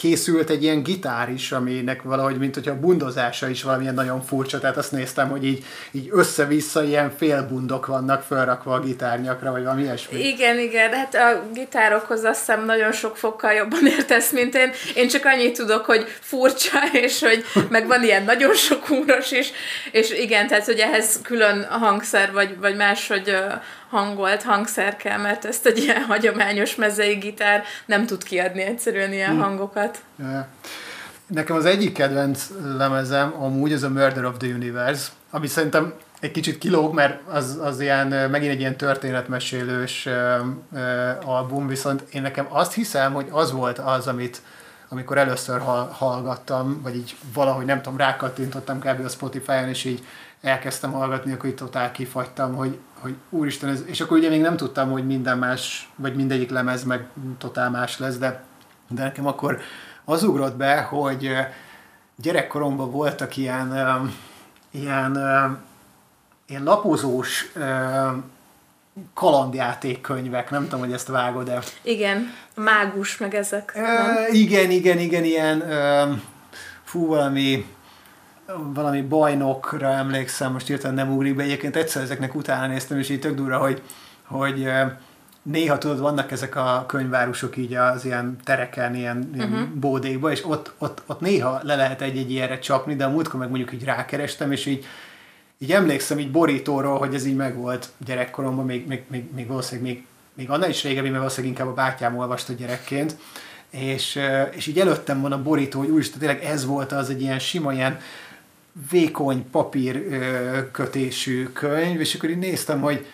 készült 0.00 0.50
egy 0.50 0.62
ilyen 0.62 0.82
gitár 0.82 1.30
is, 1.30 1.52
aminek 1.52 2.02
valahogy, 2.02 2.38
mint 2.38 2.54
hogyha 2.54 2.70
a 2.70 2.78
bundozása 2.78 3.48
is 3.48 3.62
valamilyen 3.62 3.94
nagyon 3.94 4.22
furcsa, 4.22 4.58
tehát 4.58 4.76
azt 4.76 4.92
néztem, 4.92 5.28
hogy 5.28 5.44
így, 5.44 5.64
így 5.90 6.08
össze-vissza 6.12 6.82
ilyen 6.82 7.12
félbundok 7.16 7.86
vannak 7.86 8.22
felrakva 8.22 8.74
a 8.74 8.80
gitárnyakra, 8.80 9.50
vagy 9.50 9.62
valami 9.62 9.82
ilyesmi. 9.82 10.28
Igen, 10.28 10.58
igen, 10.58 10.92
hát 10.92 11.14
a 11.14 11.42
gitárokhoz 11.54 12.24
azt 12.24 12.38
hiszem 12.38 12.64
nagyon 12.64 12.92
sok 12.92 13.16
fokkal 13.16 13.52
jobban 13.52 13.86
értesz, 13.96 14.30
mint 14.30 14.54
én. 14.54 14.72
Én 14.94 15.08
csak 15.08 15.24
annyit 15.24 15.56
tudok, 15.56 15.84
hogy 15.84 16.06
furcsa, 16.20 16.78
és 17.04 17.20
hogy 17.20 17.44
meg 17.68 17.86
van 17.86 18.04
ilyen 18.04 18.24
nagyon 18.24 18.54
sok 18.54 18.86
húros 18.86 19.30
is, 19.30 19.50
és 19.92 20.10
igen, 20.10 20.46
tehát 20.46 20.64
hogy 20.64 20.78
ehhez 20.78 21.20
külön 21.22 21.64
hangszer, 21.64 22.32
vagy, 22.32 22.58
vagy 22.58 22.76
máshogy 22.76 23.36
hangolt 23.90 24.42
hangszer 24.42 24.96
kell, 24.96 25.18
mert 25.18 25.44
ezt 25.44 25.66
egy 25.66 25.78
ilyen 25.78 26.02
hagyományos 26.02 26.74
mezei 26.74 27.14
gitár 27.14 27.64
nem 27.86 28.06
tud 28.06 28.22
kiadni 28.22 28.62
egyszerűen 28.62 29.12
ilyen 29.12 29.30
hmm. 29.30 29.40
hangokat. 29.40 30.02
Nekem 31.26 31.56
az 31.56 31.64
egyik 31.64 31.92
kedvenc 31.92 32.46
lemezem 32.76 33.34
amúgy 33.42 33.72
az 33.72 33.82
a 33.82 33.88
Murder 33.88 34.24
of 34.24 34.36
the 34.38 34.48
Universe, 34.48 35.08
ami 35.30 35.46
szerintem 35.46 35.94
egy 36.20 36.30
kicsit 36.30 36.58
kilóg, 36.58 36.94
mert 36.94 37.20
az, 37.28 37.58
az 37.62 37.80
ilyen, 37.80 38.30
megint 38.30 38.52
egy 38.52 38.60
ilyen 38.60 38.76
történetmesélős 38.76 40.06
uh, 40.06 40.46
uh, 40.72 41.28
album, 41.28 41.66
viszont 41.66 42.02
én 42.12 42.22
nekem 42.22 42.46
azt 42.48 42.72
hiszem, 42.72 43.12
hogy 43.12 43.26
az 43.30 43.52
volt 43.52 43.78
az, 43.78 44.06
amit 44.06 44.42
amikor 44.88 45.18
először 45.18 45.60
hallgattam, 45.90 46.80
vagy 46.82 46.96
így 46.96 47.16
valahogy 47.34 47.64
nem 47.64 47.82
tudom, 47.82 47.98
rákattintottam 47.98 48.78
kb. 48.78 49.04
a 49.04 49.08
Spotify-on, 49.08 49.68
és 49.68 49.84
így 49.84 50.04
elkezdtem 50.40 50.92
hallgatni, 50.92 51.32
akkor 51.32 51.48
így 51.48 51.54
totál 51.54 51.92
kifagytam, 51.92 52.54
hogy, 52.54 52.78
hogy 53.00 53.14
úristen, 53.30 53.68
ez, 53.68 53.82
és 53.86 54.00
akkor 54.00 54.16
ugye 54.16 54.28
még 54.28 54.40
nem 54.40 54.56
tudtam, 54.56 54.90
hogy 54.90 55.06
minden 55.06 55.38
más, 55.38 55.90
vagy 55.96 56.14
mindegyik 56.14 56.50
lemez 56.50 56.84
meg 56.84 57.06
totál 57.38 57.70
más 57.70 57.98
lesz, 57.98 58.16
de, 58.16 58.42
de 58.88 59.02
nekem 59.02 59.26
akkor 59.26 59.60
az 60.04 60.22
ugrott 60.22 60.56
be, 60.56 60.80
hogy 60.80 61.30
gyerekkoromban 62.16 62.90
voltak 62.90 63.36
ilyen, 63.36 63.68
ilyen, 64.70 65.18
ilyen 66.46 66.62
lapozós 66.62 67.52
kalandjátékkönyvek, 69.14 70.50
nem 70.50 70.62
tudom, 70.62 70.80
hogy 70.80 70.92
ezt 70.92 71.08
vágod 71.08 71.44
de 71.44 71.58
Igen, 71.82 72.32
mágus 72.54 73.16
meg 73.16 73.34
ezek. 73.34 73.72
E, 73.74 74.28
igen, 74.30 74.70
igen, 74.70 74.98
igen, 74.98 75.24
ilyen 75.24 75.62
fú, 76.84 77.06
valami 77.06 77.66
valami 78.56 79.02
bajnokra 79.02 79.88
emlékszem, 79.88 80.52
most 80.52 80.70
írtam 80.70 80.94
nem 80.94 81.12
ugrik 81.12 81.34
be, 81.34 81.42
egyébként 81.42 81.76
egyszer 81.76 82.02
ezeknek 82.02 82.34
utána 82.34 82.66
néztem, 82.66 82.98
és 82.98 83.08
így 83.08 83.20
tök 83.20 83.34
durva, 83.34 83.58
hogy, 83.58 83.82
hogy 84.24 84.68
néha 85.42 85.78
tudod, 85.78 85.98
vannak 85.98 86.30
ezek 86.30 86.56
a 86.56 86.84
könyvárusok 86.88 87.56
így 87.56 87.74
az 87.74 88.04
ilyen 88.04 88.36
tereken, 88.44 88.94
ilyen, 88.94 89.30
ilyen 89.34 89.52
uh-huh. 89.52 89.68
bódékba, 89.68 90.30
és 90.30 90.46
ott, 90.46 90.72
ott, 90.78 91.02
ott 91.06 91.20
néha 91.20 91.60
le 91.62 91.76
lehet 91.76 92.00
egy-egy 92.00 92.30
ilyenre 92.30 92.58
csapni, 92.58 92.96
de 92.96 93.04
a 93.04 93.10
múltkor 93.10 93.40
meg 93.40 93.48
mondjuk 93.48 93.72
így 93.72 93.84
rákerestem, 93.84 94.52
és 94.52 94.66
így, 94.66 94.84
így 95.58 95.72
emlékszem 95.72 96.18
így 96.18 96.30
borítóról, 96.30 96.98
hogy 96.98 97.14
ez 97.14 97.24
így 97.24 97.36
megvolt 97.36 97.88
gyerekkoromban, 98.04 98.64
még, 98.64 98.86
még, 98.86 99.02
még, 99.10 99.24
még 99.34 99.46
valószínűleg 99.46 99.92
még, 99.92 100.06
még 100.34 100.50
annál 100.50 100.68
is 100.68 100.82
régebbi, 100.82 101.08
mert 101.08 101.18
valószínűleg 101.18 101.56
inkább 101.56 101.72
a 101.72 101.74
bátyám 101.74 102.18
olvasta 102.18 102.52
gyerekként, 102.52 103.16
és, 103.70 104.20
és 104.50 104.66
így 104.66 104.78
előttem 104.78 105.20
van 105.20 105.32
a 105.32 105.42
borító, 105.42 105.78
hogy 105.78 105.88
úristen, 105.88 106.18
tényleg 106.18 106.44
ez 106.44 106.66
volt 106.66 106.92
az 106.92 107.10
egy 107.10 107.20
ilyen 107.20 107.38
sima, 107.38 107.72
ilyen 107.72 107.98
vékony 108.90 109.50
papír 109.50 110.02
kötésű 110.72 111.44
könyv, 111.52 112.00
és 112.00 112.14
akkor 112.14 112.30
így 112.30 112.38
néztem, 112.38 112.80
hogy 112.80 113.06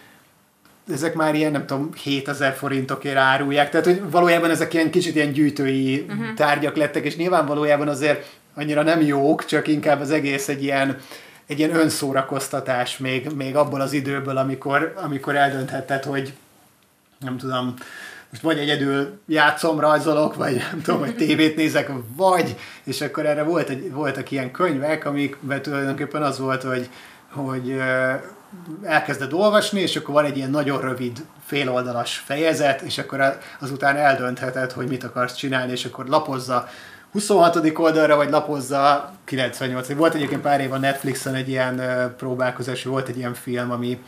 ezek 0.92 1.14
már 1.14 1.34
ilyen, 1.34 1.52
nem 1.52 1.66
tudom, 1.66 1.90
7000 2.02 2.52
forintokért 2.52 3.16
árulják, 3.16 3.70
tehát 3.70 3.86
hogy 3.86 4.10
valójában 4.10 4.50
ezek 4.50 4.74
ilyen 4.74 4.90
kicsit 4.90 5.14
ilyen 5.14 5.32
gyűjtői 5.32 6.06
uh-huh. 6.08 6.34
tárgyak 6.34 6.76
lettek, 6.76 7.04
és 7.04 7.16
nyilván 7.16 7.46
valójában 7.46 7.88
azért 7.88 8.26
annyira 8.54 8.82
nem 8.82 9.00
jók, 9.00 9.44
csak 9.44 9.68
inkább 9.68 10.00
az 10.00 10.10
egész 10.10 10.48
egy 10.48 10.62
ilyen, 10.62 10.98
egy 11.46 11.58
ilyen 11.58 11.74
önszórakoztatás 11.74 12.98
még, 12.98 13.28
még 13.36 13.56
abból 13.56 13.80
az 13.80 13.92
időből, 13.92 14.36
amikor, 14.36 14.92
amikor 14.96 15.36
eldönthetted, 15.36 16.04
hogy 16.04 16.32
nem 17.20 17.36
tudom, 17.36 17.74
most 18.30 18.42
vagy 18.42 18.58
egyedül 18.58 19.20
játszom, 19.26 19.80
rajzolok, 19.80 20.34
vagy 20.34 20.54
nem 20.70 20.82
tudom, 20.82 21.00
hogy 21.00 21.16
tévét 21.16 21.56
nézek, 21.56 21.90
vagy, 22.16 22.56
és 22.84 23.00
akkor 23.00 23.26
erre 23.26 23.42
volt 23.42 23.68
egy, 23.68 23.92
voltak 23.92 24.30
ilyen 24.30 24.50
könyvek, 24.50 25.04
amikben 25.04 25.62
tulajdonképpen 25.62 26.22
az 26.22 26.38
volt, 26.38 26.62
hogy, 26.62 26.88
hogy 27.32 27.80
elkezded 28.82 29.32
olvasni, 29.32 29.80
és 29.80 29.96
akkor 29.96 30.14
van 30.14 30.24
egy 30.24 30.36
ilyen 30.36 30.50
nagyon 30.50 30.80
rövid 30.80 31.24
féloldalas 31.46 32.16
fejezet, 32.16 32.80
és 32.80 32.98
akkor 32.98 33.38
azután 33.60 33.96
eldöntheted, 33.96 34.72
hogy 34.72 34.88
mit 34.88 35.04
akarsz 35.04 35.34
csinálni, 35.34 35.72
és 35.72 35.84
akkor 35.84 36.06
lapozza 36.06 36.68
26. 37.12 37.78
oldalra, 37.78 38.16
vagy 38.16 38.30
lapozza 38.30 39.12
98. 39.24 39.94
Volt 39.94 40.14
egyébként 40.14 40.40
pár 40.40 40.60
év 40.60 40.72
a 40.72 40.78
Netflixen 40.78 41.34
egy 41.34 41.48
ilyen 41.48 41.82
próbálkozás, 42.16 42.84
volt 42.84 43.08
egy 43.08 43.16
ilyen 43.16 43.34
film, 43.34 43.70
ami, 43.70 44.02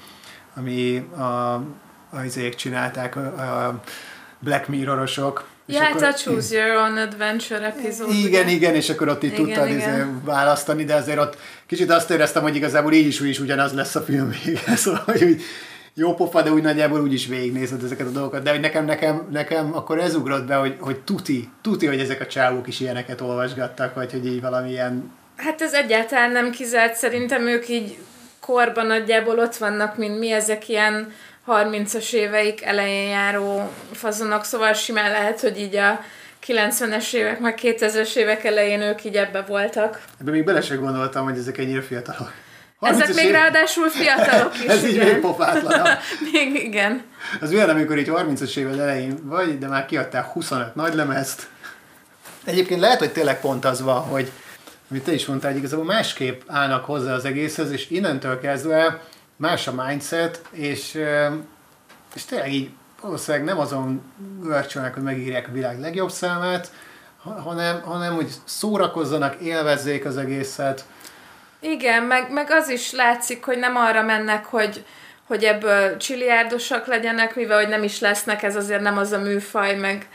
ami 0.56 0.98
a, 0.98 1.62
a 2.10 2.22
izék 2.22 2.54
csinálták, 2.54 3.16
a, 3.16 3.80
Black 4.38 4.68
Mirrorosok. 4.68 5.46
Ja, 5.66 5.82
hát 5.82 6.02
a 6.02 6.12
Choose 6.12 6.56
Your 6.56 6.76
Own 6.76 6.96
Adventure 6.96 7.66
epizód. 7.66 8.14
Igen, 8.14 8.44
ugye? 8.44 8.52
igen, 8.52 8.74
és 8.74 8.88
akkor 8.88 9.08
ott 9.08 9.22
így 9.22 9.32
igen, 9.32 9.44
tudtad 9.44 9.68
igen. 9.68 9.78
Izé 9.78 10.04
választani, 10.24 10.84
de 10.84 10.94
azért 10.94 11.18
ott 11.18 11.36
kicsit 11.66 11.90
azt 11.90 12.10
éreztem, 12.10 12.42
hogy 12.42 12.56
igazából 12.56 12.92
így 12.92 13.06
is, 13.06 13.20
úgy 13.20 13.28
is 13.28 13.40
ugyanaz 13.40 13.72
lesz 13.72 13.94
a 13.94 14.00
film 14.00 14.34
vége, 14.44 14.76
szóval, 14.76 15.02
hogy 15.04 15.22
úgy, 15.22 15.42
jó 15.94 16.14
pofa, 16.14 16.42
de 16.42 16.52
úgy 16.52 16.62
nagyjából 16.62 17.00
úgy 17.00 17.12
is 17.12 17.26
végignézed 17.26 17.82
ezeket 17.84 18.06
a 18.06 18.10
dolgokat. 18.10 18.42
De 18.42 18.50
hogy 18.50 18.60
nekem, 18.60 18.84
nekem, 18.84 19.28
nekem 19.30 19.74
akkor 19.74 19.98
ez 19.98 20.14
ugrott 20.14 20.46
be, 20.46 20.54
hogy, 20.54 20.76
hogy 20.80 21.00
tuti, 21.00 21.48
tuti, 21.62 21.86
hogy 21.86 22.00
ezek 22.00 22.20
a 22.20 22.26
csávók 22.26 22.66
is 22.66 22.80
ilyeneket 22.80 23.20
olvasgattak, 23.20 23.94
vagy 23.94 24.12
hogy 24.12 24.26
így 24.26 24.40
valamilyen... 24.40 25.10
Hát 25.36 25.62
ez 25.62 25.72
egyáltalán 25.72 26.30
nem 26.30 26.50
kizárt, 26.50 26.94
szerintem 26.94 27.46
ők 27.46 27.68
így 27.68 27.98
korban 28.40 28.86
nagyjából 28.86 29.38
ott 29.38 29.56
vannak, 29.56 29.96
mint 29.96 30.18
mi, 30.18 30.32
ezek 30.32 30.68
ilyen 30.68 31.12
30-as 31.48 32.12
éveik 32.12 32.62
elején 32.62 33.08
járó 33.08 33.70
fazonok, 33.92 34.44
szóval 34.44 34.72
simán 34.72 35.10
lehet, 35.10 35.40
hogy 35.40 35.60
így 35.60 35.76
a 35.76 36.00
90-es 36.46 37.12
évek, 37.12 37.40
meg 37.40 37.58
2000-es 37.62 38.14
évek 38.14 38.44
elején 38.44 38.80
ők 38.80 39.04
így 39.04 39.16
ebbe 39.16 39.40
voltak. 39.40 40.02
Ebben 40.20 40.32
még 40.32 40.44
bele 40.44 40.60
sem 40.60 40.80
gondoltam, 40.80 41.24
hogy 41.24 41.38
ezek 41.38 41.58
ennyire 41.58 41.82
fiatalok. 41.82 42.32
Ezek 42.80 43.14
még 43.14 43.24
év... 43.24 43.32
ráadásul 43.32 43.88
fiatalok 43.88 44.58
is. 44.64 44.70
Ez 44.70 44.84
így 44.84 44.98
még 44.98 45.18
pofátlanabb. 45.18 45.98
még 46.32 46.54
igen. 46.54 47.02
Az 47.40 47.52
olyan, 47.52 47.68
amikor 47.68 47.98
így 47.98 48.10
30-as 48.10 48.56
évek 48.56 48.78
elején 48.78 49.18
vagy, 49.22 49.58
de 49.58 49.66
már 49.66 49.86
kiadtál 49.86 50.30
25 50.32 50.74
nagy 50.74 50.94
lemezt. 50.94 51.48
Egyébként 52.44 52.80
lehet, 52.80 52.98
hogy 52.98 53.12
tényleg 53.12 53.40
pont 53.40 53.64
az 53.64 53.82
van, 53.82 54.00
hogy 54.00 54.30
amit 54.90 55.04
te 55.04 55.12
is 55.12 55.26
mondtál, 55.26 55.50
hogy 55.50 55.60
igazából 55.60 55.84
másképp 55.84 56.40
állnak 56.46 56.84
hozzá 56.84 57.14
az 57.14 57.24
egészhez, 57.24 57.70
és 57.70 57.90
innentől 57.90 58.40
kezdve 58.40 59.00
más 59.38 59.66
a 59.66 59.84
mindset, 59.86 60.40
és, 60.50 60.94
és 62.14 62.24
tényleg 62.24 62.52
így 62.52 62.70
valószínűleg 63.00 63.46
nem 63.46 63.58
azon 63.58 64.12
görcsölnek, 64.42 64.94
hogy 64.94 65.02
megírják 65.02 65.48
a 65.48 65.52
világ 65.52 65.80
legjobb 65.80 66.10
számát, 66.10 66.70
hanem, 67.42 67.82
hanem 67.82 68.14
hogy 68.14 68.30
szórakozzanak, 68.44 69.40
élvezzék 69.40 70.04
az 70.04 70.16
egészet. 70.16 70.84
Igen, 71.60 72.02
meg, 72.02 72.32
meg 72.32 72.50
az 72.50 72.68
is 72.68 72.92
látszik, 72.92 73.44
hogy 73.44 73.58
nem 73.58 73.76
arra 73.76 74.02
mennek, 74.02 74.44
hogy, 74.44 74.84
hogy 75.26 75.44
ebből 75.44 75.96
csiliárdosak 75.96 76.86
legyenek, 76.86 77.34
mivel 77.34 77.58
hogy 77.58 77.68
nem 77.68 77.82
is 77.82 78.00
lesznek, 78.00 78.42
ez 78.42 78.56
azért 78.56 78.82
nem 78.82 78.98
az 78.98 79.12
a 79.12 79.18
műfaj, 79.18 79.76
meg 79.76 80.08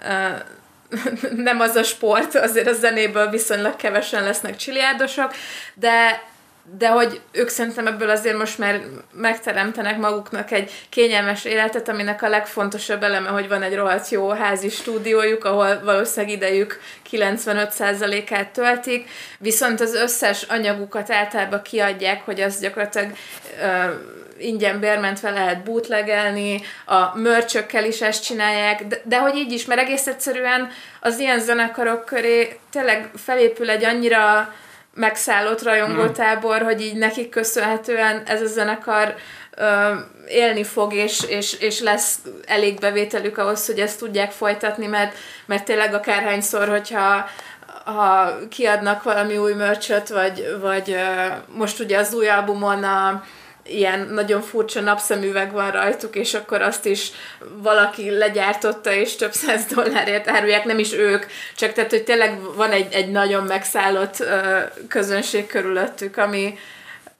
uh, 0.00 0.42
nem 1.48 1.60
az 1.60 1.74
a 1.74 1.82
sport, 1.82 2.34
azért 2.34 2.68
a 2.68 2.72
zenéből 2.72 3.30
viszonylag 3.30 3.76
kevesen 3.76 4.22
lesznek 4.22 4.56
csiliárdosok, 4.56 5.32
de 5.74 6.22
de 6.78 6.88
hogy 6.88 7.20
ők 7.32 7.48
szerintem 7.48 7.86
ebből 7.86 8.10
azért 8.10 8.38
most 8.38 8.58
már 8.58 8.80
megteremtenek 9.12 9.98
maguknak 9.98 10.50
egy 10.50 10.72
kényelmes 10.88 11.44
életet, 11.44 11.88
aminek 11.88 12.22
a 12.22 12.28
legfontosabb 12.28 13.02
eleme, 13.02 13.28
hogy 13.28 13.48
van 13.48 13.62
egy 13.62 13.74
rohadt 13.74 14.08
jó 14.08 14.28
házi 14.28 14.68
stúdiójuk, 14.68 15.44
ahol 15.44 15.80
valószínűleg 15.84 16.36
idejük 16.36 16.80
95%-át 17.10 18.48
töltik, 18.48 19.08
viszont 19.38 19.80
az 19.80 19.94
összes 19.94 20.42
anyagukat 20.42 21.10
általában 21.10 21.62
kiadják, 21.62 22.24
hogy 22.24 22.40
az 22.40 22.60
gyakorlatilag 22.60 23.10
uh, 23.10 23.90
ingyen 24.38 24.80
bérmentve 24.80 25.30
lehet 25.30 25.64
bootlegelni, 25.64 26.60
a 26.84 27.18
mörcsökkel 27.18 27.84
is 27.84 28.00
ezt 28.00 28.24
csinálják, 28.24 28.86
de, 28.86 29.00
de 29.04 29.18
hogy 29.18 29.36
így 29.36 29.52
is, 29.52 29.64
mert 29.64 29.80
egész 29.80 30.06
egyszerűen 30.06 30.70
az 31.00 31.18
ilyen 31.18 31.40
zenekarok 31.40 32.04
köré 32.04 32.58
tényleg 32.70 33.10
felépül 33.16 33.70
egy 33.70 33.84
annyira 33.84 34.54
megszállott 34.94 35.62
rajongótábor, 35.62 36.56
hmm. 36.56 36.66
hogy 36.66 36.80
így 36.80 36.96
nekik 36.96 37.28
köszönhetően 37.28 38.22
ez 38.26 38.42
a 38.42 38.46
zenekar 38.46 39.14
ö, 39.56 39.94
élni 40.28 40.64
fog, 40.64 40.94
és, 40.94 41.24
és, 41.28 41.52
és 41.60 41.80
lesz 41.80 42.18
elég 42.46 42.78
bevételük 42.78 43.38
ahhoz, 43.38 43.66
hogy 43.66 43.78
ezt 43.78 43.98
tudják 43.98 44.30
folytatni, 44.30 44.86
mert, 44.86 45.16
mert 45.46 45.64
tényleg 45.64 45.94
akárhányszor, 45.94 46.68
hogyha 46.68 47.28
ha 47.84 48.38
kiadnak 48.48 49.02
valami 49.02 49.36
új 49.36 49.52
mörcsöt, 49.52 50.08
vagy, 50.08 50.56
vagy 50.60 50.96
most 51.46 51.80
ugye 51.80 51.98
az 51.98 52.14
új 52.14 52.28
albumon 52.28 52.84
a, 52.84 53.24
ilyen 53.66 54.08
nagyon 54.12 54.40
furcsa 54.40 54.80
napszemüveg 54.80 55.52
van 55.52 55.70
rajtuk, 55.70 56.16
és 56.16 56.34
akkor 56.34 56.62
azt 56.62 56.86
is 56.86 57.10
valaki 57.52 58.10
legyártotta, 58.10 58.92
és 58.92 59.16
több 59.16 59.32
száz 59.32 59.64
dollárért 59.64 60.28
árulják, 60.28 60.64
nem 60.64 60.78
is 60.78 60.92
ők, 60.92 61.24
csak 61.56 61.72
tehát, 61.72 61.90
hogy 61.90 62.04
tényleg 62.04 62.40
van 62.56 62.70
egy, 62.70 62.92
egy 62.92 63.10
nagyon 63.10 63.44
megszállott 63.44 64.24
közönség 64.88 65.46
körülöttük, 65.46 66.16
ami, 66.16 66.58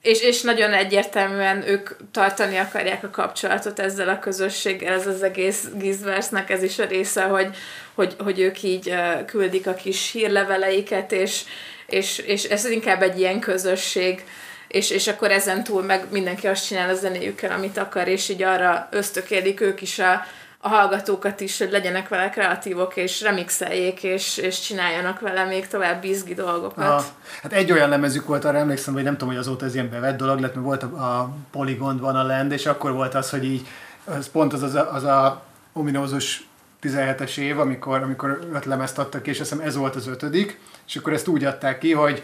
és, 0.02 0.20
és 0.22 0.40
nagyon 0.40 0.72
egyértelműen 0.72 1.68
ők 1.68 1.90
tartani 2.12 2.56
akarják 2.56 3.04
a 3.04 3.10
kapcsolatot 3.10 3.78
ezzel 3.78 4.08
a 4.08 4.18
közösséggel, 4.18 4.94
ez 4.94 5.06
az 5.06 5.22
egész 5.22 5.64
Gizversnek 5.74 6.50
ez 6.50 6.62
is 6.62 6.78
a 6.78 6.84
része, 6.84 7.22
hogy, 7.22 7.48
hogy, 7.94 8.14
hogy 8.18 8.40
ők 8.40 8.62
így 8.62 8.94
küldik 9.26 9.66
a 9.66 9.74
kis 9.74 10.10
hírleveleiket, 10.10 11.12
és, 11.12 11.42
és, 11.86 12.18
és 12.18 12.44
ez 12.44 12.64
inkább 12.64 13.02
egy 13.02 13.18
ilyen 13.18 13.40
közösség, 13.40 14.24
és, 14.70 14.90
és 14.90 15.08
akkor 15.08 15.30
ezen 15.30 15.64
túl 15.64 15.82
meg 15.82 16.06
mindenki 16.10 16.46
azt 16.46 16.66
csinál 16.66 16.88
a 16.88 16.94
zenéjükkel, 16.94 17.52
amit 17.52 17.78
akar, 17.78 18.08
és 18.08 18.28
így 18.28 18.42
arra 18.42 18.88
ösztökélik 18.90 19.60
ők 19.60 19.80
is 19.80 19.98
a, 19.98 20.20
a 20.58 20.68
hallgatókat 20.68 21.40
is, 21.40 21.58
hogy 21.58 21.70
legyenek 21.70 22.08
vele 22.08 22.30
kreatívok, 22.30 22.96
és 22.96 23.22
remixeljék, 23.22 24.02
és, 24.02 24.36
és 24.36 24.60
csináljanak 24.60 25.20
vele 25.20 25.44
még 25.44 25.66
tovább 25.66 26.04
izgi 26.04 26.34
dolgokat. 26.34 26.84
Aha. 26.84 27.04
Hát 27.42 27.52
egy 27.52 27.72
olyan 27.72 27.88
lemezük 27.88 28.26
volt, 28.26 28.44
arra 28.44 28.58
emlékszem, 28.58 28.94
hogy 28.94 29.02
nem 29.02 29.12
tudom, 29.12 29.28
hogy 29.28 29.38
azóta 29.38 29.64
ez 29.64 29.74
ilyen 29.74 29.90
bevett 29.90 30.16
dolog 30.16 30.38
lett, 30.38 30.54
mert 30.54 30.66
volt 30.66 30.82
a, 30.82 30.86
a 30.86 31.34
Polygon 31.50 31.98
van 31.98 32.16
a 32.16 32.22
Land, 32.22 32.52
és 32.52 32.66
akkor 32.66 32.92
volt 32.92 33.14
az, 33.14 33.30
hogy 33.30 33.44
így, 33.44 33.66
az 34.04 34.30
pont 34.30 34.52
az, 34.52 34.62
az, 34.62 34.74
az 34.92 35.04
a 35.04 35.42
ominózus 35.72 36.48
17-es 36.82 37.36
év, 37.36 37.58
amikor, 37.58 38.02
amikor 38.02 38.48
öt 38.54 38.64
lemezt 38.64 38.98
adtak 38.98 39.26
és 39.26 39.40
azt 39.40 39.50
hiszem 39.50 39.66
ez 39.66 39.76
volt 39.76 39.96
az 39.96 40.06
ötödik, 40.06 40.58
és 40.86 40.96
akkor 40.96 41.12
ezt 41.12 41.28
úgy 41.28 41.44
adták 41.44 41.78
ki, 41.78 41.92
hogy, 41.92 42.22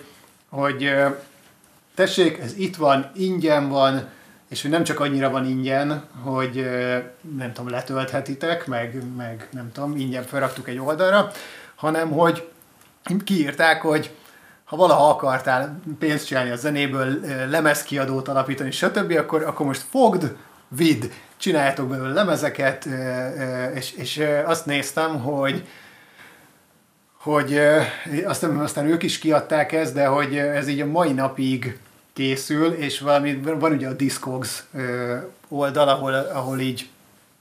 hogy 0.48 0.90
tessék, 1.96 2.38
ez 2.38 2.54
itt 2.56 2.76
van, 2.76 3.10
ingyen 3.14 3.68
van, 3.68 4.08
és 4.48 4.62
hogy 4.62 4.70
nem 4.70 4.84
csak 4.84 5.00
annyira 5.00 5.30
van 5.30 5.46
ingyen, 5.46 6.04
hogy 6.22 6.68
nem 7.36 7.52
tudom, 7.52 7.70
letölthetitek, 7.70 8.66
meg, 8.66 9.02
meg 9.16 9.48
nem 9.52 9.72
tudom, 9.72 9.96
ingyen 9.96 10.22
felraktuk 10.22 10.68
egy 10.68 10.78
oldalra, 10.78 11.30
hanem 11.74 12.10
hogy 12.10 12.48
kiírták, 13.24 13.82
hogy 13.82 14.14
ha 14.64 14.76
valaha 14.76 15.08
akartál 15.08 15.80
pénzt 15.98 16.26
csinálni 16.26 16.50
a 16.50 16.56
zenéből, 16.56 17.20
lemezkiadót 17.48 18.28
alapítani, 18.28 18.70
stb., 18.70 19.10
akkor, 19.10 19.42
akkor 19.42 19.66
most 19.66 19.84
fogd, 19.90 20.36
vidd, 20.68 21.04
csináljátok 21.36 21.88
belőle 21.88 22.12
lemezeket, 22.12 22.88
és, 23.74 23.92
és 23.92 24.22
azt 24.44 24.66
néztem, 24.66 25.20
hogy 25.20 25.66
hogy 27.26 27.60
aztán, 28.24 28.56
aztán 28.56 28.86
ők 28.86 29.02
is 29.02 29.18
kiadták 29.18 29.72
ezt, 29.72 29.94
de 29.94 30.06
hogy 30.06 30.36
ez 30.36 30.68
így 30.68 30.80
a 30.80 30.86
mai 30.86 31.12
napig 31.12 31.78
készül, 32.16 32.72
és 32.72 33.00
valami, 33.00 33.40
van 33.40 33.72
ugye 33.72 33.88
a 33.88 33.92
Discogs 33.92 34.64
oldal, 35.48 35.88
ahol, 35.88 36.14
ahol 36.14 36.58
így 36.58 36.88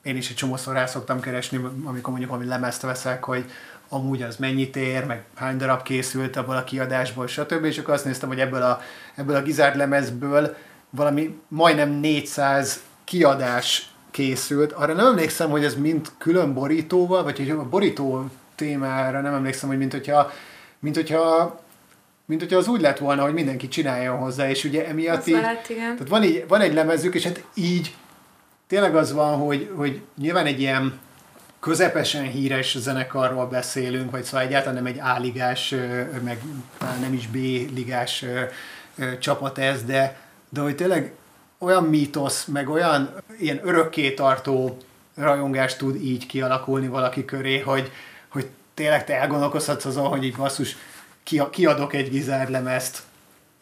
én 0.03 0.15
is 0.15 0.30
egy 0.30 0.36
csomószor 0.36 0.73
rá 0.73 0.86
szoktam 0.86 1.19
keresni, 1.19 1.57
amikor 1.84 2.09
mondjuk 2.09 2.30
valami 2.30 2.47
lemezt 2.47 2.82
veszek, 2.82 3.23
hogy 3.23 3.45
amúgy 3.89 4.21
az 4.21 4.36
mennyit 4.36 4.76
ér, 4.76 5.05
meg 5.05 5.23
hány 5.36 5.57
darab 5.57 5.82
készült 5.82 6.36
abból 6.36 6.55
a 6.55 6.63
kiadásból, 6.63 7.28
stb. 7.28 7.63
És 7.63 7.78
akkor 7.78 7.93
azt 7.93 8.05
néztem, 8.05 8.30
hogy 8.30 8.39
ebből 8.39 8.61
a, 8.61 8.82
ebből 9.15 9.36
a 9.36 9.41
gizárd 9.41 9.76
lemezből 9.76 10.55
valami 10.89 11.39
majdnem 11.47 11.89
400 11.89 12.82
kiadás 13.03 13.89
készült. 14.11 14.71
Arra 14.71 14.93
nem 14.93 15.05
emlékszem, 15.05 15.49
hogy 15.49 15.63
ez 15.63 15.76
mind 15.76 16.07
külön 16.17 16.53
borítóval, 16.53 17.23
vagy 17.23 17.38
hogy 17.38 17.49
a 17.49 17.69
borító 17.69 18.26
témára 18.55 19.21
nem 19.21 19.34
emlékszem, 19.34 19.69
hogy 19.69 19.78
mint 19.78 19.91
hogyha, 19.91 20.32
mint 20.80 20.95
hogyha 20.95 21.59
mint 22.26 22.41
hogyha 22.41 22.57
az 22.57 22.67
úgy 22.67 22.82
lett 22.82 22.97
volna, 22.97 23.23
hogy 23.23 23.34
mindenki 23.34 23.67
csináljon 23.67 24.17
hozzá, 24.17 24.49
és 24.49 24.63
ugye 24.63 24.88
emiatt 24.88 25.17
az 25.17 25.28
így, 25.28 25.34
lehet, 25.34 25.69
igen. 25.69 25.93
tehát 25.93 26.09
van, 26.09 26.23
így, 26.23 26.45
van 26.47 26.61
egy 26.61 26.73
lemezük, 26.73 27.15
és 27.15 27.23
hát 27.23 27.43
így 27.53 27.95
tényleg 28.67 28.95
az 28.95 29.13
van, 29.13 29.38
hogy, 29.38 29.71
hogy 29.76 30.01
nyilván 30.17 30.45
egy 30.45 30.59
ilyen 30.59 30.99
közepesen 31.59 32.23
híres 32.23 32.78
zenekarról 32.78 33.45
beszélünk, 33.47 34.11
vagy 34.11 34.23
szóval 34.23 34.41
egyáltalán 34.41 34.84
nem 34.84 34.86
egy 34.86 34.99
A-ligás, 34.99 35.76
meg 36.23 36.41
nem 37.01 37.13
is 37.13 37.28
B-ligás 37.28 38.26
csapat 39.19 39.57
ez, 39.57 39.84
de, 39.84 40.19
de 40.49 40.61
hogy 40.61 40.76
tényleg 40.76 41.13
olyan 41.57 41.84
mítosz, 41.84 42.45
meg 42.45 42.69
olyan 42.69 43.09
ilyen 43.39 43.59
örökké 43.63 44.13
tartó 44.13 44.78
rajongás 45.15 45.76
tud 45.76 45.95
így 45.95 46.26
kialakulni 46.26 46.88
valaki 46.88 47.26
köré, 47.26 47.59
hogy, 47.59 47.91
hogy 48.28 48.47
tényleg 48.73 49.05
te 49.05 49.19
elgondolkozhatsz 49.19 49.86
azon, 49.86 50.07
hogy 50.07 50.23
így 50.23 50.36
basszus, 50.36 50.78
kiadok 51.51 51.93
egy 51.93 52.09
gizárlemezt, 52.09 53.03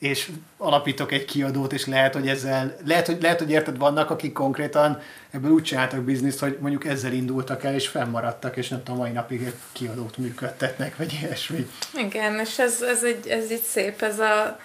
és 0.03 0.29
alapítok 0.57 1.11
egy 1.11 1.25
kiadót, 1.25 1.73
és 1.73 1.85
lehet, 1.85 2.13
hogy 2.13 2.27
ezzel, 2.27 2.77
lehet, 2.85 3.05
hogy, 3.05 3.21
lehet, 3.21 3.39
hogy 3.39 3.49
érted, 3.49 3.77
vannak, 3.77 4.09
akik 4.09 4.33
konkrétan 4.33 5.01
ebből 5.31 5.51
úgy 5.51 5.63
csináltak 5.63 6.01
bizniszt, 6.01 6.39
hogy 6.39 6.57
mondjuk 6.59 6.85
ezzel 6.85 7.13
indultak 7.13 7.63
el, 7.63 7.73
és 7.73 7.87
fennmaradtak, 7.87 8.57
és 8.57 8.67
nem 8.67 8.83
tudom, 8.83 8.99
mai 8.99 9.11
napig 9.11 9.53
kiadót 9.71 10.17
működtetnek, 10.17 10.97
vagy 10.97 11.19
ilyesmi. 11.21 11.67
Igen, 11.93 12.39
és 12.39 12.59
ez, 12.59 12.81
ez, 12.81 13.03
egy, 13.03 13.27
ez 13.27 13.51
így 13.51 13.61
szép, 13.61 14.01
ez 14.01 14.19
a 14.19 14.59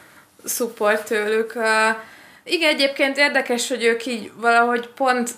support 0.45 1.07
tőlük. 1.07 1.53
Igen, 2.45 2.75
egyébként 2.75 3.17
érdekes, 3.17 3.69
hogy 3.69 3.85
ők 3.85 4.07
így 4.07 4.33
valahogy 4.37 4.89
pont, 4.89 5.31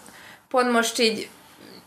pont 0.48 0.72
most 0.72 0.98
így 0.98 1.28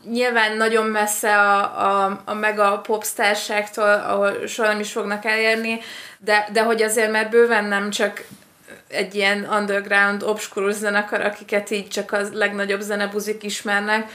nyilván 0.09 0.57
nagyon 0.57 0.85
messze 0.85 1.39
a, 1.39 1.61
a, 1.61 2.21
a 2.25 2.33
mega 2.33 2.79
popstárságtól, 2.79 4.03
ahol 4.07 4.47
soha 4.47 4.67
nem 4.67 4.79
is 4.79 4.91
fognak 4.91 5.25
elérni, 5.25 5.79
de, 6.17 6.47
de 6.51 6.63
hogy 6.63 6.81
azért 6.81 7.11
már 7.11 7.29
bőven 7.29 7.65
nem 7.65 7.89
csak 7.89 8.23
egy 8.87 9.15
ilyen 9.15 9.47
underground, 9.51 10.23
obskurus 10.23 10.75
zenekar, 10.75 11.21
akiket 11.21 11.69
így 11.69 11.87
csak 11.87 12.11
a 12.11 12.21
legnagyobb 12.31 12.81
zenebuzik 12.81 13.43
ismernek, 13.43 14.11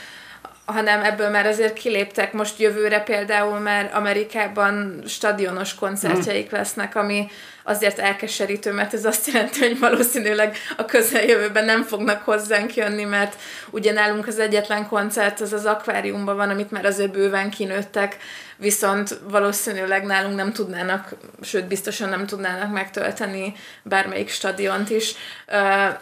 hanem 0.65 1.05
ebből 1.05 1.29
már 1.29 1.47
azért 1.47 1.73
kiléptek. 1.73 2.33
Most 2.33 2.59
jövőre 2.59 3.01
például 3.01 3.59
már 3.59 3.91
Amerikában 3.95 5.03
stadionos 5.07 5.75
koncertjeik 5.75 6.51
lesznek, 6.51 6.97
ami 6.97 7.27
azért 7.69 7.99
elkeserítő, 7.99 8.73
mert 8.73 8.95
ez 8.95 9.05
azt 9.05 9.27
jelenti, 9.27 9.59
hogy 9.59 9.79
valószínűleg 9.79 10.57
a 10.77 10.85
közeljövőben 10.85 11.65
nem 11.65 11.83
fognak 11.83 12.23
hozzánk 12.23 12.75
jönni, 12.75 13.05
mert 13.05 13.37
ugye 13.71 13.93
nálunk 13.93 14.27
az 14.27 14.39
egyetlen 14.39 14.87
koncert 14.87 15.41
az 15.41 15.53
az 15.53 15.65
akváriumban 15.65 16.37
van, 16.37 16.51
amit 16.51 16.71
már 16.71 16.85
azért 16.85 17.13
bőven 17.13 17.51
kinőttek, 17.51 18.17
viszont 18.57 19.19
valószínűleg 19.31 20.05
nálunk 20.05 20.37
nem 20.37 20.53
tudnának, 20.53 21.15
sőt 21.41 21.67
biztosan 21.67 22.09
nem 22.09 22.27
tudnának 22.27 22.73
megtölteni 22.73 23.53
bármelyik 23.83 24.29
stadiont 24.29 24.91
is. 24.91 25.15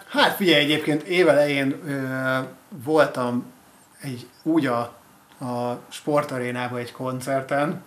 Hát 0.09 0.37
figyelj, 0.37 0.63
egyébként 0.63 1.03
évelején 1.03 1.83
voltam 2.85 3.53
egy, 4.01 4.27
úgy 4.43 4.67
a, 4.67 4.79
a 5.45 5.81
sportarénában 5.91 6.79
egy 6.79 6.93
koncerten, 6.93 7.85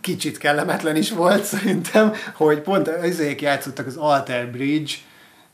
kicsit 0.00 0.38
kellemetlen 0.38 0.96
is 0.96 1.10
volt 1.10 1.44
szerintem, 1.44 2.12
hogy 2.34 2.60
pont 2.60 2.88
ezek 2.88 3.40
játszottak 3.40 3.86
az 3.86 3.96
Alter 3.96 4.50
Bridge, 4.50 4.92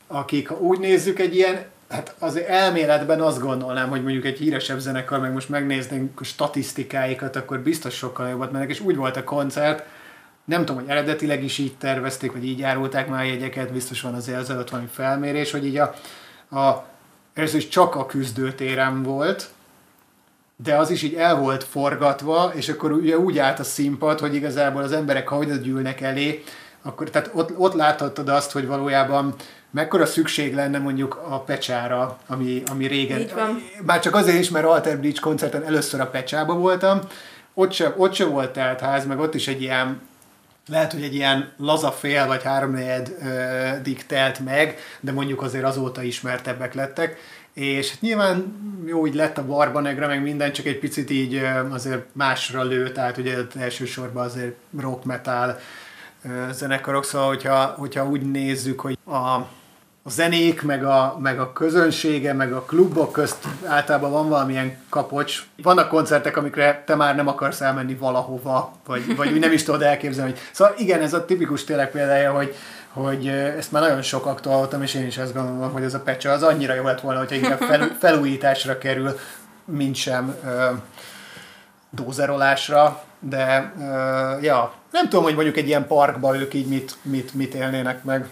akik, 0.07 0.47
ha 0.47 0.59
úgy 0.59 0.79
nézzük, 0.79 1.19
egy 1.19 1.35
ilyen, 1.35 1.65
hát 1.89 2.15
az 2.19 2.35
elméletben 2.35 3.21
azt 3.21 3.39
gondolnám, 3.39 3.89
hogy 3.89 4.03
mondjuk 4.03 4.25
egy 4.25 4.37
híresebb 4.37 4.79
zenekar, 4.79 5.19
meg 5.19 5.33
most 5.33 5.49
megnéznénk 5.49 6.21
a 6.21 6.23
statisztikáikat, 6.23 7.35
akkor 7.35 7.59
biztos 7.59 7.93
sokkal 7.93 8.29
jobbat 8.29 8.51
mennek, 8.51 8.69
és 8.69 8.79
úgy 8.79 8.95
volt 8.95 9.17
a 9.17 9.23
koncert, 9.23 9.83
nem 10.45 10.65
tudom, 10.65 10.81
hogy 10.81 10.89
eredetileg 10.89 11.43
is 11.43 11.57
így 11.57 11.75
tervezték, 11.77 12.31
vagy 12.31 12.45
így 12.45 12.61
árulták 12.61 13.07
már 13.07 13.21
a 13.21 13.27
jegyeket, 13.27 13.71
biztos 13.71 14.01
van 14.01 14.13
azért 14.13 14.39
az 14.39 14.49
előtt 14.49 14.69
valami 14.69 14.89
felmérés, 14.91 15.51
hogy 15.51 15.65
így 15.65 15.77
a, 15.77 15.93
a 16.57 16.85
ez 17.33 17.53
is 17.53 17.67
csak 17.67 17.95
a 17.95 18.05
küzdőtéren 18.05 19.03
volt, 19.03 19.49
de 20.63 20.75
az 20.75 20.89
is 20.89 21.01
így 21.01 21.13
el 21.13 21.35
volt 21.35 21.63
forgatva, 21.63 22.51
és 22.55 22.69
akkor 22.69 22.91
ugye 22.91 23.17
úgy 23.17 23.37
állt 23.37 23.59
a 23.59 23.63
színpad, 23.63 24.19
hogy 24.19 24.35
igazából 24.35 24.81
az 24.81 24.91
emberek, 24.91 25.27
ha 25.27 25.43
gyűlnek 25.43 26.01
elé, 26.01 26.43
akkor 26.81 27.09
tehát 27.09 27.29
ott, 27.33 27.57
ott 27.57 27.73
láthattad 27.73 28.29
azt, 28.29 28.51
hogy 28.51 28.67
valójában 28.67 29.35
mekkora 29.71 30.05
szükség 30.05 30.53
lenne 30.55 30.77
mondjuk 30.77 31.15
a 31.29 31.39
pecsára, 31.39 32.17
ami, 32.27 32.63
ami 32.71 32.87
régen... 32.87 33.19
Így 33.19 33.33
van. 33.33 33.63
Bár 33.85 33.99
csak 33.99 34.15
azért 34.15 34.39
is, 34.39 34.49
mert 34.49 34.65
Alter 34.65 34.99
Bridge 34.99 35.19
koncerten 35.19 35.63
először 35.63 35.99
a 35.99 36.07
pecsába 36.07 36.53
voltam, 36.53 36.99
ott 37.53 37.71
se, 37.71 37.93
ott 37.97 38.13
se 38.13 38.25
volt 38.25 38.51
telt 38.51 38.79
ház, 38.79 39.05
meg 39.05 39.19
ott 39.19 39.35
is 39.35 39.47
egy 39.47 39.61
ilyen 39.61 40.01
lehet, 40.69 40.93
hogy 40.93 41.03
egy 41.03 41.15
ilyen 41.15 41.51
laza 41.57 41.91
fél 41.91 42.27
vagy 42.27 42.43
háromnegyed 42.43 43.15
telt 44.07 44.39
meg, 44.39 44.77
de 44.99 45.11
mondjuk 45.11 45.41
azért 45.41 45.63
azóta 45.63 46.01
ismertebbek 46.01 46.73
lettek. 46.73 47.17
És 47.59 47.89
hát 47.89 48.01
nyilván 48.01 48.57
jó, 48.85 49.07
így 49.07 49.15
lett 49.15 49.37
a 49.37 49.45
Barbanegra, 49.45 50.07
meg 50.07 50.21
minden, 50.21 50.51
csak 50.51 50.65
egy 50.65 50.79
picit 50.79 51.09
így 51.09 51.41
azért 51.69 52.05
másra 52.11 52.63
lő, 52.63 52.91
tehát 52.91 53.17
ugye 53.17 53.37
elsősorban 53.59 54.25
azért 54.25 54.55
rock 54.79 55.03
metal 55.03 55.59
zenekarok, 56.51 57.05
szóval 57.05 57.27
hogyha, 57.27 57.65
hogyha 57.65 58.07
úgy 58.07 58.21
nézzük, 58.31 58.79
hogy 58.79 58.97
a, 59.03 59.15
a 60.03 60.09
zenék, 60.09 60.61
meg 60.61 60.83
a, 60.83 61.17
meg 61.21 61.39
a 61.39 61.53
közönsége, 61.53 62.33
meg 62.33 62.53
a 62.53 62.61
klubok 62.61 63.11
közt 63.11 63.47
általában 63.65 64.11
van 64.11 64.29
valamilyen 64.29 64.77
kapocs. 64.89 65.43
Vannak 65.63 65.89
koncertek, 65.89 66.37
amikre 66.37 66.83
te 66.85 66.95
már 66.95 67.15
nem 67.15 67.27
akarsz 67.27 67.61
elmenni 67.61 67.95
valahova, 67.95 68.73
vagy, 68.85 69.15
vagy 69.15 69.39
nem 69.39 69.51
is 69.51 69.63
tudod 69.63 69.81
elképzelni. 69.81 70.31
Hogy... 70.31 70.39
Szóval 70.51 70.73
igen, 70.77 71.01
ez 71.01 71.13
a 71.13 71.25
tipikus 71.25 71.63
tényleg 71.63 71.91
példája, 71.91 72.31
hogy, 72.31 72.55
hogy 73.03 73.27
ezt 73.27 73.71
már 73.71 73.81
nagyon 73.81 74.01
sokaktól 74.01 74.53
hallottam, 74.53 74.81
és 74.81 74.93
én 74.93 75.05
is 75.05 75.17
ezt 75.17 75.33
gondolom, 75.33 75.71
hogy 75.71 75.83
ez 75.83 75.93
a 75.93 75.99
pecsa 75.99 76.31
az 76.31 76.43
annyira 76.43 76.73
jó 76.73 76.83
lett 76.83 77.01
volna, 77.01 77.19
hogyha 77.19 77.35
inkább 77.35 77.61
fel, 77.61 77.95
felújításra 78.01 78.77
kerül, 78.77 79.19
mint 79.65 79.95
sem 79.95 80.35
ö, 80.45 80.69
dózerolásra, 81.89 83.03
de 83.19 83.73
ö, 83.79 84.37
ja, 84.41 84.73
nem 84.91 85.09
tudom, 85.09 85.23
hogy 85.23 85.35
mondjuk 85.35 85.57
egy 85.57 85.67
ilyen 85.67 85.87
parkba 85.87 86.37
ők 86.37 86.53
így 86.53 86.67
mit, 86.67 86.95
mit, 87.01 87.33
mit 87.33 87.53
élnének 87.53 88.03
meg. 88.03 88.27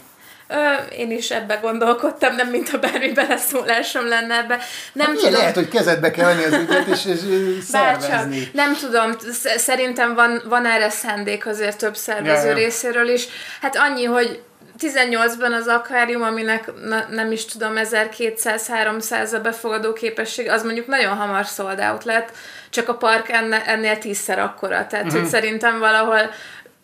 Ö, 0.48 0.94
én 0.96 1.12
is 1.12 1.32
ebbe 1.32 1.56
gondolkodtam, 1.56 2.36
nem 2.36 2.48
mint 2.48 2.70
a 2.74 2.78
bármi 2.78 3.12
beleszólásom 3.12 4.08
lenne 4.08 4.36
ebbe. 4.36 4.60
Nem 4.94 5.08
hát, 5.08 5.16
tudom. 5.16 5.32
Lehet, 5.32 5.56
hogy 5.56 5.68
kezedbe 5.68 6.12
kell 6.12 6.26
venni 6.26 6.44
az 6.44 6.54
ügyet, 6.54 6.88
és, 6.88 7.06
és 7.06 7.20
szervezni. 7.64 8.10
Bárcsak. 8.10 8.54
Nem 8.54 8.76
tudom, 8.76 9.12
szerintem 9.58 10.16
van, 10.16 10.42
van 10.46 10.66
erre 10.66 10.90
szándék 10.90 11.46
azért 11.46 11.78
több 11.78 11.96
szervező 11.96 12.48
ja. 12.48 12.54
részéről 12.54 13.08
is. 13.10 13.28
Hát 13.62 13.76
annyi, 13.76 14.04
hogy 14.04 14.42
18-ban 14.80 15.60
az 15.60 15.68
akvárium, 15.68 16.22
aminek 16.22 16.72
na, 16.84 17.06
nem 17.10 17.32
is 17.32 17.46
tudom, 17.46 17.74
1200-300 17.76 19.34
a 19.34 19.40
befogadó 19.42 19.94
képesség, 19.94 20.50
az 20.50 20.64
mondjuk 20.64 20.88
nagyon 20.88 21.16
hamar 21.16 21.46
sold 21.46 21.80
out 21.80 22.04
lett, 22.04 22.32
csak 22.70 22.90
a 22.90 22.96
park 22.96 23.30
ennél, 23.30 23.62
ennél 23.66 23.98
tízszer 23.98 24.40
akkora. 24.40 24.88
Tehát, 24.88 25.06
uh-huh. 25.06 25.12
hogy 25.12 25.22
mhm. 25.22 25.30
szerintem 25.30 25.80
valahol 25.80 26.32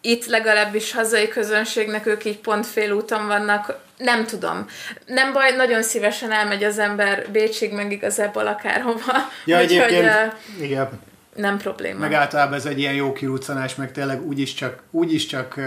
itt 0.01 0.25
legalábbis 0.25 0.93
hazai 0.93 1.27
közönségnek 1.27 2.05
ők 2.05 2.25
így 2.25 2.39
pont 2.39 2.67
félúton 2.67 3.27
vannak, 3.27 3.77
nem 3.97 4.25
tudom. 4.25 4.65
Nem 5.05 5.33
baj, 5.33 5.55
nagyon 5.55 5.83
szívesen 5.83 6.31
elmegy 6.31 6.63
az 6.63 6.79
ember 6.79 7.25
Bécsig, 7.31 7.73
meg 7.73 7.91
igazából 7.91 8.47
akárhova. 8.47 9.13
Ja, 9.45 9.61
Úgyhogy, 9.61 9.77
egyébként, 9.77 10.33
uh, 10.57 10.63
igen. 10.63 10.89
Nem 11.35 11.57
probléma. 11.57 11.99
Meg 11.99 12.13
általában 12.13 12.53
ez 12.53 12.65
egy 12.65 12.79
ilyen 12.79 12.93
jó 12.93 13.13
kiruccanás, 13.13 13.75
meg 13.75 13.91
tényleg 13.91 14.25
úgyis 14.25 14.53
csak, 14.53 14.83
úgyis 14.91 15.25
csak 15.25 15.53
uh, 15.57 15.65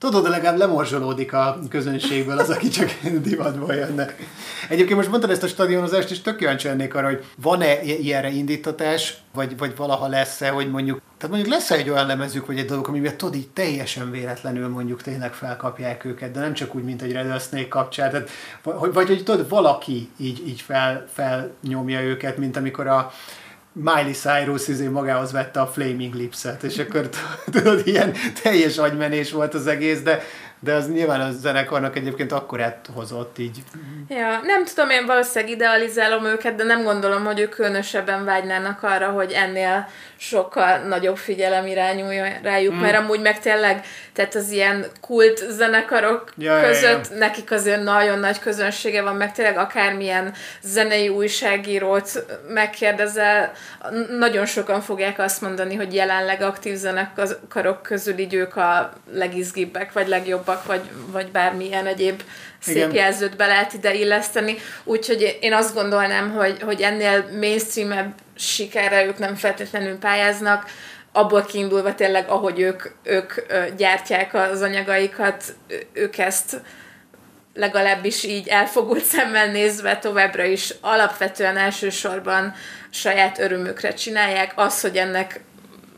Tudod, 0.00 0.22
de 0.22 0.28
legalább 0.28 0.58
lemorzsolódik 0.58 1.32
a 1.32 1.58
közönségből 1.68 2.38
az, 2.38 2.50
aki 2.50 2.68
csak 2.68 2.90
divatból 3.28 3.74
jönne. 3.74 4.14
Egyébként 4.68 4.96
most 4.96 5.08
mondtad 5.08 5.30
ezt 5.30 5.42
a 5.42 5.46
stadionozást, 5.46 6.10
és 6.10 6.20
tök 6.20 6.36
kíváncsi 6.36 6.66
lennék 6.66 6.94
arra, 6.94 7.06
hogy 7.06 7.24
van-e 7.42 7.82
ilyenre 7.82 8.30
indítatás, 8.30 9.16
vagy, 9.34 9.58
vagy 9.58 9.76
valaha 9.76 10.08
lesz-e, 10.08 10.48
hogy 10.48 10.70
mondjuk, 10.70 11.00
tehát 11.18 11.34
mondjuk 11.34 11.54
lesz-e 11.54 11.74
egy 11.74 11.90
olyan 11.90 12.06
lemezük, 12.06 12.46
vagy 12.46 12.58
egy 12.58 12.66
dolog, 12.66 12.88
amiben 12.88 13.16
tudod, 13.16 13.34
így 13.34 13.48
teljesen 13.48 14.10
véletlenül 14.10 14.68
mondjuk 14.68 15.02
tényleg 15.02 15.32
felkapják 15.32 16.04
őket, 16.04 16.30
de 16.30 16.40
nem 16.40 16.52
csak 16.54 16.74
úgy, 16.74 16.84
mint 16.84 17.02
egy 17.02 17.12
Red 17.12 17.40
Snake 17.40 17.68
kapcsán, 17.68 18.10
tehát, 18.10 18.30
vagy, 18.62 18.92
vagy 18.92 19.06
hogy 19.06 19.24
tudod, 19.24 19.48
valaki 19.48 20.08
így, 20.16 20.48
így 20.48 20.60
fel, 20.60 21.06
felnyomja 21.12 22.00
őket, 22.00 22.36
mint 22.36 22.56
amikor 22.56 22.86
a, 22.86 23.12
Miley 23.72 24.12
Cyrus 24.12 24.68
izé 24.68 24.88
magához 24.88 25.32
vette 25.32 25.60
a 25.60 25.66
Flaming 25.66 26.14
Lips-et, 26.14 26.62
és 26.62 26.78
akkor 26.78 27.08
tudod, 27.50 27.86
ilyen 27.86 28.14
teljes 28.42 28.78
agymenés 28.78 29.30
volt 29.30 29.54
az 29.54 29.66
egész, 29.66 30.02
de 30.02 30.22
de 30.60 30.72
az 30.72 30.90
nyilván 30.90 31.20
a 31.20 31.32
zenekarnak 31.32 31.96
egyébként 31.96 32.32
akkor 32.32 32.76
hozott 32.94 33.38
így. 33.38 33.62
Ja, 34.08 34.40
nem 34.42 34.64
tudom, 34.64 34.90
én 34.90 35.06
valószínűleg 35.06 35.54
idealizálom 35.54 36.24
őket, 36.24 36.54
de 36.54 36.64
nem 36.64 36.82
gondolom, 36.82 37.24
hogy 37.24 37.40
ők 37.40 37.50
különösebben 37.50 38.24
vágynának 38.24 38.82
arra, 38.82 39.08
hogy 39.08 39.32
ennél 39.32 39.88
sokkal 40.16 40.78
nagyobb 40.78 41.16
figyelem 41.16 41.66
irányuljon 41.66 42.28
rájuk, 42.42 42.74
mm. 42.74 42.78
mert 42.78 42.96
amúgy 42.96 43.20
meg 43.20 43.38
tényleg, 43.38 43.84
tehát 44.12 44.34
az 44.34 44.50
ilyen 44.50 44.86
kult 45.00 45.38
zenekarok 45.38 46.32
ja, 46.36 46.60
között 46.60 47.06
ja, 47.06 47.12
ja. 47.12 47.18
nekik 47.18 47.50
azért 47.50 47.82
nagyon 47.82 48.18
nagy 48.18 48.38
közönsége 48.38 49.02
van, 49.02 49.16
meg 49.16 49.32
tényleg 49.32 49.58
akármilyen 49.58 50.34
zenei 50.62 51.08
újságírót 51.08 52.24
megkérdezel, 52.48 53.52
nagyon 54.18 54.46
sokan 54.46 54.80
fogják 54.80 55.18
azt 55.18 55.40
mondani, 55.40 55.74
hogy 55.74 55.94
jelenleg 55.94 56.42
aktív 56.42 56.74
zenekarok 56.74 57.82
közül 57.82 58.18
így 58.18 58.34
ők 58.34 58.56
a 58.56 58.92
legizgibbek, 59.12 59.92
vagy 59.92 60.08
legjobbak, 60.50 60.66
vagy, 60.66 60.90
vagy 61.12 61.30
bármilyen 61.30 61.86
egyéb 61.86 62.22
szép 62.58 62.76
Igen. 62.76 62.94
jelzőt 62.94 63.36
be 63.36 63.46
lehet 63.46 63.72
ide 63.72 63.94
illeszteni. 63.94 64.56
Úgyhogy 64.84 65.38
én 65.40 65.52
azt 65.52 65.74
gondolnám, 65.74 66.32
hogy, 66.32 66.62
hogy 66.62 66.80
ennél 66.80 67.28
mainstream 67.40 68.14
sikerre 68.36 69.04
ők 69.04 69.18
nem 69.18 69.34
feltétlenül 69.34 69.98
pályáznak, 69.98 70.64
abból 71.12 71.44
kiindulva 71.44 71.94
tényleg, 71.94 72.28
ahogy 72.28 72.60
ők, 72.60 72.82
ők 73.02 73.32
gyártják 73.76 74.34
az 74.34 74.62
anyagaikat, 74.62 75.44
ők 75.92 76.18
ezt 76.18 76.60
legalábbis 77.54 78.24
így 78.24 78.48
elfogult 78.48 79.04
szemmel 79.04 79.46
nézve 79.46 79.98
továbbra 79.98 80.44
is 80.44 80.74
alapvetően 80.80 81.56
elsősorban 81.56 82.54
saját 82.90 83.38
örömükre 83.38 83.94
csinálják. 83.94 84.52
Az, 84.54 84.80
hogy 84.80 84.96
ennek 84.96 85.40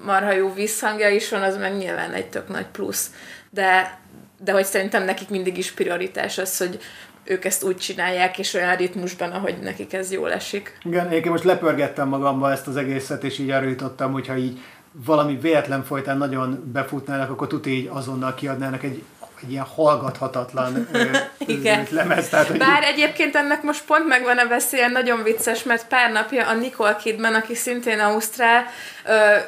marha 0.04 0.32
jó 0.32 0.52
visszhangja 0.52 1.08
is 1.08 1.28
van, 1.28 1.42
az 1.42 1.56
meg 1.56 1.76
nyilván 1.76 2.12
egy 2.12 2.26
tök 2.26 2.48
nagy 2.48 2.66
plusz. 2.66 3.10
De, 3.50 3.98
de 4.44 4.52
hogy 4.52 4.64
szerintem 4.64 5.04
nekik 5.04 5.28
mindig 5.28 5.58
is 5.58 5.72
prioritás 5.72 6.38
az, 6.38 6.58
hogy 6.58 6.78
ők 7.24 7.44
ezt 7.44 7.64
úgy 7.64 7.76
csinálják, 7.76 8.38
és 8.38 8.54
olyan 8.54 8.76
ritmusban, 8.76 9.30
ahogy 9.30 9.58
nekik 9.62 9.92
ez 9.92 10.12
jól 10.12 10.32
esik. 10.32 10.78
Igen, 10.84 11.12
én 11.12 11.22
most 11.30 11.44
lepörgettem 11.44 12.08
magamba 12.08 12.52
ezt 12.52 12.66
az 12.66 12.76
egészet, 12.76 13.24
és 13.24 13.38
így 13.38 13.50
arra 13.50 13.66
jutottam, 13.66 14.12
hogyha 14.12 14.36
így 14.36 14.60
valami 14.92 15.38
véletlen 15.40 15.84
folytán 15.84 16.18
nagyon 16.18 16.70
befutnának, 16.72 17.30
akkor 17.30 17.46
tuti 17.46 17.70
így 17.70 17.88
azonnal 17.92 18.34
kiadnának 18.34 18.82
egy 18.82 19.02
egy 19.42 19.50
ilyen 19.50 19.64
hallgathatatlan 19.64 20.88
Igen. 21.46 21.86
lemez. 21.90 22.28
Tehát, 22.28 22.46
hogy 22.46 22.58
Bár 22.58 22.82
egyébként 22.82 23.36
ennek 23.36 23.62
most 23.62 23.84
pont 23.84 24.06
megvan 24.06 24.38
a 24.38 24.48
veszélye, 24.48 24.88
nagyon 24.88 25.22
vicces, 25.22 25.62
mert 25.62 25.86
pár 25.86 26.12
napja 26.12 26.46
a 26.46 26.54
Nicole 26.54 26.96
Kidman, 26.96 27.34
aki 27.34 27.54
szintén 27.54 27.98
Ausztrál, 27.98 28.64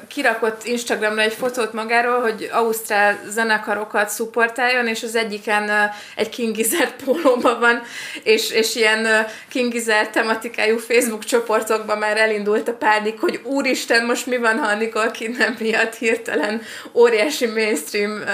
kirakott 0.08 0.64
Instagramra 0.64 1.22
egy 1.22 1.32
fotót 1.32 1.72
magáról, 1.72 2.20
hogy 2.20 2.48
Ausztrál 2.52 3.18
zenekarokat 3.28 4.08
szupportáljon, 4.08 4.86
és 4.86 5.02
az 5.02 5.14
egyiken 5.14 5.70
egy 6.16 6.28
King 6.28 6.54
Gizzard 6.54 6.92
pólóban 7.04 7.60
van, 7.60 7.82
és, 8.22 8.50
és 8.50 8.74
ilyen 8.74 9.26
King 9.48 9.72
Gizzard 9.72 10.10
tematikájú 10.10 10.78
Facebook 10.78 11.24
csoportokban 11.24 11.98
már 11.98 12.16
elindult 12.16 12.68
a 12.68 12.74
pánik, 12.74 13.20
hogy 13.20 13.40
úristen, 13.44 14.04
most 14.04 14.26
mi 14.26 14.36
van, 14.36 14.58
ha 14.58 14.66
a 14.66 14.76
Nicole 14.76 15.10
Kidman 15.10 15.56
miatt 15.58 15.94
hirtelen 15.94 16.62
óriási 16.92 17.46
mainstream 17.46 18.24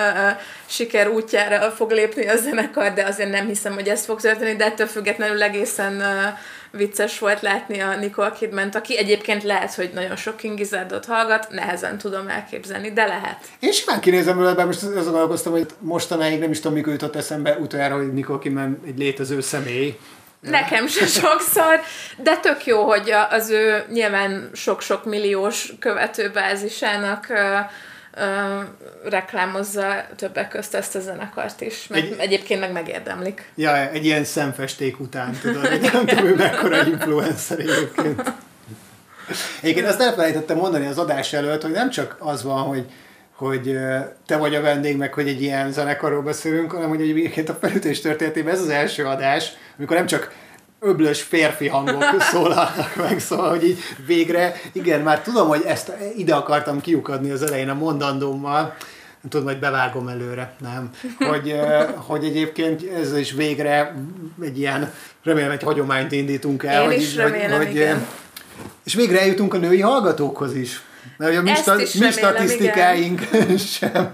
siker 0.67 1.09
útjára 1.09 1.71
fog 1.71 1.91
lépni 1.91 2.29
a 2.29 2.37
zenekar, 2.37 2.93
de 2.93 3.05
azért 3.05 3.31
nem 3.31 3.47
hiszem, 3.47 3.75
hogy 3.75 3.89
ez 3.89 4.05
fog 4.05 4.21
történni, 4.21 4.57
de 4.57 4.65
ettől 4.65 4.87
függetlenül 4.87 5.43
egészen 5.43 5.97
uh, 5.97 6.39
vicces 6.71 7.19
volt 7.19 7.41
látni 7.41 7.81
a 7.81 7.97
Nicole 7.97 8.33
kidman 8.33 8.69
aki 8.69 8.99
egyébként 8.99 9.43
lehet, 9.43 9.75
hogy 9.75 9.91
nagyon 9.95 10.17
sok 10.17 10.37
King 10.37 10.57
Gizzardot 10.57 11.05
hallgat, 11.05 11.51
nehezen 11.51 11.99
tudom 11.99 12.29
elképzelni, 12.29 12.93
de 12.93 13.07
lehet. 13.07 13.39
Én 13.59 13.73
simán 13.73 14.01
kinézem 14.01 14.39
vele, 14.39 14.65
most 14.65 14.83
azon 14.83 15.03
gondolkoztam, 15.03 15.53
hogy 15.53 15.67
mostanáig 15.79 16.39
nem 16.39 16.51
is 16.51 16.61
tudom, 16.61 16.73
mikor 16.73 16.93
jutott 16.93 17.17
eszembe 17.17 17.57
utoljára, 17.57 17.97
hogy 17.97 18.13
Nicole 18.13 18.39
Kidman 18.39 18.81
egy 18.87 18.99
létező 18.99 19.41
személy. 19.41 19.99
Nekem 20.41 20.87
se 20.87 21.07
sokszor, 21.07 21.81
de 22.17 22.37
tök 22.37 22.67
jó, 22.67 22.85
hogy 22.85 23.11
az 23.31 23.51
ő 23.51 23.85
nyilván 23.93 24.51
sok-sok 24.53 25.05
milliós 25.05 25.73
követőbázisának 25.79 27.27
ö, 28.21 28.61
reklámozza 29.09 30.07
többek 30.17 30.49
közt 30.49 30.75
ezt 30.75 30.95
a 30.95 31.01
zenekart 31.01 31.61
is, 31.61 31.87
meg 31.87 31.99
egy, 31.99 32.17
egyébként 32.19 32.61
meg 32.61 32.73
megérdemlik. 32.73 33.53
Ja, 33.55 33.91
egy 33.91 34.05
ilyen 34.05 34.25
szemfesték 34.25 35.01
után, 35.01 35.39
tudod, 35.41 35.67
hogy 35.67 35.81
nem 35.93 36.07
tudom, 36.07 36.25
hogy 36.25 36.37
mekkora 36.37 36.87
influencer 36.87 37.59
egyébként. 37.59 38.33
Egyébként 39.61 39.87
azt 39.87 40.01
elfelejtettem 40.01 40.57
mondani 40.57 40.87
az 40.87 40.99
adás 40.99 41.33
előtt, 41.33 41.63
hogy 41.63 41.71
nem 41.71 41.91
csak 41.91 42.17
az 42.19 42.43
van, 42.43 42.63
hogy 42.63 42.85
hogy 43.41 43.79
te 44.27 44.37
vagy 44.37 44.55
a 44.55 44.61
vendég, 44.61 44.97
meg 44.97 45.15
hogy 45.15 45.29
egy 45.29 45.43
ilyen 45.43 45.73
zenekarról 45.73 46.23
beszélünk, 46.23 46.73
hanem 46.73 46.89
hogy 46.89 47.01
egyébként 47.01 47.49
a 47.49 47.59
felütés 47.61 48.01
történetében 48.01 48.55
ez 48.55 48.61
az 48.61 48.69
első 48.69 49.05
adás, 49.05 49.53
amikor 49.79 49.97
nem 49.97 50.07
csak 50.07 50.33
öblös 50.81 51.23
férfi 51.23 51.69
hangok 51.69 52.05
szólalnak 52.33 52.97
meg, 52.97 53.21
szóval, 53.21 53.49
hogy 53.49 53.65
így 53.65 53.79
végre, 54.07 54.61
igen, 54.73 55.01
már 55.01 55.21
tudom, 55.21 55.49
hogy 55.49 55.63
ezt 55.67 55.93
ide 56.17 56.35
akartam 56.35 56.81
kiukadni 56.81 57.31
az 57.31 57.43
elején 57.43 57.69
a 57.69 57.75
mondandómmal, 57.75 58.75
nem 59.21 59.31
tudom, 59.31 59.47
hogy 59.47 59.59
bevágom 59.59 60.09
előre, 60.09 60.53
nem. 60.61 60.91
Hogy, 61.19 61.61
hogy 61.95 62.25
egyébként 62.25 62.83
ez 62.93 63.17
is 63.17 63.33
végre 63.33 63.95
egy 64.43 64.59
ilyen, 64.59 64.93
remélem 65.25 65.51
egy 65.51 65.63
hagyományt 65.63 66.13
indítunk 66.13 66.63
el. 66.63 66.83
Én 66.83 66.89
hogy, 66.89 67.01
is 67.01 67.15
remélem, 67.15 67.57
hogy, 67.57 67.71
igen. 67.71 68.07
És 68.85 68.95
végre 68.95 69.21
eljutunk 69.21 69.55
a 69.55 69.59
női 69.59 69.81
hallgatókhoz 69.81 70.55
is. 70.55 70.83
Mert 71.17 71.37
a 71.37 71.43
mi, 71.43 71.55
sta, 71.55 71.75
mi 71.75 71.85
remélem, 71.93 72.13
statisztikáink 72.13 73.21
igen. 73.33 73.57
sem. 73.79 74.11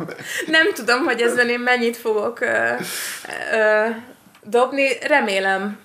Nem 0.46 0.72
tudom, 0.74 1.04
hogy 1.04 1.20
ezzel 1.20 1.48
én 1.48 1.60
mennyit 1.60 1.96
fogok 1.96 2.40
ö, 2.40 2.46
ö, 3.52 3.86
dobni. 4.42 4.88
Remélem, 5.06 5.78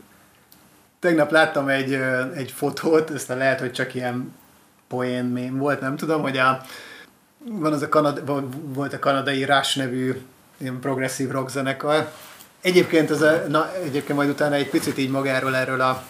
tegnap 1.02 1.32
láttam 1.32 1.68
egy, 1.68 1.94
egy 2.36 2.52
fotót, 2.52 3.10
aztán 3.10 3.38
lehet, 3.38 3.60
hogy 3.60 3.72
csak 3.72 3.96
ilyen 3.96 4.34
poén 4.88 5.26
mém 5.26 5.58
volt, 5.58 5.82
nem 5.82 5.96
tudom, 5.96 6.22
hogy 6.22 6.38
a, 6.38 6.62
van 7.46 7.74
az 7.74 7.82
a 7.82 7.90
Kanada, 7.90 8.44
volt 8.64 8.94
a 8.94 9.00
kanadai 9.00 9.46
Rush 9.46 9.78
nevű 9.78 10.22
ilyen 10.58 10.80
progresszív 10.80 11.30
rock 11.30 11.50
zenekar, 11.50 12.12
Egyébként, 12.62 13.12
ez 13.12 13.22
a, 13.22 13.44
na, 13.48 13.76
egyébként 13.84 14.18
majd 14.18 14.30
utána 14.30 14.56
egy 14.56 14.70
picit 14.70 14.98
így 14.98 15.10
magáról 15.10 15.56
erről 15.56 15.82
a 15.82 16.04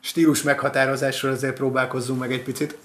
stílus 0.00 0.42
meghatározásról 0.42 1.32
azért 1.32 1.54
próbálkozzunk 1.54 2.20
meg 2.20 2.32
egy 2.32 2.42
picit, 2.42 2.78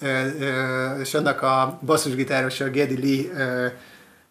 és 1.02 1.14
annak 1.14 1.42
a 1.42 1.80
basszusgitáros, 1.82 2.60
a 2.60 2.70
Geddy 2.70 3.00
Lee 3.02 3.74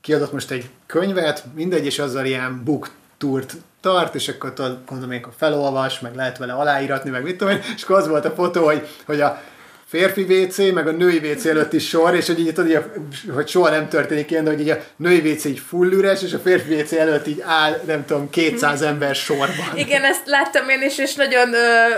kiadott 0.01 0.33
most 0.33 0.51
egy 0.51 0.71
könyvet, 0.87 1.45
mindegy, 1.55 1.85
és 1.85 1.99
azzal 1.99 2.25
ilyen 2.25 2.65
book 2.65 2.91
tourt 3.19 3.55
tart, 3.85 4.14
és 4.14 4.28
akkor 4.28 4.53
tudod, 4.53 4.78
gondolom, 4.89 5.16
akkor 5.16 5.32
felolvas, 5.39 6.01
meg 6.01 6.14
lehet 6.14 6.39
vele 6.39 6.53
aláíratni, 6.53 7.11
meg 7.11 7.22
mit 7.22 7.37
tudom 7.37 7.53
én, 7.53 7.61
és 7.76 7.82
akkor 7.82 7.97
az 7.97 8.09
volt 8.09 8.24
a 8.24 8.30
fotó, 8.30 8.64
hogy, 8.64 8.89
hogy 9.07 9.20
a 9.20 9.43
férfi 9.87 10.22
WC, 10.22 10.72
meg 10.72 10.87
a 10.87 10.91
női 10.91 11.18
WC 11.18 11.45
előtt 11.45 11.72
is 11.72 11.89
sor, 11.89 12.14
és 12.14 12.26
hogy 12.26 12.41
így 12.41 12.53
tudod, 12.53 12.91
hogy 13.35 13.49
soha 13.49 13.70
nem 13.70 13.89
történik 13.89 14.30
ilyen, 14.30 14.45
de 14.45 14.51
hogy 14.51 14.61
így 14.61 14.68
a 14.68 14.78
női 14.97 15.30
WC 15.30 15.45
így 15.45 15.59
full 15.59 15.93
üres, 15.93 16.22
és 16.22 16.32
a 16.32 16.39
férfi 16.39 16.74
WC 16.74 16.93
előtt 16.93 17.26
így 17.26 17.43
áll, 17.47 17.80
nem 17.87 18.05
tudom, 18.05 18.30
200 18.30 18.82
ember 18.82 19.14
sorban. 19.14 19.66
Igen, 19.74 20.05
ezt 20.05 20.26
láttam 20.26 20.68
én 20.68 20.82
is, 20.82 20.99
és 20.99 21.14
nagyon 21.14 21.55
ö, 21.55 21.89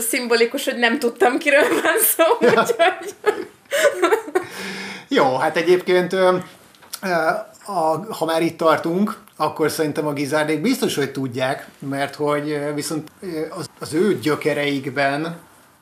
szimbolikus, 0.00 0.64
hogy 0.64 0.78
nem 0.78 0.98
tudtam, 0.98 1.38
kiről 1.38 1.68
van 1.68 1.98
szó, 2.16 2.24
úgyhogy... 2.40 3.14
Jó, 5.08 5.36
hát 5.36 5.56
egyébként 5.56 6.12
ö, 6.12 6.36
a, 7.66 8.14
ha 8.14 8.24
már 8.24 8.42
itt 8.42 8.56
tartunk, 8.56 9.18
akkor 9.36 9.70
szerintem 9.70 10.06
a 10.06 10.12
gizárdék 10.12 10.60
biztos, 10.60 10.94
hogy 10.94 11.12
tudják, 11.12 11.68
mert 11.78 12.14
hogy 12.14 12.74
viszont 12.74 13.10
az, 13.50 13.70
az 13.78 13.94
ő 13.94 14.18
gyökereikben 14.18 15.36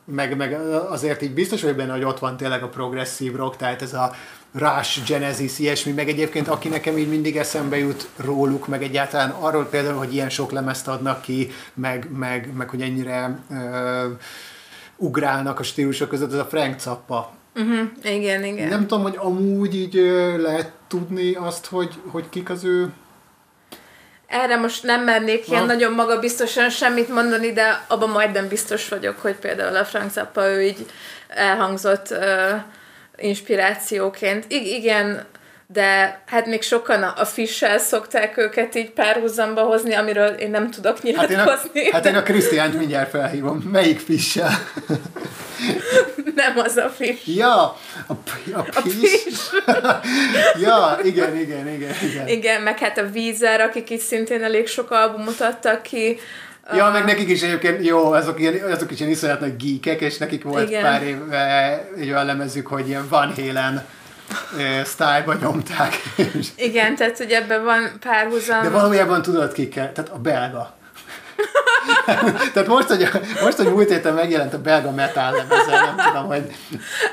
meg, 0.05 0.35
meg 0.35 0.53
azért 0.89 1.21
így 1.21 1.33
biztos 1.33 1.61
hogy 1.61 1.75
benne, 1.75 1.91
hogy 1.91 2.03
ott 2.03 2.19
van 2.19 2.37
tényleg 2.37 2.63
a 2.63 2.69
progresszív 2.69 3.35
rock, 3.35 3.57
tehát 3.57 3.81
ez 3.81 3.93
a 3.93 4.13
Rush, 4.53 5.05
Genesis, 5.07 5.59
ilyesmi, 5.59 5.91
meg 5.91 6.09
egyébként 6.09 6.47
aki 6.47 6.69
nekem 6.69 6.97
így 6.97 7.09
mindig 7.09 7.37
eszembe 7.37 7.77
jut 7.77 8.09
róluk, 8.15 8.67
meg 8.67 8.83
egyáltalán 8.83 9.29
arról 9.29 9.65
például, 9.65 9.97
hogy 9.97 10.13
ilyen 10.13 10.29
sok 10.29 10.51
lemezt 10.51 10.87
adnak 10.87 11.21
ki, 11.21 11.51
meg, 11.73 12.07
meg, 12.17 12.53
meg 12.53 12.69
hogy 12.69 12.81
ennyire 12.81 13.39
uh, 13.49 13.57
ugrálnak 14.97 15.59
a 15.59 15.63
stílusok 15.63 16.09
között, 16.09 16.33
ez 16.33 16.39
a 16.39 16.45
Frank 16.45 16.79
Zappa. 16.79 17.31
Uh-huh. 17.55 17.87
Igen, 18.03 18.43
igen. 18.43 18.67
Nem 18.67 18.87
tudom, 18.87 19.03
hogy 19.03 19.15
amúgy 19.17 19.75
így 19.75 19.93
lehet 20.37 20.71
tudni 20.87 21.33
azt, 21.33 21.65
hogy, 21.65 21.93
hogy 22.11 22.29
kik 22.29 22.49
az 22.49 22.63
ő 22.63 22.93
erre 24.31 24.57
most 24.57 24.83
nem 24.83 25.03
mernék 25.03 25.47
ilyen 25.47 25.65
Na. 25.65 25.73
nagyon 25.73 25.93
magabiztosan 25.93 26.69
semmit 26.69 27.09
mondani, 27.09 27.53
de 27.53 27.85
abban 27.87 28.09
majdnem 28.09 28.47
biztos 28.47 28.87
vagyok, 28.89 29.19
hogy 29.19 29.35
például 29.35 29.75
a 29.75 29.85
Frank 29.85 30.11
Zappa 30.11 30.47
ő 30.47 30.61
így 30.61 30.85
elhangzott 31.27 32.11
uh, 32.11 32.61
inspirációként. 33.15 34.45
I- 34.47 34.75
igen, 34.75 35.25
de 35.73 36.21
hát 36.25 36.45
még 36.45 36.61
sokan 36.61 37.03
a 37.03 37.25
fissel 37.25 37.77
szokták 37.77 38.37
őket 38.37 38.75
így 38.75 38.91
párhuzamba 38.91 39.61
hozni, 39.61 39.93
amiről 39.93 40.27
én 40.27 40.49
nem 40.49 40.71
tudok 40.71 41.01
nyilatkozni. 41.01 41.91
Hát 41.91 42.05
én 42.05 42.13
a, 42.13 42.15
hát 42.15 42.15
a 42.15 42.23
Krisztiánt 42.23 42.77
mindjárt 42.77 43.09
felhívom. 43.09 43.57
Melyik 43.57 43.99
fissel? 43.99 44.51
Nem 46.35 46.57
az 46.57 46.77
a 46.77 46.89
fish. 46.89 47.35
Ja, 47.35 47.77
a, 48.07 48.13
a, 48.53 48.59
a 48.73 48.81
fish. 48.81 49.53
ja, 50.65 50.99
igen, 51.03 51.37
igen, 51.37 51.67
igen, 51.67 51.93
igen. 52.03 52.27
Igen, 52.27 52.61
meg 52.61 52.79
hát 52.79 52.97
a 52.97 53.09
vízer, 53.09 53.61
akik 53.61 53.89
is 53.89 54.01
szintén 54.01 54.43
elég 54.43 54.67
sok 54.67 54.91
albumot 54.91 55.41
adtak 55.41 55.81
ki. 55.81 56.19
Ja, 56.73 56.89
meg 56.89 57.05
nekik 57.05 57.29
is 57.29 57.41
egyébként, 57.41 57.85
jó, 57.85 58.11
azok, 58.11 58.39
ilyen, 58.39 58.71
azok 58.71 58.91
is 58.91 58.99
ilyen 58.99 59.11
iszonyat 59.11 59.39
nagy 59.39 59.55
geekek, 59.55 60.01
és 60.01 60.17
nekik 60.17 60.43
volt 60.43 60.69
igen. 60.69 60.81
pár 60.81 61.03
éve 61.03 61.87
egy 61.97 62.09
olyan 62.09 62.25
lemezük, 62.25 62.67
hogy 62.67 62.87
ilyen 62.87 63.07
Van 63.09 63.33
Halen 63.35 63.85
sztájba 64.83 65.33
nyomták. 65.33 65.95
Igen, 66.55 66.95
tehát 66.95 67.17
hogy 67.17 67.31
ebben 67.31 67.63
van 67.63 67.91
párhuzam. 67.99 68.63
De 68.63 68.69
valójában 68.69 69.21
tudod 69.21 69.53
ki 69.53 69.69
kell, 69.69 69.91
tehát 69.91 70.11
a 70.11 70.17
belga. 70.17 70.79
Tehát 72.53 72.67
most, 72.67 72.87
hogy, 72.87 73.09
most, 73.41 73.57
hogy 73.57 73.65
múlt 73.73 73.89
héten 73.89 74.13
megjelent 74.13 74.53
a 74.53 74.61
belga 74.61 74.91
metal 74.91 75.31
lemezen, 75.31 75.95
nem 75.95 76.05
tudom, 76.07 76.25
hogy... 76.25 76.55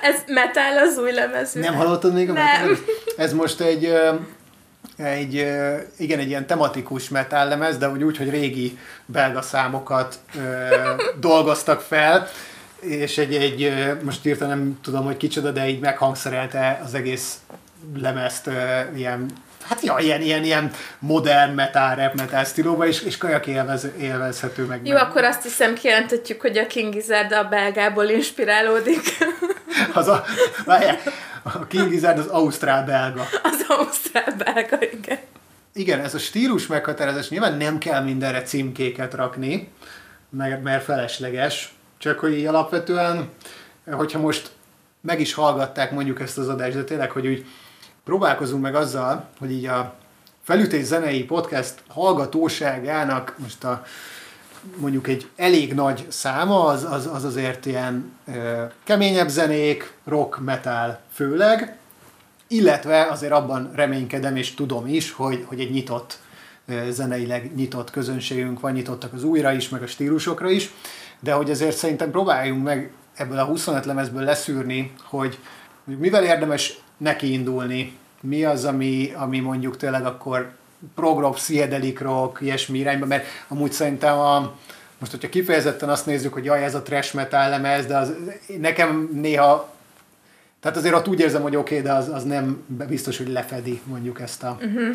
Ez 0.02 0.16
metal 0.26 0.78
az 0.78 0.98
új 0.98 1.12
lemez. 1.12 1.52
Nem 1.52 1.74
hallottad 1.74 2.14
még 2.14 2.30
a 2.30 2.32
metal 2.32 2.76
Ez 3.16 3.32
most 3.32 3.60
egy, 3.60 3.94
egy, 4.96 5.34
igen, 5.96 6.18
egy 6.18 6.28
ilyen 6.28 6.46
tematikus 6.46 7.08
metal 7.08 7.48
lemez, 7.48 7.76
de 7.76 7.88
úgy, 7.88 8.02
úgy 8.02 8.16
hogy 8.16 8.30
régi 8.30 8.78
belga 9.06 9.42
számokat 9.42 10.18
dolgoztak 11.20 11.80
fel, 11.80 12.28
és 12.80 13.18
egy, 13.18 13.34
egy 13.34 13.72
most 14.02 14.26
írta 14.26 14.46
nem 14.46 14.78
tudom, 14.82 15.04
hogy 15.04 15.16
kicsoda, 15.16 15.50
de 15.50 15.68
így 15.68 15.80
meghangszerelte 15.80 16.80
az 16.84 16.94
egész 16.94 17.38
lemezt 17.94 18.50
ilyen 18.94 19.30
hát 19.68 19.82
ja, 19.82 19.96
ilyen, 19.98 20.20
ilyen, 20.20 20.44
ilyen 20.44 20.70
modern 20.98 21.52
metal, 21.52 21.94
rap 21.94 22.14
metal 22.14 22.44
stílóba, 22.44 22.86
és, 22.86 23.02
és 23.02 23.16
kajak 23.16 23.46
élvez, 23.46 23.86
élvezhető 24.00 24.64
meg. 24.64 24.86
Jó, 24.86 24.92
meg. 24.92 25.02
akkor 25.02 25.24
azt 25.24 25.42
hiszem 25.42 25.74
kijelentetjük, 25.74 26.40
hogy 26.40 26.58
a 26.58 26.66
King 26.66 26.92
Gizzard 26.92 27.32
a 27.32 27.44
belgából 27.44 28.04
inspirálódik. 28.04 29.00
az 29.94 30.08
a, 30.08 30.24
várjál, 30.64 30.98
a 31.42 31.66
King 31.66 31.88
Gizzard 31.88 32.18
az 32.18 32.26
ausztrál-belga. 32.26 33.28
Az 33.42 33.64
ausztrál-belga, 33.68 34.78
igen. 34.92 35.18
Igen, 35.74 36.00
ez 36.00 36.14
a 36.14 36.18
stílus 36.18 36.66
meghatározás, 36.66 37.28
nyilván 37.28 37.56
nem 37.56 37.78
kell 37.78 38.02
mindenre 38.02 38.42
címkéket 38.42 39.14
rakni, 39.14 39.68
mert, 40.30 40.62
mert 40.62 40.84
felesleges, 40.84 41.74
csak 41.98 42.18
hogy 42.18 42.38
így 42.38 42.46
alapvetően, 42.46 43.28
hogyha 43.90 44.18
most 44.18 44.50
meg 45.00 45.20
is 45.20 45.34
hallgatták 45.34 45.90
mondjuk 45.90 46.20
ezt 46.20 46.38
az 46.38 46.48
adást, 46.48 46.76
de 46.76 46.84
tényleg, 46.84 47.10
hogy 47.10 47.26
úgy 47.26 47.46
próbálkozunk 48.04 48.62
meg 48.62 48.74
azzal, 48.74 49.28
hogy 49.38 49.50
így 49.52 49.66
a 49.66 49.94
felütés 50.42 50.84
zenei 50.84 51.24
podcast 51.24 51.74
hallgatóságának 51.88 53.34
most 53.38 53.64
a 53.64 53.84
mondjuk 54.76 55.08
egy 55.08 55.28
elég 55.36 55.74
nagy 55.74 56.06
száma, 56.08 56.64
az, 56.64 56.84
az, 56.84 57.06
az 57.06 57.24
azért 57.24 57.66
ilyen 57.66 58.12
ö, 58.26 58.62
keményebb 58.84 59.28
zenék, 59.28 59.92
rock, 60.04 60.38
metal 60.44 60.98
főleg, 61.12 61.76
illetve 62.48 63.06
azért 63.10 63.32
abban 63.32 63.70
reménykedem 63.74 64.36
és 64.36 64.54
tudom 64.54 64.86
is, 64.86 65.12
hogy, 65.12 65.44
hogy 65.48 65.60
egy 65.60 65.70
nyitott, 65.70 66.18
zeneileg 66.90 67.54
nyitott 67.54 67.90
közönségünk 67.90 68.60
van, 68.60 68.72
nyitottak 68.72 69.12
az 69.12 69.24
újra 69.24 69.52
is, 69.52 69.68
meg 69.68 69.82
a 69.82 69.86
stílusokra 69.86 70.50
is, 70.50 70.70
de 71.20 71.32
hogy 71.32 71.50
azért 71.50 71.76
szerintem 71.76 72.10
próbáljunk 72.10 72.64
meg 72.64 72.90
ebből 73.14 73.38
a 73.38 73.44
25 73.44 73.84
lemezből 73.84 74.22
leszűrni, 74.22 74.92
hogy 75.02 75.38
mivel 75.84 76.24
érdemes 76.24 76.78
neki 76.96 77.32
indulni, 77.32 77.96
mi 78.20 78.44
az, 78.44 78.64
ami, 78.64 79.12
ami 79.16 79.40
mondjuk 79.40 79.76
tényleg 79.76 80.06
akkor 80.06 80.52
progrock, 80.94 81.34
psychedelic 81.34 82.00
rock, 82.00 82.40
ilyesmi 82.40 82.78
irányba, 82.78 83.06
mert 83.06 83.26
amúgy 83.48 83.72
szerintem 83.72 84.18
a, 84.18 84.54
most, 84.98 85.10
hogyha 85.10 85.28
kifejezetten 85.28 85.88
azt 85.88 86.06
nézzük, 86.06 86.32
hogy 86.32 86.44
jaj, 86.44 86.64
ez 86.64 86.74
a 86.74 86.82
trash 86.82 87.14
metal 87.14 87.48
lemez, 87.48 87.86
de 87.86 87.96
az, 87.96 88.14
nekem 88.58 89.10
néha 89.12 89.76
tehát 90.60 90.76
azért 90.76 90.94
ott 90.94 91.08
úgy 91.08 91.20
érzem, 91.20 91.42
hogy 91.42 91.56
oké, 91.56 91.78
okay, 91.78 91.86
de 91.86 91.96
az, 91.96 92.08
az 92.08 92.24
nem 92.24 92.64
biztos, 92.88 93.18
hogy 93.18 93.28
lefedi 93.28 93.80
mondjuk 93.84 94.20
ezt 94.20 94.42
a, 94.42 94.58
uh-huh 94.60 94.94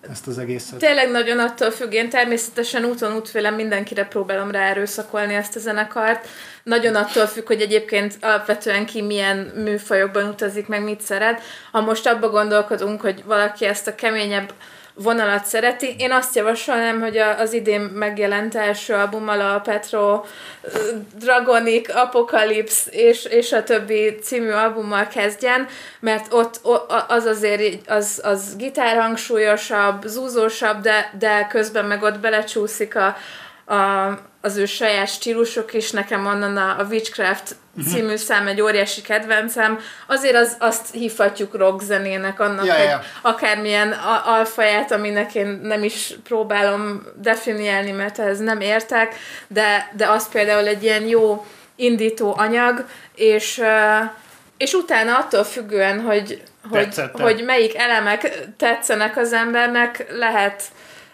ezt 0.00 0.26
az 0.26 0.38
egészet. 0.38 0.78
Tényleg 0.78 1.10
nagyon 1.10 1.38
attól 1.38 1.70
függ, 1.70 1.92
én 1.92 2.08
természetesen 2.08 2.84
úton 2.84 3.16
útfélem 3.16 3.54
mindenkire 3.54 4.04
próbálom 4.04 4.50
rá 4.50 4.74
ezt 4.74 5.56
a 5.56 5.58
zenekart. 5.58 6.28
Nagyon 6.62 6.94
attól 6.94 7.26
függ, 7.26 7.46
hogy 7.46 7.60
egyébként 7.60 8.16
alapvetően 8.20 8.86
ki 8.86 9.02
milyen 9.02 9.36
műfajokban 9.36 10.28
utazik, 10.28 10.66
meg 10.66 10.82
mit 10.82 11.00
szeret. 11.00 11.42
Ha 11.72 11.80
most 11.80 12.06
abba 12.06 12.28
gondolkodunk, 12.28 13.00
hogy 13.00 13.24
valaki 13.24 13.64
ezt 13.64 13.86
a 13.86 13.94
keményebb 13.94 14.52
vonalat 15.02 15.44
szereti. 15.44 15.94
Én 15.98 16.12
azt 16.12 16.36
javasolnám, 16.36 17.00
hogy 17.00 17.16
az 17.18 17.52
idén 17.52 17.80
megjelent 17.80 18.54
első 18.54 18.94
albummal 18.94 19.40
a 19.40 19.60
Petro 19.60 20.24
Dragonic, 21.14 21.94
Apocalypse 21.96 22.90
és, 22.90 23.24
és 23.24 23.52
a 23.52 23.62
többi 23.62 24.18
című 24.22 24.50
albummal 24.50 25.06
kezdjen, 25.06 25.66
mert 26.00 26.32
ott 26.32 26.60
az 27.08 27.24
azért 27.24 27.90
az, 27.90 28.20
az 28.24 28.56
gitárhangsúlyosabb, 28.56 30.02
zúzósabb, 30.06 30.80
de, 30.80 31.12
de 31.18 31.46
közben 31.50 31.84
meg 31.84 32.02
ott 32.02 32.18
belecsúszik 32.18 32.96
a, 32.96 33.16
a, 33.74 34.18
az 34.40 34.56
ő 34.56 34.66
saját 34.66 35.08
stílusok 35.08 35.74
is, 35.74 35.90
nekem 35.90 36.26
onnan 36.26 36.56
a, 36.56 36.78
a 36.78 36.84
Witchcraft 36.90 37.56
mhm. 37.72 37.86
című 37.86 38.16
szám 38.16 38.46
egy 38.46 38.60
óriási 38.60 39.00
kedvencem, 39.00 39.78
azért 40.06 40.34
az, 40.34 40.56
azt 40.58 40.92
hívhatjuk 40.92 41.54
rock 41.54 41.82
zenének, 41.82 42.40
annak 42.40 42.66
ja, 42.66 42.76
egy 42.76 42.88
ja. 42.88 43.02
akármilyen 43.22 43.92
alfaját, 44.24 44.92
aminek 44.92 45.34
én 45.34 45.60
nem 45.62 45.82
is 45.82 46.14
próbálom 46.24 47.02
definiálni, 47.14 47.90
mert 47.90 48.18
ehhez 48.18 48.38
nem 48.38 48.60
értek, 48.60 49.14
de, 49.46 49.90
de 49.96 50.08
az 50.08 50.28
például 50.28 50.66
egy 50.66 50.82
ilyen 50.82 51.06
jó 51.06 51.46
indító 51.76 52.34
anyag, 52.36 52.84
és, 53.14 53.62
és 54.56 54.72
utána 54.72 55.18
attól 55.18 55.44
függően, 55.44 56.00
hogy, 56.00 56.42
hogy, 56.70 57.02
hogy 57.12 57.44
melyik 57.44 57.76
elemek 57.76 58.38
tetszenek 58.56 59.16
az 59.16 59.32
embernek, 59.32 60.06
lehet 60.10 60.62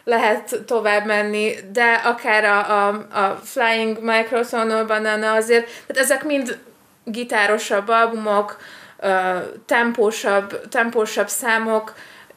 lehet 0.05 0.61
tovább 0.67 1.07
menni, 1.07 1.55
de 1.73 1.93
akár 2.05 2.45
a, 2.45 2.87
a, 2.87 3.07
a 3.13 3.41
Flying 3.45 3.99
Microsoft 4.01 4.87
Banana 4.87 5.33
azért, 5.33 5.65
tehát 5.87 6.03
ezek 6.03 6.25
mind 6.25 6.59
gitárosabb 7.05 7.89
albumok, 7.89 8.57
tempósabb, 9.67 10.69
tempósabb 10.69 11.29
számok, 11.29 11.95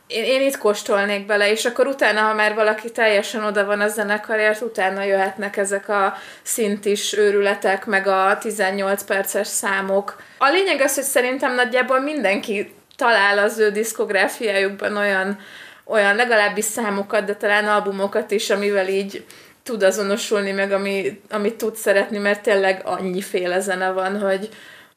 én, 0.07 0.23
én 0.23 0.41
itt 0.41 0.57
kóstolnék 0.57 1.25
bele, 1.25 1.51
és 1.51 1.65
akkor 1.65 1.87
utána, 1.87 2.21
ha 2.21 2.33
már 2.33 2.55
valaki 2.55 2.91
teljesen 2.91 3.43
oda 3.43 3.65
van 3.65 3.81
a 3.81 3.87
zenekarért, 3.87 4.61
utána 4.61 5.03
jöhetnek 5.03 5.57
ezek 5.57 5.89
a 5.89 6.13
szintis 6.41 7.17
őrületek, 7.17 7.85
meg 7.85 8.07
a 8.07 8.37
18 8.41 9.03
perces 9.03 9.47
számok. 9.47 10.21
A 10.37 10.49
lényeg 10.49 10.81
az, 10.81 10.95
hogy 10.95 11.03
szerintem 11.03 11.55
nagyjából 11.55 11.99
mindenki 11.99 12.75
talál 12.95 13.37
az 13.37 13.59
ő 13.59 13.71
diszkográfiájukban 13.71 14.97
olyan, 14.97 15.39
olyan 15.87 16.15
legalábbis 16.15 16.65
számokat, 16.65 17.25
de 17.25 17.35
talán 17.35 17.67
albumokat 17.67 18.31
is, 18.31 18.49
amivel 18.49 18.87
így 18.87 19.25
tud 19.63 19.83
azonosulni, 19.83 20.51
meg 20.51 20.71
ami, 20.71 21.21
amit 21.29 21.55
tud 21.55 21.75
szeretni, 21.75 22.17
mert 22.17 22.41
tényleg 22.41 22.81
annyiféle 22.85 23.59
zene 23.59 23.91
van, 23.91 24.19
hogy, 24.19 24.49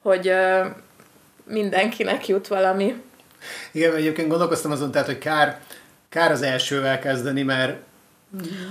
hogy 0.02 0.32
mindenkinek 1.44 2.28
jut 2.28 2.46
valami. 2.46 3.02
Igen, 3.72 3.94
egyébként 3.94 4.28
gondolkoztam 4.28 4.70
azon, 4.70 4.90
tehát, 4.90 5.06
hogy 5.06 5.18
kár, 5.18 5.60
kár 6.08 6.30
az 6.30 6.42
elsővel 6.42 6.98
kezdeni, 6.98 7.42
mert 7.42 7.76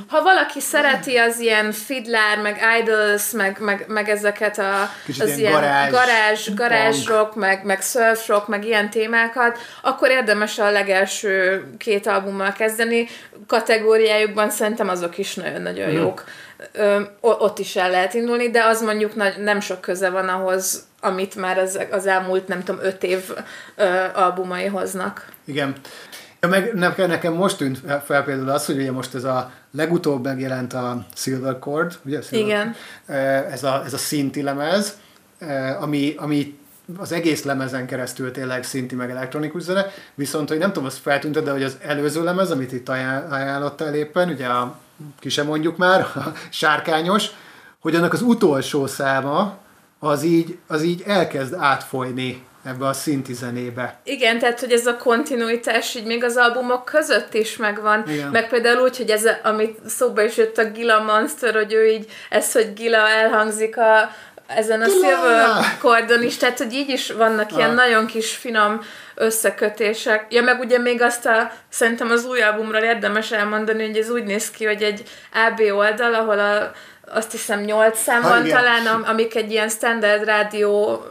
ha 0.07 0.21
valaki 0.21 0.59
szereti 0.59 1.17
az 1.17 1.39
ilyen 1.39 1.71
Fiddler, 1.71 2.37
meg 2.41 2.61
Idols, 2.79 3.31
meg, 3.31 3.57
meg, 3.59 3.85
meg 3.87 4.09
ezeket 4.09 4.57
a, 4.57 4.89
Kicsit 5.05 5.23
az 5.23 5.37
ilyen 5.37 5.51
garázs, 5.51 5.91
garázs, 5.91 6.53
garázs 6.53 7.05
rock, 7.05 7.35
meg, 7.35 7.65
meg 7.65 7.81
surf 7.81 8.27
rock, 8.27 8.47
meg 8.47 8.65
ilyen 8.65 8.89
témákat, 8.89 9.57
akkor 9.81 10.09
érdemes 10.09 10.59
a 10.59 10.71
legelső 10.71 11.65
két 11.77 12.07
albummal 12.07 12.51
kezdeni. 12.51 13.07
Kategóriájukban 13.47 14.49
szerintem 14.49 14.89
azok 14.89 15.17
is 15.17 15.35
nagyon-nagyon 15.35 15.89
jók. 15.89 16.23
Ö, 16.71 17.01
ott 17.21 17.59
is 17.59 17.75
el 17.75 17.89
lehet 17.89 18.13
indulni, 18.13 18.49
de 18.49 18.63
az 18.63 18.81
mondjuk 18.81 19.15
nagy, 19.15 19.37
nem 19.37 19.59
sok 19.59 19.81
köze 19.81 20.09
van 20.09 20.29
ahhoz, 20.29 20.87
amit 21.01 21.35
már 21.35 21.57
az, 21.57 21.79
az 21.91 22.05
elmúlt, 22.05 22.47
nem 22.47 22.63
tudom, 22.63 22.81
öt 22.83 23.03
év 23.03 23.19
ö, 23.75 24.03
albumai 24.13 24.65
hoznak. 24.65 25.25
Igen. 25.45 25.75
Ja, 26.41 26.47
meg 26.47 26.73
nekem, 26.73 27.09
nekem 27.09 27.33
most 27.33 27.57
tűnt 27.57 27.81
fel 28.05 28.23
például 28.23 28.49
az, 28.49 28.65
hogy 28.65 28.77
ugye 28.77 28.91
most 28.91 29.15
ez 29.15 29.23
a 29.23 29.51
legutóbb 29.71 30.23
megjelent 30.23 30.73
a 30.73 31.05
Silver 31.15 31.59
Chord, 31.59 31.97
ugye? 32.05 32.21
Silver 32.21 32.45
Igen. 32.47 32.75
Eh, 33.05 33.51
Ez 33.53 33.63
a, 33.63 33.81
ez 33.85 33.93
a 33.93 33.97
szinti 33.97 34.41
lemez, 34.41 34.97
eh, 35.39 35.81
ami, 35.83 36.13
ami 36.17 36.57
az 36.97 37.11
egész 37.11 37.43
lemezen 37.43 37.85
keresztül 37.85 38.31
tényleg 38.31 38.63
szinti 38.63 38.95
meg 38.95 39.09
elektronikus 39.09 39.61
zene, 39.61 39.85
viszont, 40.15 40.49
hogy 40.49 40.57
nem 40.57 40.67
tudom, 40.71 40.85
az 40.87 40.97
feltűnt, 40.97 41.43
de 41.43 41.51
hogy 41.51 41.63
az 41.63 41.77
előző 41.81 42.23
lemez, 42.23 42.51
amit 42.51 42.71
itt 42.71 42.89
ajánl- 42.89 43.31
ajánlottál 43.31 43.93
éppen, 43.93 44.29
ugye 44.29 44.47
a, 44.47 44.77
ki 45.19 45.29
sem 45.29 45.45
mondjuk 45.45 45.77
már, 45.77 46.01
a 46.15 46.33
sárkányos, 46.49 47.27
hogy 47.79 47.95
annak 47.95 48.13
az 48.13 48.21
utolsó 48.21 48.87
száma, 48.87 49.57
az 49.99 50.23
így, 50.23 50.57
az 50.67 50.81
így 50.83 51.03
elkezd 51.05 51.53
átfolyni 51.53 52.43
ebbe 52.69 52.87
a 52.87 52.93
szinti 52.93 53.33
zenébe. 53.33 53.99
Igen, 54.03 54.39
tehát 54.39 54.59
hogy 54.59 54.71
ez 54.71 54.85
a 54.85 54.97
kontinuitás 54.97 55.95
így 55.95 56.05
még 56.05 56.23
az 56.23 56.35
albumok 56.35 56.85
között 56.85 57.33
is 57.33 57.57
megvan. 57.57 58.03
Igen. 58.07 58.29
Meg 58.29 58.49
például 58.49 58.83
úgy, 58.83 58.97
hogy 58.97 59.09
ez, 59.09 59.25
a, 59.25 59.39
amit 59.43 59.79
szóba 59.87 60.23
is 60.23 60.37
jött 60.37 60.57
a 60.57 60.63
Gila 60.71 60.99
Monster, 61.03 61.53
hogy 61.53 61.73
ő 61.73 61.87
így, 61.87 62.11
ez, 62.29 62.51
hogy 62.51 62.73
Gila 62.73 63.07
elhangzik 63.09 63.77
a, 63.77 64.11
ezen 64.47 64.81
a 64.81 64.85
Gila! 64.85 65.07
Silver 65.07 65.77
kordon 65.79 66.23
is, 66.23 66.37
tehát 66.37 66.57
hogy 66.57 66.73
így 66.73 66.89
is 66.89 67.11
vannak 67.11 67.51
ilyen 67.55 67.69
Ah. 67.69 67.75
nagyon 67.75 68.05
kis 68.05 68.35
finom 68.35 68.81
összekötések. 69.15 70.25
Ja, 70.29 70.41
meg 70.41 70.59
ugye 70.59 70.77
még 70.77 71.01
azt 71.01 71.25
a, 71.25 71.51
szerintem 71.69 72.11
az 72.11 72.25
új 72.25 72.41
albumról 72.41 72.81
érdemes 72.81 73.31
elmondani, 73.31 73.85
hogy 73.85 73.97
ez 73.97 74.09
úgy 74.09 74.23
néz 74.23 74.51
ki, 74.51 74.65
hogy 74.65 74.81
egy 74.81 75.03
AB 75.33 75.59
oldal, 75.59 76.13
ahol 76.13 76.39
a, 76.39 76.71
azt 77.13 77.31
hiszem 77.31 77.59
nyolc 77.59 78.01
szám 78.01 78.21
Ha, 78.21 78.29
van 78.29 78.45
igen. 78.45 78.57
talán, 78.57 78.85
am- 78.85 79.03
amik 79.07 79.35
egy 79.35 79.51
ilyen 79.51 79.69
standard 79.69 80.23
rádió 80.23 81.03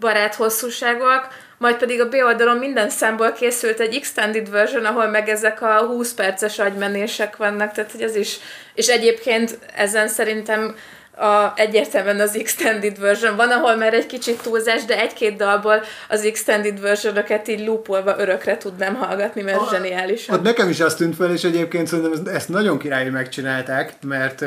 barát 0.00 0.34
hosszúságok, 0.34 1.28
majd 1.58 1.76
pedig 1.76 2.00
a 2.00 2.08
B 2.08 2.14
oldalon 2.24 2.56
minden 2.56 2.90
számból 2.90 3.32
készült 3.32 3.80
egy 3.80 3.94
extended 3.94 4.50
version, 4.50 4.84
ahol 4.84 5.06
meg 5.08 5.28
ezek 5.28 5.62
a 5.62 5.78
20 5.78 6.12
perces 6.12 6.58
agymenések 6.58 7.36
vannak, 7.36 7.72
tehát 7.72 7.92
hogy 7.92 8.02
ez 8.02 8.16
is, 8.16 8.36
és 8.74 8.86
egyébként 8.86 9.58
ezen 9.76 10.08
szerintem 10.08 10.76
a, 11.18 11.52
egyértelműen 11.56 12.20
az 12.20 12.36
extended 12.36 12.98
version 12.98 13.36
van, 13.36 13.50
ahol 13.50 13.76
már 13.76 13.94
egy 13.94 14.06
kicsit 14.06 14.42
túlzás, 14.42 14.84
de 14.84 15.00
egy-két 15.00 15.36
dalból 15.36 15.82
az 16.08 16.24
extended 16.24 16.80
version 16.80 17.24
így 17.46 17.66
loopolva 17.66 18.14
örökre 18.18 18.56
tudnám 18.56 18.94
hallgatni, 18.94 19.42
mert 19.42 19.58
Ah, 19.58 19.70
zseniális. 19.70 20.28
Ott 20.28 20.42
nekem 20.42 20.68
is 20.68 20.80
azt 20.80 20.96
tűnt 20.96 21.16
fel, 21.16 21.32
és 21.32 21.44
egyébként 21.44 21.86
szerintem 21.86 22.34
ezt- 22.34 22.48
nagyon 22.48 22.78
királyú 22.78 23.12
megcsinálták, 23.12 23.92
mert, 24.02 24.44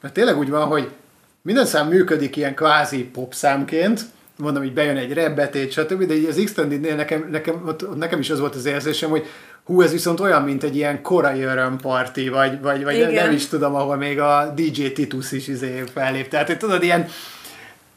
mert 0.00 0.14
tényleg 0.14 0.38
úgy 0.38 0.50
van, 0.50 0.66
hogy 0.66 0.90
minden 1.42 1.66
szám 1.66 1.88
működik 1.88 2.36
ilyen 2.36 2.54
kvázi 2.54 3.04
popszámként, 3.04 4.00
mondom, 4.36 4.62
hogy 4.62 4.72
bejön 4.72 4.96
egy 4.96 5.12
rebbetét, 5.12 5.72
stb., 5.72 6.04
de 6.04 6.14
így 6.14 6.28
az 6.28 6.38
Extended-nél 6.38 6.94
nekem, 6.94 7.28
nekem, 7.30 7.62
ott, 7.66 7.88
ott 7.88 7.96
nekem 7.96 8.18
is 8.18 8.30
az 8.30 8.40
volt 8.40 8.54
az 8.54 8.64
érzésem, 8.64 9.10
hogy 9.10 9.26
hú, 9.64 9.82
ez 9.82 9.92
viszont 9.92 10.20
olyan, 10.20 10.42
mint 10.42 10.62
egy 10.62 10.76
ilyen 10.76 11.02
korai 11.02 11.42
örömparti, 11.42 12.28
vagy, 12.28 12.60
vagy, 12.60 12.84
vagy 12.84 12.98
nem, 12.98 13.12
nem 13.12 13.32
is 13.32 13.46
tudom, 13.48 13.74
ahol 13.74 13.96
még 13.96 14.20
a 14.20 14.52
DJ 14.56 14.86
Titus 14.86 15.32
is 15.32 15.48
izé 15.48 15.84
fellép. 15.92 16.28
Tehát, 16.28 16.46
hogy 16.46 16.58
tudod, 16.58 16.82
ilyen 16.82 17.08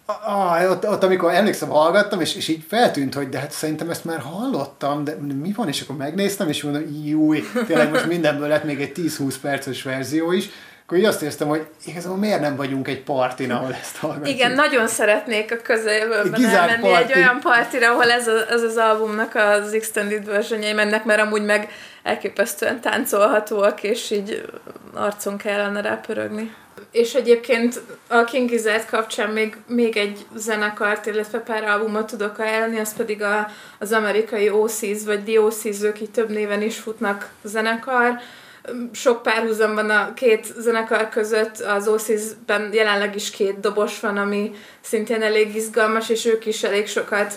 Ah, 0.06 0.70
ott, 0.72 0.88
ott, 0.88 1.04
amikor 1.04 1.34
emlékszem, 1.34 1.70
hallgattam, 1.70 2.22
és, 2.22 2.36
és 2.36 2.48
így 2.48 2.64
feltűnt, 2.68 3.14
hogy 3.14 3.30
de 3.30 3.40
hát 3.40 3.52
szerintem 3.52 3.90
ezt 3.90 4.06
már 4.06 4.20
hallottam, 4.20 5.04
de 5.04 5.16
mi 5.42 5.52
van, 5.56 5.68
és 5.68 5.82
akkor 5.82 5.96
megnéztem, 5.96 6.50
és 6.50 6.64
mondom, 6.64 6.84
júj, 7.06 7.44
tényleg 7.68 7.90
most 7.90 8.08
mindenből 8.08 8.48
lett 8.48 8.64
még 8.64 8.82
egy 8.82 8.92
10-20 8.96 9.36
perces 9.42 9.84
verzió 9.84 10.32
is, 10.32 10.50
akkor 10.94 11.06
így 11.06 11.12
azt 11.12 11.22
éreztem, 11.22 11.48
hogy 11.48 11.66
igazából 11.86 12.18
miért 12.18 12.40
nem 12.40 12.56
vagyunk 12.56 12.88
egy 12.88 13.04
partin, 13.04 13.52
ahol 13.52 13.74
ezt 13.82 13.98
hallgatjuk. 13.98 14.36
Igen, 14.36 14.52
nagyon 14.52 14.88
szeretnék 14.88 15.52
a 15.52 15.58
közeljövőben 15.58 16.46
elmenni 16.46 16.88
egy 16.88 16.92
party. 16.92 17.16
olyan 17.16 17.40
partira, 17.40 17.92
ahol 17.92 18.12
ez, 18.12 18.28
a, 18.28 18.50
ez 18.50 18.62
az 18.62 18.78
albumnak 18.78 19.36
az 19.36 19.74
extended 19.74 20.26
versionjei 20.26 20.74
mennek, 20.74 21.06
mert 21.06 21.22
amúgy 21.22 21.44
meg 21.44 21.70
elképesztően 22.04 22.82
táncolhatóak, 22.82 23.84
és 23.84 24.12
így 24.12 24.46
arcon 24.94 25.38
kellene 25.38 25.82
rápörögni. 25.82 26.56
És 26.92 27.14
egyébként 27.14 27.82
a 28.08 28.24
King 28.24 28.50
Gizzard 28.50 28.86
kapcsán 28.86 29.30
még, 29.30 29.58
még 29.68 29.98
egy 29.98 30.26
zenekart, 30.36 31.06
illetve 31.06 31.40
pár 31.40 31.64
albumot 31.64 32.08
tudok 32.08 32.40
ajánlani, 32.40 32.80
az 32.80 32.96
pedig 32.96 33.22
a, 33.22 33.48
az 33.80 33.92
amerikai 33.92 34.50
OCs, 34.50 35.04
vagy 35.06 35.24
The 35.24 35.42
OCs, 35.42 35.82
ők 35.82 36.02
így 36.02 36.12
több 36.12 36.30
néven 36.30 36.62
is 36.62 36.80
futnak 36.80 37.30
zenekar. 37.44 38.20
Sok 38.92 39.22
párhuzam 39.22 39.76
van 39.76 39.90
a 39.90 40.14
két 40.14 40.54
zenekar 40.58 41.10
között, 41.10 41.60
az 41.60 41.88
OCs-ben 41.88 42.74
jelenleg 42.74 43.16
is 43.16 43.30
két 43.30 43.60
dobos 43.60 44.00
van, 44.00 44.18
ami 44.18 44.52
szintén 44.82 45.22
elég 45.22 45.56
izgalmas, 45.56 46.10
és 46.10 46.26
ők 46.26 46.46
is 46.46 46.64
elég 46.64 46.88
sokat 46.88 47.34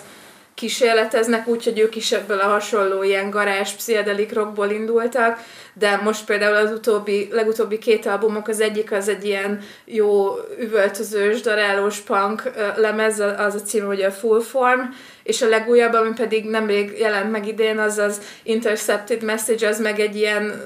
kísérleteznek, 0.57 1.47
úgyhogy 1.47 1.79
ők 1.79 1.95
is 1.95 2.11
ebből 2.11 2.39
a 2.39 2.47
hasonló 2.47 3.03
ilyen 3.03 3.29
garázs, 3.29 3.71
pszichedelik 3.71 4.33
rockból 4.33 4.69
indultak, 4.69 5.39
de 5.73 5.95
most 6.03 6.25
például 6.25 6.55
az 6.55 6.71
utóbbi, 6.71 7.27
legutóbbi 7.31 7.77
két 7.77 8.05
albumok, 8.05 8.47
az 8.47 8.59
egyik 8.59 8.91
az 8.91 9.07
egy 9.07 9.25
ilyen 9.25 9.61
jó 9.85 10.29
üvöltözős, 10.59 11.41
darálós 11.41 11.99
punk 11.99 12.51
lemez, 12.75 13.19
az 13.19 13.55
a 13.55 13.61
cím, 13.61 13.85
hogy 13.85 14.01
a 14.01 14.11
Full 14.11 14.41
Form, 14.41 14.81
és 15.27 15.41
a 15.41 15.47
legújabb, 15.47 15.93
ami 15.93 16.13
pedig 16.13 16.45
nemrég 16.45 16.95
jelent 16.99 17.31
meg 17.31 17.47
idén, 17.47 17.77
az 17.77 17.97
az 17.97 18.21
Intercepted 18.43 19.23
Message, 19.23 19.67
az 19.67 19.79
meg 19.79 19.99
egy 19.99 20.15
ilyen, 20.15 20.61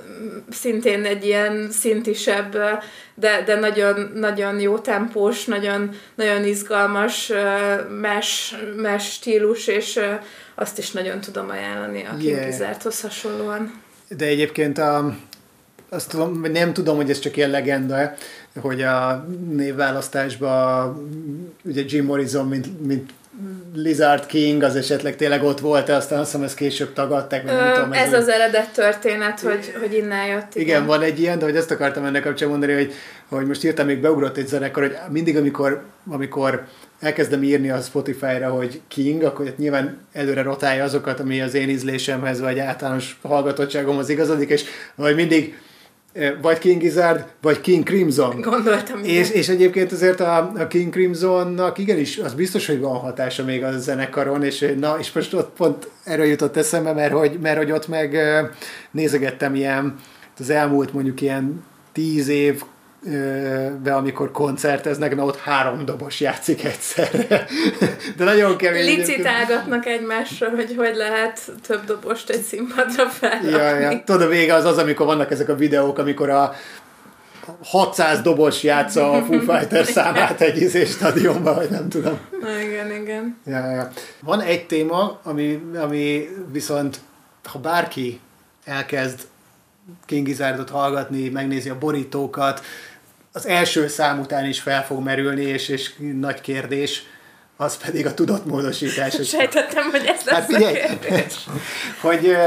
szintén 0.50 1.06
egy 1.06 1.26
ilyen 1.26 1.68
szintisebb, 1.72 2.58
de, 3.16 3.44
de 3.46 3.56
nagyon, 3.60 4.12
nagyon 4.16 4.60
jó 4.60 4.78
tempós, 4.78 5.46
nagyon, 5.46 5.90
nagyon 6.16 6.46
izgalmas 6.46 7.32
mesh, 8.02 8.56
mesh 8.76 9.06
stílus, 9.06 9.68
és 9.68 10.00
azt 10.56 10.78
is 10.78 10.92
nagyon 10.92 11.22
tudom 11.22 11.50
ajánlani 11.50 12.06
a 12.06 12.18
King 12.18 12.40
Yeah. 12.60 12.82
Hasonlóan. 13.02 13.82
De 14.08 14.26
egyébként 14.26 14.78
a, 14.78 15.16
azt 15.90 16.10
tudom, 16.10 16.42
nem 16.52 16.74
tudom, 16.74 16.96
hogy 16.96 17.10
ez 17.10 17.20
csak 17.20 17.38
ilyen 17.38 17.50
legenda, 17.50 18.14
hogy 18.60 18.82
a 18.82 19.28
névválasztásban 19.50 20.98
ugye 21.64 21.84
Jim 21.88 22.06
Morrison, 22.06 22.48
mint, 22.48 22.86
mint 22.86 23.12
Lizard 23.76 24.26
King, 24.26 24.64
az 24.64 24.76
esetleg 24.76 25.16
tényleg 25.16 25.44
ott 25.44 25.60
volt, 25.60 25.90
aztán 25.90 26.20
azt 26.20 26.32
hiszem 26.32 26.46
ezt 26.46 26.56
később 26.56 26.94
tagadták, 26.94 27.44
meg 27.44 27.56
nem 27.56 27.68
Ö, 27.68 27.74
tudom. 27.74 27.94
ez 27.94 28.08
úgy- 28.08 28.14
az 28.14 28.28
eredet 28.28 28.74
történet, 28.74 29.40
hogy, 29.40 29.74
hogy 29.80 29.94
innen 29.94 30.28
jött. 30.28 30.56
Igen, 30.56 30.86
van 30.86 31.02
egy 31.02 31.20
ilyen, 31.20 31.40
de 31.40 31.46
hogy 31.46 31.56
ezt 31.56 31.72
akartam 31.72 32.06
ennek 32.06 32.24
kapcsán 32.24 32.50
mondani, 32.50 32.74
hogy, 32.74 32.94
hogy 33.30 33.46
most 33.46 33.64
írtam, 33.64 33.86
még 33.86 34.02
beugrott 34.02 34.38
egy 34.38 34.48
zenekar, 34.48 34.84
hogy 34.84 34.98
mindig, 35.12 35.38
amikor, 35.38 35.84
amikor 36.12 36.64
elkezdem 37.00 37.44
írni 37.44 37.70
a 37.70 37.80
Spotify-ra, 37.82 38.50
hogy 38.50 38.82
King, 38.88 39.24
akkor 39.24 39.54
nyilván 39.58 39.98
előre 40.14 40.42
rotálja 40.42 40.84
azokat, 40.84 41.20
ami 41.20 41.42
az 41.42 41.54
én 41.54 41.70
ízlésemhez, 41.70 42.40
vagy 42.40 42.60
általános 42.60 43.20
hallgatottságomhoz 43.22 44.10
igazodik, 44.10 44.50
és 44.50 44.64
hogy 44.96 45.16
mindig 45.16 45.60
vagy 46.42 46.58
King 46.58 46.82
Gizzard, 46.82 47.26
vagy 47.42 47.62
King 47.62 47.84
Crimson. 47.84 48.42
Gondoltam. 48.42 49.00
igen. 49.04 49.16
És, 49.16 49.30
és 49.30 49.50
egyébként 49.50 49.92
azért 49.92 50.20
a, 50.20 50.52
a 50.58 50.68
King 50.68 50.94
Crimsonnak 50.94 51.78
igenis, 51.78 52.18
az 52.18 52.34
biztos, 52.34 52.68
hogy 52.68 52.80
van 52.80 52.98
hatása 52.98 53.44
még 53.44 53.64
a 53.64 53.78
zenekaron, 53.78 54.44
és 54.44 54.74
na, 54.80 54.96
és 55.00 55.12
most 55.12 55.34
ott 55.34 55.50
pont 55.58 55.90
erről 56.04 56.26
jutott 56.26 56.58
eszembe, 56.58 56.94
mert 56.94 57.14
hogy, 57.14 57.40
mert 57.42 57.58
hogy 57.58 57.72
ott 57.72 57.88
meg 57.88 58.14
ö, 58.14 58.42
nézegettem 58.92 59.56
ilyen, 59.56 59.96
az 60.40 60.50
elmúlt 60.50 60.94
mondjuk 60.94 61.22
ilyen 61.22 61.64
tíz 61.92 62.28
év 62.28 62.62
be, 63.84 63.96
amikor 63.96 64.32
koncerteznek, 64.32 65.16
na 65.16 65.24
ott 65.24 65.40
három 65.40 65.86
dobos 65.86 66.20
játszik 66.20 66.64
egyszerre. 66.64 67.46
De 68.18 68.24
nagyon 68.24 68.58
kevés. 68.58 68.96
Licitálgatnak 68.96 69.86
egymásra, 69.86 70.50
hogy 70.50 70.76
hogy 70.78 70.96
lehet 70.96 71.52
több 71.68 71.86
dobost 71.86 72.30
egy 72.30 72.42
színpadra 72.42 73.06
felrakni. 73.06 73.50
Ja, 73.50 73.80
ja. 73.80 74.04
Tudod, 74.04 74.22
a 74.22 74.28
vége 74.28 74.54
az 74.54 74.66
az, 74.66 74.78
amikor 74.78 75.06
vannak 75.06 75.32
ezek 75.32 75.50
a 75.50 75.56
videók, 75.56 75.98
amikor 75.98 76.30
a 76.30 76.54
600 77.64 78.22
dobos 78.22 78.64
játsza 78.64 79.12
a 79.12 79.24
Foo 79.24 79.40
Fighters 79.50 79.88
számát 79.88 80.42
egy 80.42 80.62
izé 80.62 80.86
stadionban, 80.86 81.56
vagy 81.56 81.70
nem 81.70 81.90
tudom. 81.90 82.20
Igen, 82.64 82.92
igen. 82.92 83.38
Ja, 83.46 83.72
ja. 83.72 83.90
Van 84.20 84.42
egy 84.42 84.66
téma, 84.66 85.20
ami, 85.24 85.62
ami 85.82 86.30
viszont, 86.52 87.00
ha 87.44 87.60
bárki 87.60 88.20
elkezd 88.66 89.20
King 90.06 90.26
Gizzardot 90.26 90.70
hallgatni, 90.70 91.30
megnézi 91.30 91.70
a 91.70 91.78
borítókat, 91.78 92.62
az 93.32 93.48
első 93.48 93.88
szám 93.88 94.20
után 94.20 94.46
is 94.46 94.62
fel 94.62 94.86
fog 94.86 95.04
merülni, 95.04 95.42
és, 95.42 95.70
és 95.70 95.92
nagy 96.20 96.42
kérdés, 96.42 97.04
az 97.58 97.78
pedig 97.78 98.06
a 98.06 98.14
tudatmódosítás. 98.14 99.18
Sejtettem, 99.24 99.90
hogy 99.92 100.06
ez 100.06 100.24
lesz 100.26 100.36
hát, 100.36 100.46
figyelj, 100.46 100.76
a 100.82 101.00
kérdés. 101.00 101.48
hogy 102.02 102.38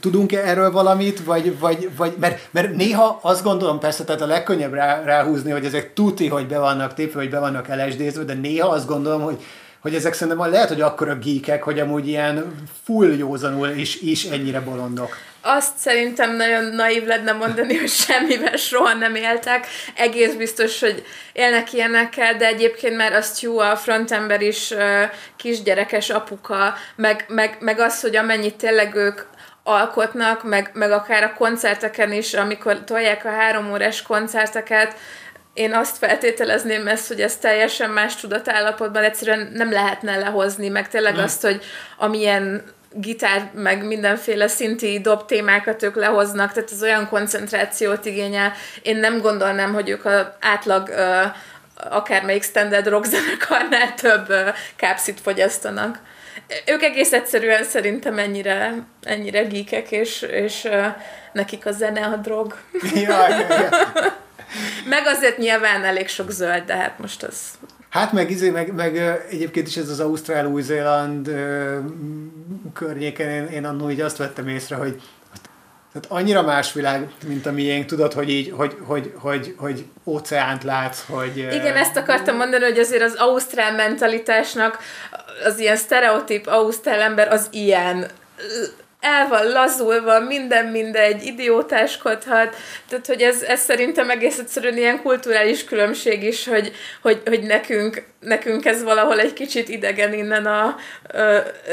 tudunk-e 0.00 0.38
erről 0.38 0.70
valamit, 0.70 1.24
vagy, 1.24 1.58
vagy, 1.58 1.90
vagy 1.96 2.14
mert, 2.20 2.40
mert 2.50 2.74
néha 2.74 3.18
azt 3.22 3.42
gondolom, 3.42 3.78
persze, 3.78 4.04
tehát 4.04 4.20
a 4.20 4.26
legkönnyebb 4.26 4.72
rá, 4.72 5.02
ráhúzni, 5.02 5.50
hogy 5.50 5.64
ezek 5.64 5.92
tuti, 5.92 6.28
hogy 6.28 6.46
be 6.46 6.58
vannak 6.58 6.94
tépve, 6.94 7.20
hogy 7.20 7.30
be 7.30 7.38
vannak 7.38 7.68
lsd 7.68 8.24
de 8.24 8.34
néha 8.34 8.68
azt 8.68 8.86
gondolom, 8.86 9.22
hogy 9.22 9.44
hogy 9.80 9.94
ezek 9.94 10.14
szerintem 10.14 10.50
lehet, 10.50 10.68
hogy 10.68 10.80
akkor 10.80 11.08
a 11.08 11.18
geekek, 11.18 11.62
hogy 11.62 11.78
amúgy 11.78 12.08
ilyen 12.08 12.54
full 12.84 13.12
józanul 13.16 13.68
is, 13.68 14.00
is 14.00 14.24
ennyire 14.24 14.60
bolondok 14.60 15.16
azt 15.42 15.76
szerintem 15.76 16.36
nagyon 16.36 16.64
naív 16.64 17.04
lenne 17.04 17.32
mondani, 17.32 17.78
hogy 17.78 17.88
semmivel 17.88 18.56
soha 18.56 18.94
nem 18.94 19.14
éltek. 19.14 19.66
Egész 19.94 20.32
biztos, 20.32 20.80
hogy 20.80 21.04
élnek 21.32 21.72
ilyenekkel, 21.72 22.36
de 22.36 22.46
egyébként 22.46 22.96
már 22.96 23.12
azt 23.12 23.40
jó 23.40 23.58
a 23.58 23.76
frontember 23.76 24.40
is 24.40 24.74
kisgyerekes 25.36 26.10
apuka, 26.10 26.74
meg, 26.96 27.24
meg, 27.28 27.56
meg 27.60 27.78
az, 27.78 28.00
hogy 28.00 28.16
amennyit 28.16 28.56
tényleg 28.56 28.94
ők 28.94 29.20
alkotnak, 29.62 30.44
meg, 30.44 30.70
meg 30.72 30.90
akár 30.90 31.22
a 31.22 31.34
koncerteken 31.34 32.12
is, 32.12 32.34
amikor 32.34 32.84
tolják 32.84 33.24
a 33.24 33.30
három 33.30 33.72
órás 33.72 34.02
koncerteket, 34.02 34.94
én 35.54 35.74
azt 35.74 35.96
feltételezném 35.96 36.88
ezt, 36.88 37.08
hogy 37.08 37.20
ez 37.20 37.36
teljesen 37.36 37.90
más 37.90 38.16
tudatállapotban 38.16 39.02
egyszerűen 39.02 39.50
nem 39.54 39.72
lehetne 39.72 40.16
lehozni, 40.16 40.68
meg 40.68 40.88
tényleg 40.88 41.14
nem. 41.14 41.24
azt, 41.24 41.42
hogy 41.42 41.64
amilyen 41.96 42.62
gitár, 42.92 43.50
meg 43.54 43.86
mindenféle 43.86 44.48
szinti 44.48 45.00
dob 45.00 45.26
témákat 45.26 45.82
ők 45.82 45.96
lehoznak, 45.96 46.52
tehát 46.52 46.70
ez 46.72 46.82
olyan 46.82 47.08
koncentrációt 47.08 48.04
igényel. 48.04 48.52
Én 48.82 48.96
nem 48.96 49.20
gondolnám, 49.20 49.72
hogy 49.72 49.88
ők 49.88 50.04
az 50.04 50.26
átlag 50.40 50.88
uh, 50.88 51.34
akármelyik 51.92 52.42
standard 52.42 52.86
rock 52.86 53.04
zenekarnál 53.04 53.94
több 53.94 54.28
uh, 54.28 54.54
kápszit 54.76 55.20
fogyasztanak. 55.20 55.98
Ők 56.66 56.82
egész 56.82 57.12
egyszerűen 57.12 57.64
szerintem 57.64 58.18
ennyire, 58.18 58.74
ennyire 59.02 59.42
geekek, 59.42 59.90
és, 59.90 60.22
és 60.22 60.68
nekik 61.32 61.66
a 61.66 61.72
zene 61.72 62.04
a 62.04 62.16
drog. 62.16 62.56
Ja, 62.94 63.28
ja, 63.28 63.46
ja. 63.48 63.68
meg 64.84 65.06
azért 65.06 65.38
nyilván 65.38 65.84
elég 65.84 66.08
sok 66.08 66.30
zöld, 66.30 66.64
de 66.64 66.76
hát 66.76 66.98
most 66.98 67.22
az 67.22 67.38
Hát 67.90 68.12
meg, 68.12 68.30
izé, 68.30 68.50
meg, 68.50 68.74
meg 68.74 68.96
egyébként 69.30 69.66
is 69.66 69.76
ez 69.76 69.88
az 69.88 70.00
Ausztrál-Új-Zéland 70.00 71.30
környéken 72.74 73.28
én, 73.28 73.46
én 73.46 73.64
annól 73.64 73.90
így 73.90 74.00
azt 74.00 74.16
vettem 74.16 74.48
észre, 74.48 74.76
hogy 74.76 75.00
tehát 75.92 76.22
annyira 76.22 76.42
más 76.42 76.72
világ, 76.72 77.08
mint 77.26 77.46
a 77.46 77.52
miénk, 77.52 77.86
tudod, 77.86 78.12
hogy 78.12 78.30
így, 78.30 78.52
hogy, 78.56 78.76
hogy, 78.86 79.12
hogy, 79.16 79.54
hogy 79.58 79.84
óceánt 80.04 80.64
látsz, 80.64 81.04
hogy... 81.08 81.36
Igen, 81.36 81.76
ezt 81.76 81.96
akartam 81.96 82.36
mondani, 82.36 82.64
hogy 82.64 82.78
azért 82.78 83.02
az 83.02 83.14
ausztrál 83.14 83.74
mentalitásnak 83.74 84.78
az 85.44 85.58
ilyen 85.58 85.76
sztereotíp 85.76 86.46
ausztrál 86.46 87.00
ember 87.00 87.32
az 87.32 87.48
ilyen 87.50 88.06
el 89.00 89.28
van 89.28 89.52
lazulva, 89.52 90.20
minden 90.20 90.66
mindegy, 90.66 91.24
idiótáskodhat, 91.24 92.56
tehát 92.88 93.06
hogy 93.06 93.22
ez, 93.22 93.42
ez 93.42 93.60
szerintem 93.60 94.10
egész 94.10 94.38
egyszerűen 94.38 94.76
ilyen 94.76 95.02
kulturális 95.02 95.64
különbség 95.64 96.22
is, 96.22 96.46
hogy, 96.46 96.72
hogy, 97.02 97.22
hogy 97.24 97.42
nekünk, 97.42 98.02
nekünk 98.20 98.64
ez 98.64 98.82
valahol 98.82 99.20
egy 99.20 99.32
kicsit 99.32 99.68
idegen 99.68 100.14
innen 100.14 100.46
a 100.46 100.76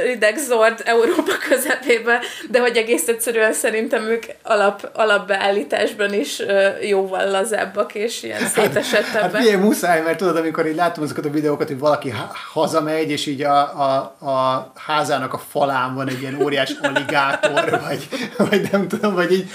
rideg 0.04 0.38
zord 0.38 0.82
Európa 0.86 1.38
közepébe, 1.50 2.20
de 2.50 2.60
hogy 2.60 2.78
egész 2.78 3.08
egyszerűen 3.08 3.54
szerintem 3.54 4.04
ők 4.04 4.24
alap, 4.44 4.90
alapbeállításban 4.94 6.14
is 6.14 6.42
jóval 6.82 7.30
lazábbak 7.30 7.96
és 7.96 8.24
ilyen 8.24 8.48
szétesettebbek. 8.48 9.42
Hát, 9.42 9.50
hát 9.50 9.60
muszáj, 9.60 10.02
mert 10.02 10.18
tudod, 10.18 10.36
amikor 10.36 10.68
így 10.68 10.76
látom 10.76 11.04
azokat 11.04 11.26
a 11.26 11.30
videókat, 11.30 11.68
hogy 11.68 11.80
valaki 11.80 12.14
hazamegy, 12.54 13.12
és 13.12 13.26
így 13.26 13.42
a, 13.42 13.60
a, 13.82 13.96
a 14.28 14.72
házának 14.76 15.34
a 15.34 15.42
falán 15.50 15.96
van 15.96 16.10
egy 16.10 16.22
ilyen 16.22 16.42
óriás 16.42 16.72
aligátor, 16.82 17.80
vagy, 17.88 18.08
vagy 18.38 18.68
nem 18.72 18.88
tudom, 18.88 19.14
vagy 19.14 19.32
így 19.32 19.52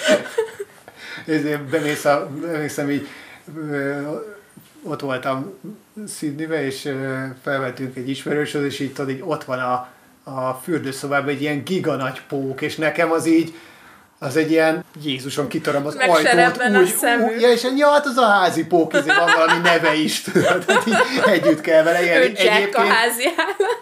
bemész 1.70 2.04
a, 2.04 2.28
bemészem 2.40 2.90
így 2.90 3.08
ott 4.82 5.00
voltam 5.00 5.52
Sydneybe, 6.08 6.64
és 6.64 6.94
felvettünk 7.42 7.96
egy 7.96 8.08
ismerősöd, 8.08 8.64
és 8.64 8.80
így, 8.80 8.92
tudod, 8.92 9.10
így 9.10 9.22
ott 9.24 9.44
van 9.44 9.58
a, 9.58 9.88
a 10.30 10.52
fürdőszobában 10.52 11.28
egy 11.28 11.40
ilyen 11.40 11.64
giga 11.64 11.96
nagy 11.96 12.20
pók, 12.28 12.60
és 12.60 12.76
nekem 12.76 13.12
az 13.12 13.26
így, 13.26 13.54
az 14.22 14.36
egy 14.36 14.50
ilyen, 14.50 14.84
Jézuson 15.02 15.48
kitarom 15.48 15.86
az 15.86 15.94
ajtót, 15.94 16.62
úgy, 16.68 16.94
úgy, 17.22 17.40
ja, 17.40 17.50
és 17.50 17.66
ja, 17.76 17.90
hát 17.90 18.06
az 18.06 18.16
a 18.16 18.26
házi 18.26 18.66
pók, 18.66 18.92
van 18.92 19.30
valami 19.36 19.60
neve 19.62 19.94
is, 19.94 20.24
hát 20.48 20.86
így 20.86 20.94
együtt 21.26 21.60
kell 21.60 21.82
vele 21.82 22.02
élni. 22.02 22.24
Egyébként, 22.24 22.74
a 22.74 22.80
házi 22.80 23.28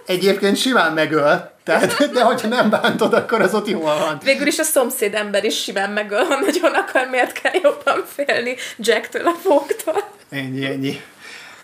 egyébként 0.06 0.56
simán 0.56 0.92
megöl, 0.92 1.50
tehát, 1.64 2.10
de 2.12 2.22
hogyha 2.22 2.48
nem 2.48 2.70
bántod, 2.70 3.14
akkor 3.14 3.40
az 3.40 3.54
ott 3.54 3.68
jól 3.68 3.98
van. 3.98 4.20
Végül 4.24 4.46
is 4.46 4.58
a 4.58 4.62
szomszéd 4.62 5.14
ember 5.14 5.44
is 5.44 5.62
simán 5.62 5.90
megöl, 5.90 6.24
ha 6.24 6.38
nagyon 6.38 6.74
akar, 6.74 7.08
miért 7.10 7.32
kell 7.32 7.54
jobban 7.62 8.04
félni 8.14 8.56
Jacktől 8.76 9.26
a 9.26 9.34
póktól. 9.42 10.04
Ennyi, 10.30 10.64
ennyi. 10.64 11.00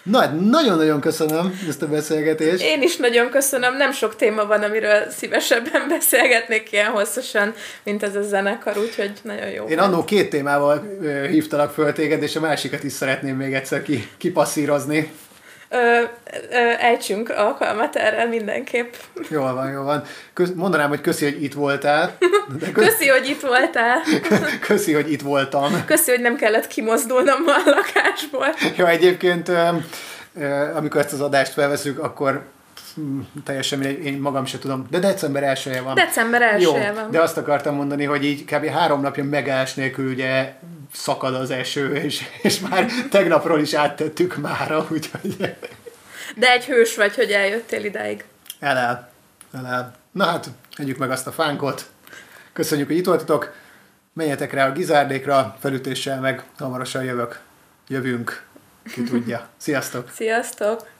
Na, 0.06 0.18
hát 0.18 0.40
nagyon-nagyon 0.40 1.00
köszönöm 1.00 1.60
ezt 1.68 1.82
a 1.82 1.86
beszélgetést. 1.86 2.62
Én 2.62 2.82
is 2.82 2.96
nagyon 2.96 3.30
köszönöm. 3.30 3.76
Nem 3.76 3.92
sok 3.92 4.16
téma 4.16 4.46
van, 4.46 4.62
amiről 4.62 5.10
szívesebben 5.10 5.88
beszélgetnék 5.98 6.72
ilyen 6.72 6.90
hosszasan, 6.90 7.54
mint 7.82 8.02
ez 8.02 8.16
a 8.16 8.22
zenekar, 8.22 8.78
úgyhogy 8.78 9.12
nagyon 9.22 9.48
jó. 9.48 9.64
Én 9.64 9.78
annó 9.78 10.04
két 10.04 10.30
témával 10.30 10.98
hívtalak 11.30 11.72
föl 11.72 11.92
téged, 11.92 12.22
és 12.22 12.36
a 12.36 12.40
másikat 12.40 12.84
is 12.84 12.92
szeretném 12.92 13.36
még 13.36 13.54
egyszer 13.54 13.82
ki, 13.82 14.08
kipasszírozni. 14.16 15.10
Ö, 15.68 15.76
ö, 16.50 16.56
ejtsünk 16.78 17.30
alkalmat 17.30 17.96
erre 17.96 18.24
mindenképp. 18.24 18.94
Jól 19.28 19.54
van, 19.54 19.70
jól 19.70 19.84
van. 19.84 20.02
Kösz, 20.32 20.50
mondanám, 20.54 20.88
hogy 20.88 21.00
köszi, 21.00 21.24
hogy 21.24 21.42
itt 21.42 21.54
voltál. 21.54 22.16
De 22.58 22.72
kösz... 22.72 22.84
Köszi, 22.84 23.08
hogy 23.08 23.28
itt 23.28 23.40
voltál. 23.40 24.00
köszi, 24.68 24.92
hogy 24.92 25.12
itt 25.12 25.22
voltam. 25.22 25.84
Köszi, 25.86 26.10
hogy 26.10 26.20
nem 26.20 26.36
kellett 26.36 26.66
kimozdulnom 26.66 27.42
a 27.46 27.70
lakásból. 27.70 28.46
Ja, 28.76 28.88
egyébként 28.88 29.50
amikor 30.74 31.00
ezt 31.00 31.12
az 31.12 31.20
adást 31.20 31.52
felveszünk, 31.52 31.98
akkor 31.98 32.44
hm, 32.94 33.20
teljesen 33.44 33.78
mindegy, 33.78 34.04
én 34.04 34.18
magam 34.18 34.44
sem 34.44 34.60
tudom, 34.60 34.86
de 34.90 34.98
december 34.98 35.42
1 35.42 35.80
van. 35.84 35.94
December 35.94 36.42
1 36.42 36.64
van. 36.64 37.10
De 37.10 37.20
azt 37.20 37.36
akartam 37.36 37.74
mondani, 37.74 38.04
hogy 38.04 38.24
így 38.24 38.44
kb. 38.44 38.66
három 38.66 39.00
napja 39.00 39.24
megállás 39.24 39.74
nélkül 39.74 40.10
ugye 40.10 40.52
szakad 40.92 41.34
az 41.34 41.50
eső, 41.50 41.94
és, 41.94 42.24
és 42.42 42.58
már 42.58 42.90
tegnapról 43.10 43.60
is 43.60 43.74
áttettük 43.74 44.36
mára, 44.36 44.86
úgyhogy... 44.90 45.56
De 46.36 46.50
egy 46.50 46.64
hős 46.64 46.96
vagy, 46.96 47.14
hogy 47.14 47.30
eljöttél 47.30 47.84
idáig. 47.84 48.24
El, 48.58 48.76
el. 48.76 49.10
el, 49.52 49.66
el. 49.66 49.94
Na 50.12 50.24
hát, 50.24 50.46
együk 50.76 50.98
meg 50.98 51.10
azt 51.10 51.26
a 51.26 51.32
fánkot. 51.32 51.86
Köszönjük, 52.52 52.86
hogy 52.86 52.96
itt 52.96 53.06
voltatok. 53.06 53.52
Menjetek 54.12 54.52
rá 54.52 54.66
a 54.66 54.72
gizárdékra, 54.72 55.56
felütéssel 55.60 56.20
meg 56.20 56.44
hamarosan 56.58 57.04
jövök. 57.04 57.40
Jövünk. 57.88 58.44
Ki 58.92 59.02
tudja. 59.02 59.48
Sziasztok! 59.56 60.10
Sziasztok! 60.14 60.95